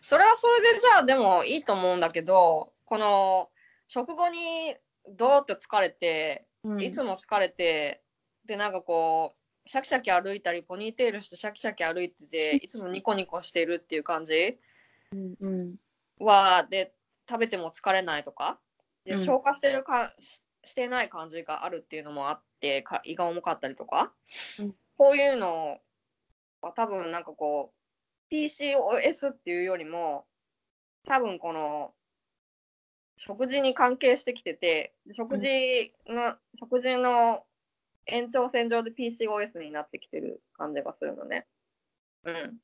[0.02, 3.50] それはそれでじゃあでもいいと思うんだけど、この、
[3.88, 4.76] 食後に
[5.08, 8.02] どーっと疲れて、うんいつも疲れて、
[8.48, 14.58] で、なんかこう、シャキシャキ歩いたり、ポニーテールしてシャキシャキ歩いてて、いつもニコニコしてるっていう感じ？
[15.12, 15.76] うんうん。
[16.18, 16.94] は、で、
[17.28, 18.58] 食べても疲れないとか、
[19.04, 19.18] でうん。
[19.18, 24.12] 消化してるか、ししてない感じがあるっていうのもあって、か胃が重かったりとか、
[24.58, 24.74] うん。
[24.96, 25.80] こういうの
[26.62, 27.72] は多分なんかこ
[28.30, 30.26] う、PCOS っていうよりも、
[31.06, 31.94] 多分この、
[33.18, 37.44] 食事に関係してきてて、食事の、食事の
[38.08, 41.46] 延長線上で PCOS になってきてる感じがするのね。
[42.24, 42.58] うん。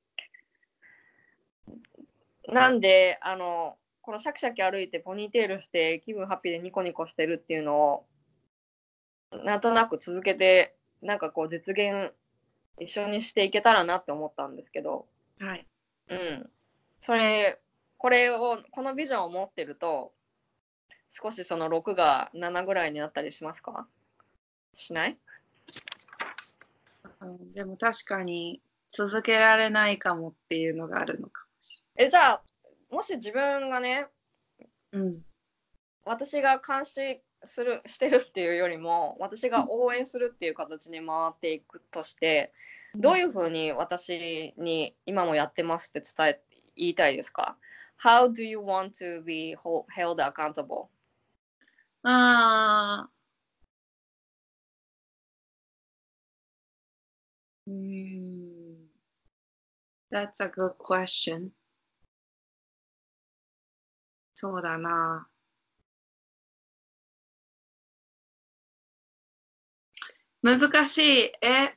[2.53, 8.07] なんで、あの、このシャキシャキ歩いてポニーテールして気分ハッピーでニコニコしてるっていうのを、
[9.45, 12.13] なんとなく続けて、なんかこう実現
[12.79, 15.07] 一緒にしていけたらなって思ったんですけど、
[15.39, 15.67] はい。
[16.09, 16.51] うん。
[17.03, 17.61] それ、
[17.99, 20.13] これを、このビジョンを持ってると、
[21.11, 23.87] 少しその6が7ぐらいになったりしますか？
[24.75, 25.19] しない？
[27.25, 28.61] うんでも確かに
[28.91, 32.43] 続けられないかもっていうのがあるのかもしえ、じゃあ、
[32.91, 34.07] もし自分がね、
[34.93, 35.07] れない。
[35.07, 35.25] うん。
[36.05, 42.53] 私が監視するしてるっていうよりも私が応援するっていう形に回っていくとして
[42.95, 46.41] どういうふうに私に今もやってますって伝え
[46.77, 47.57] 言いたいですか
[48.03, 50.87] ?How do you want to be held accountable?
[52.03, 53.14] ああ。
[57.67, 58.89] うん。
[60.11, 61.51] That's a good question.
[64.35, 65.29] そうだな。
[70.43, 71.33] 難しい。
[71.43, 71.75] え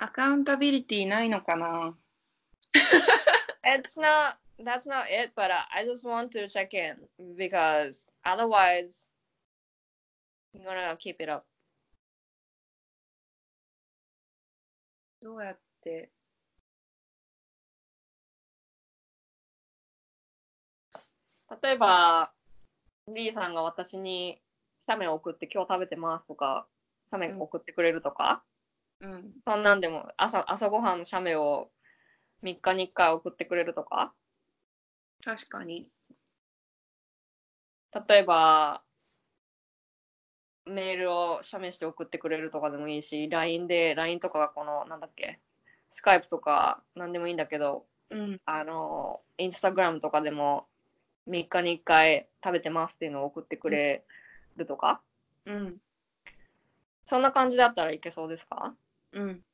[0.00, 1.96] アカウンタビリティないのかな
[3.64, 6.96] It's not, that's not it, but I just want to check in
[7.36, 9.07] because otherwise
[10.54, 11.44] you're gonna keep it up.
[15.20, 16.10] どうやって？
[21.62, 22.32] 例えば、
[23.08, 24.40] リーさんが私に
[24.86, 26.66] 写メを送って今日食べてますとか、
[27.10, 28.44] 写メ送ってくれるとか、
[29.00, 29.32] うん。
[29.46, 31.70] そんなんでも朝朝ごはんの写メを
[32.42, 34.14] 3日に1回送ってくれるとか、
[35.24, 35.90] 確かに。
[38.08, 38.82] 例えば、
[40.68, 45.40] メールを写メして送ってくれるとかでもいいし、LINE で、LINE とかがこの、なんだっけ、
[45.90, 48.40] スカイプとかなんでもいいんだけど、うん。
[48.46, 50.66] あの、インスタグラムとかでも
[51.28, 54.04] 3日に1回食べてますっていうのを送ってくれ
[54.56, 55.00] るとか、
[55.44, 55.76] うん。
[57.04, 58.74] そんな感じだったらいけそうですか？
[59.12, 59.44] うん。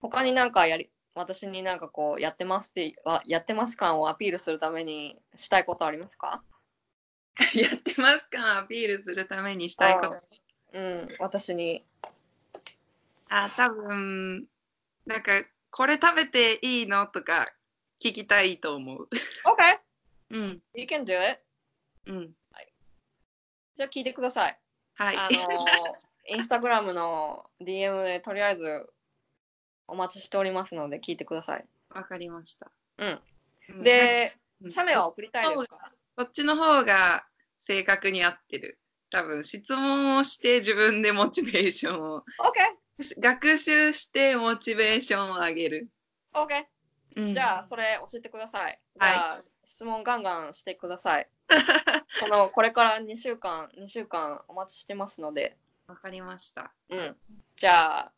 [0.00, 6.42] 他になんかやり、私になんかこう、やってますって、わやってます感をアピールするためにしたいことありますか？
[7.54, 8.58] やってますか？
[8.58, 10.18] アピールするためにしたいこと。
[10.72, 11.84] うん、私に。
[13.28, 14.46] あ、多分、
[15.06, 15.32] なんか、
[15.70, 17.48] これ食べていいのとか
[18.00, 19.08] 聞きたいと思う。
[19.44, 19.78] OK!
[20.30, 20.62] うん。
[20.74, 21.40] You can do it!
[22.06, 22.30] うん。
[23.76, 24.58] じゃあ聞いてください。
[24.94, 25.16] はい。
[25.18, 25.38] あの、
[26.28, 28.86] インスタグラムの DM でとりあえず
[29.86, 31.64] お待ちしておりますので聞いてください。
[31.90, 32.70] わかりました。
[32.96, 33.20] うん。
[33.68, 34.32] うん、で、
[34.62, 35.92] うん写メは送りたいですか？
[36.16, 37.26] そっちの方が
[37.66, 38.78] 正確に合ってる。
[39.10, 43.20] 多分、質問をして自分でモチベーションを、?OK!
[43.20, 45.88] 学習してモチベーションを上げる。
[46.32, 46.64] OK!
[47.16, 48.78] うん、じゃあ、それ教えてください。
[48.94, 51.28] じはい質問ガンガンしてください。
[52.20, 55.56] この、これから2週間、2週間お待ちしてますので、
[55.88, 56.72] わかりました。
[56.88, 57.16] うん。
[57.56, 58.12] じゃあ、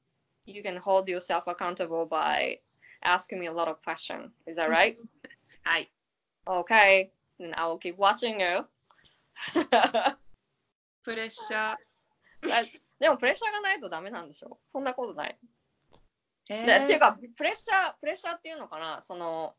[0.44, 2.60] you can hold yourself accountable by
[3.02, 4.30] asking me a lot of questions.
[4.46, 4.96] Is that right?
[5.64, 5.90] はい。
[6.44, 7.10] okay.
[7.40, 8.66] Then I will keep watching you.
[11.02, 11.76] プレッシャー。
[12.98, 14.58] でも、プレッシャーがないとダメなんでしょ？
[14.72, 15.38] そんなことない。
[16.48, 19.56] えでっていうか、プレッシャー、プレッシャーっていうのかな、その、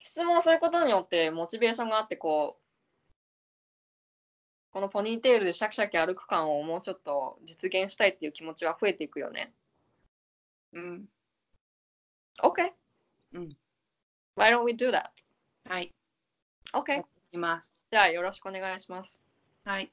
[0.00, 2.62] 質問することによってモチベーションがあって、こう、
[4.70, 9.52] このポニーテールでシャキシャキ歩く感をもうちょっと実現したいっていう気持ちは増えていくよね。
[10.72, 11.08] うん。
[12.42, 12.72] OK。
[13.32, 13.56] うん。
[14.36, 15.10] Why don't we do that?
[15.64, 15.92] はい。
[16.72, 17.02] OK。
[17.32, 17.80] います。
[17.90, 19.20] じゃあよろしくお願いします。
[19.64, 19.90] はい。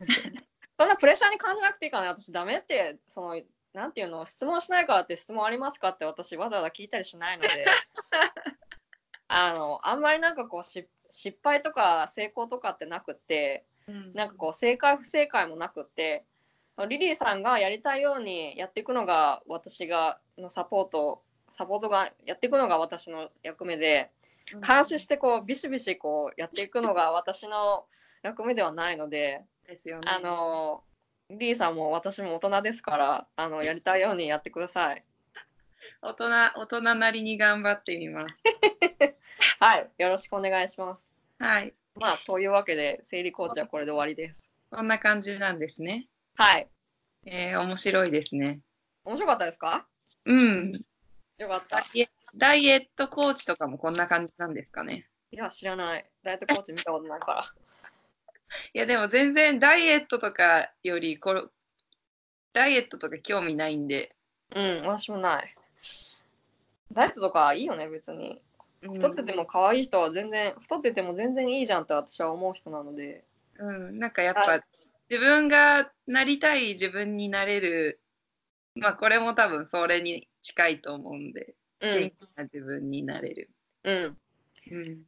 [0.78, 2.08] そんなプレッシャーに感じなくていいかな。
[2.08, 3.40] 私ダメって、その、
[3.74, 7.48] なんていうの、質問しないからって質問ありますかって私わざわざ聞いたりしないので、
[9.28, 16.24] あの、あんまりなんかこうし失敗とか成功とかってなくって、うんなんかこう正解不正解もなくって、
[16.88, 21.22] リリーさんがやりたいようにやっていくのが私がのサポート、
[21.58, 24.10] サポートがやっていくのが私の役目で、
[24.66, 27.86] 監視してこうビシビシこうやっていくのが私の
[28.22, 30.08] 役目ではないので、ですよね。
[30.10, 30.82] あの、
[31.30, 35.04] リーさんも私も大人ですから、あの、やりたいようにやってください。
[36.02, 36.28] 大人、
[36.60, 38.42] 大人なりに頑張ってみます。
[39.60, 39.90] はい。
[39.98, 41.42] よろしくお願いします。
[41.42, 41.72] はい。
[41.94, 44.50] まあ、というわけで、生理コーチはこれで終わりです。
[44.70, 46.08] こんな感じなんですね。
[46.34, 46.68] はい。
[47.26, 48.60] えー、面白いですね。
[49.04, 49.86] 面白かったですか？
[50.24, 50.72] うん。
[51.40, 51.82] よかった。
[52.36, 55.06] ダイエットコーチとかもこんな感じなんですかね。
[55.32, 56.06] いや、知らない。
[56.22, 57.44] ダイエットコーチ見たことないから。
[58.74, 61.42] いや、でも全然ダイエットとかよりこれ、
[62.52, 64.14] ダイエットとか興味ないんで。
[64.54, 65.54] うん、私もない。
[66.92, 68.42] ダイエットとかいいよね、別に。
[68.82, 73.24] うん太ってても可愛い人は全然、太ってても全然いいじゃんって私は思う人なので。
[73.58, 74.64] うん、なんかやっぱ、は
[75.08, 78.00] 自分がなりたい自分になれる、
[78.74, 81.92] まあこれも多分それに近いと思うんで、うん。
[81.92, 83.50] 元気な自分になれる。
[83.84, 84.16] うん。
[84.70, 85.02] うん、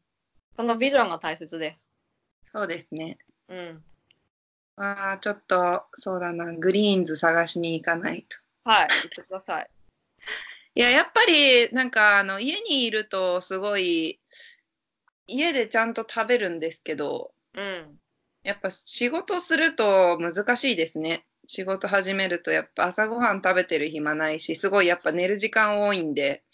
[0.56, 1.78] そのビジョンが大切で
[2.46, 2.50] す。
[2.52, 3.18] そうですね。
[3.48, 3.82] うん。
[4.76, 8.36] ああ、ちょっと、そうだな、グリーンズ探しに行かないと。
[8.64, 9.70] はい、言ってください。
[10.74, 14.20] いや、やっぱり、なんか、あの、家にいると、すごい、
[15.26, 17.98] 家でちゃんと食べるんですけど、うん。
[18.42, 21.24] やっぱ仕事すると難しいですね。
[21.46, 26.44] 仕事始めると、やっぱ朝ごはん食べてる暇ないし、すごいやっぱ寝る時間多いんで、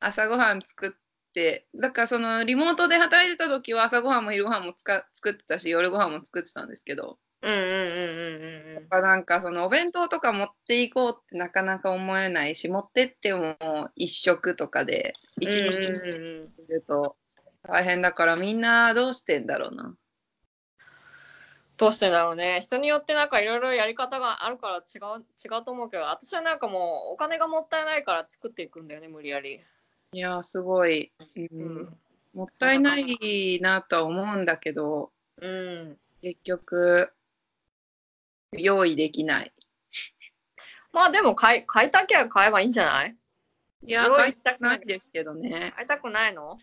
[0.00, 0.90] 朝ごはん作っ
[1.32, 13.56] て、だからそのリモートで働いてた時は朝ごはんも昼ごはんもつか作ってたし、夜ごはんも作ってたんですけど、うんうんうんうんうんやっぱなんかそのお弁当とか持っていこうってなかなか思えないし、持ってっても
[13.94, 17.16] 一食とかで一日うんうんうんうんいると
[17.62, 19.94] 大変だからみんなどうしてんだろうな。
[21.76, 22.60] どうしてだろうね。
[22.62, 29.60] 人によってなんかいろいろやり方があるから違う違うと思うけど、私はなんかもうお金がもったいないから作っていくんだよね、無理やり。
[30.12, 31.96] いやーすごい、うんうん。
[32.34, 35.98] もったいないなとは思うんだけど、うん。
[36.22, 37.12] 結局
[38.52, 39.52] 用意できない。
[40.92, 43.16] まあでも買い買いたきゃ買えばいいんじゃない？
[43.84, 45.74] いや、すごいたくないですけどね。
[45.76, 46.58] 会いたくないの？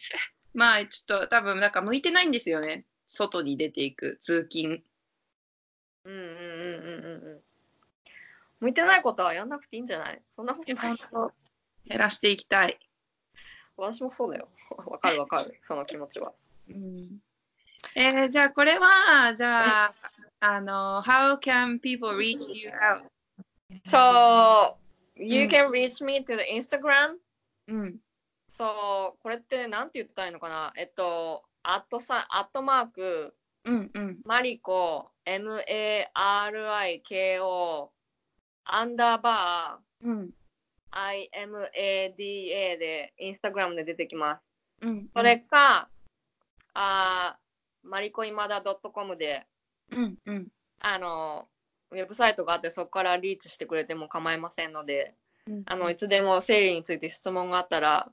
[0.56, 2.86] まあ、ちょっと多分、なんか向いてないんですよね。
[3.06, 4.82] 外に出ていく、通勤。
[6.06, 7.42] うんうんうんうんうんうん。
[8.62, 10.22] 向いてないことはやんなくていいんじゃない？
[10.36, 10.96] そんなことない。
[11.86, 12.80] 減らしていきたい。
[13.78, 14.48] 私もそうだよ。
[14.86, 15.46] わかるわかる。
[15.64, 16.34] その気持ちは。
[16.70, 17.22] うん
[17.96, 19.96] えーじゃあこれは、じゃあ、
[20.40, 23.04] あの、How can people reach you out?
[23.86, 24.76] So,
[25.18, 27.18] you うん can reach me to the Instagram.
[27.68, 28.00] うん。
[28.50, 30.72] So, これってなんて言ったらいいのかな？
[30.78, 33.36] えっと、アットさ、アットマーク、
[33.66, 34.22] うんうん。
[34.26, 36.12] マリコ、M-A-R-I-K-O、
[38.66, 40.24] アンダーバうん。
[40.26, 40.30] ー、
[40.92, 44.42] I-M-A-D-A で、インスタグラムで出てきます。
[44.82, 45.10] うん。
[45.16, 45.90] それか、
[46.74, 47.44] あー
[47.84, 49.46] マリコ今だ .com で、
[49.92, 50.48] うんうん。
[50.80, 51.48] あの、
[51.92, 55.16] ウェブサイトがあって、そこからリーチしてくれても構いませんので、
[55.48, 58.10] うんあの、いつでも生理について質問があったら、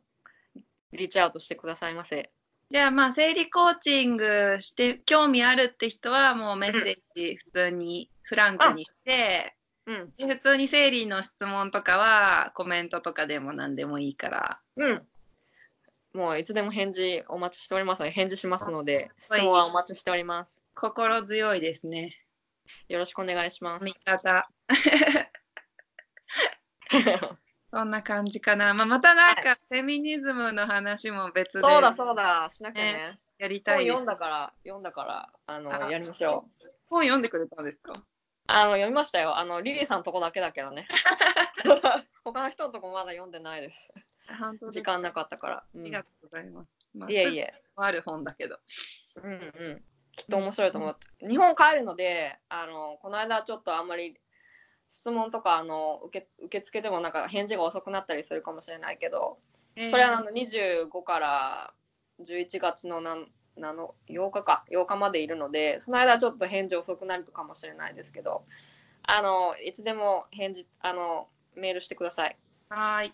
[0.93, 2.31] リーチアウトしてくださいませ。
[2.71, 6.83] じゃあまあ生理コーチングして興味あるって人はもうメッセー
[7.17, 9.57] ジ普通にフランクにして、
[9.87, 10.13] うん。
[10.17, 14.61] で普通に生理の質問とかはコメントとかでも何でもいいから。
[14.77, 15.03] うん。
[16.15, 20.63] もういつでも返事お待ちしておりますので、返事しますので、質はい問はお待ちしております。
[20.77, 22.17] 心強いですね。
[22.89, 23.85] よろしくお願いします。
[23.85, 24.49] 味方。
[27.73, 28.75] そんな感じかな。
[28.75, 33.19] まあ、またなんかフェミニズムの話も別でそうだそうだ、しなきゃね。
[33.39, 36.67] やりたい本読んだから、読んだから、あの、あやりましょう。
[36.89, 37.93] 本読んでくれたんですか？
[38.49, 39.39] あの、読みましたよ。
[39.39, 40.89] あの、リリーさんのとこだけだけどね。
[42.25, 43.93] 他の人のとこまだ読んでないです。
[44.41, 45.65] 本当時間なかったから。
[45.75, 46.69] うんありがとうございます。
[46.95, 47.55] まあいえいえ。
[47.77, 48.59] ある本だけど。
[49.23, 49.85] うんうん。
[50.17, 51.29] きっと面白いと思う。
[51.29, 54.19] 日本帰るので、あの、この間ちょっとあんまり
[54.91, 59.39] 質問とか、あの、受け受付でもなんか返事が遅くなったりするかもしれないけど、
[59.91, 61.73] それはあの25から
[62.21, 68.45] 11月のなんなの8日か8日までいるのでその間ちょっと返事遅くなるかもしれないですけど
[69.03, 72.37] あのいつでも返事あのメールしてください
[72.69, 73.13] はーい。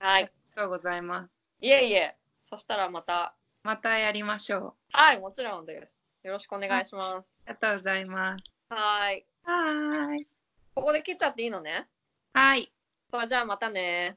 [0.00, 1.38] はいありがとうございます。
[1.60, 4.72] いえいえそしたらまたまたやりましょう。
[4.92, 5.88] はいもちろんで
[6.22, 7.16] すよろしくお願いしますあ
[7.48, 8.44] りがとうございます。
[8.68, 10.37] はいはーい。
[10.78, 11.88] ここで切っちゃっていいのね？
[12.32, 12.72] はい。
[13.10, 14.16] そうじゃあまたね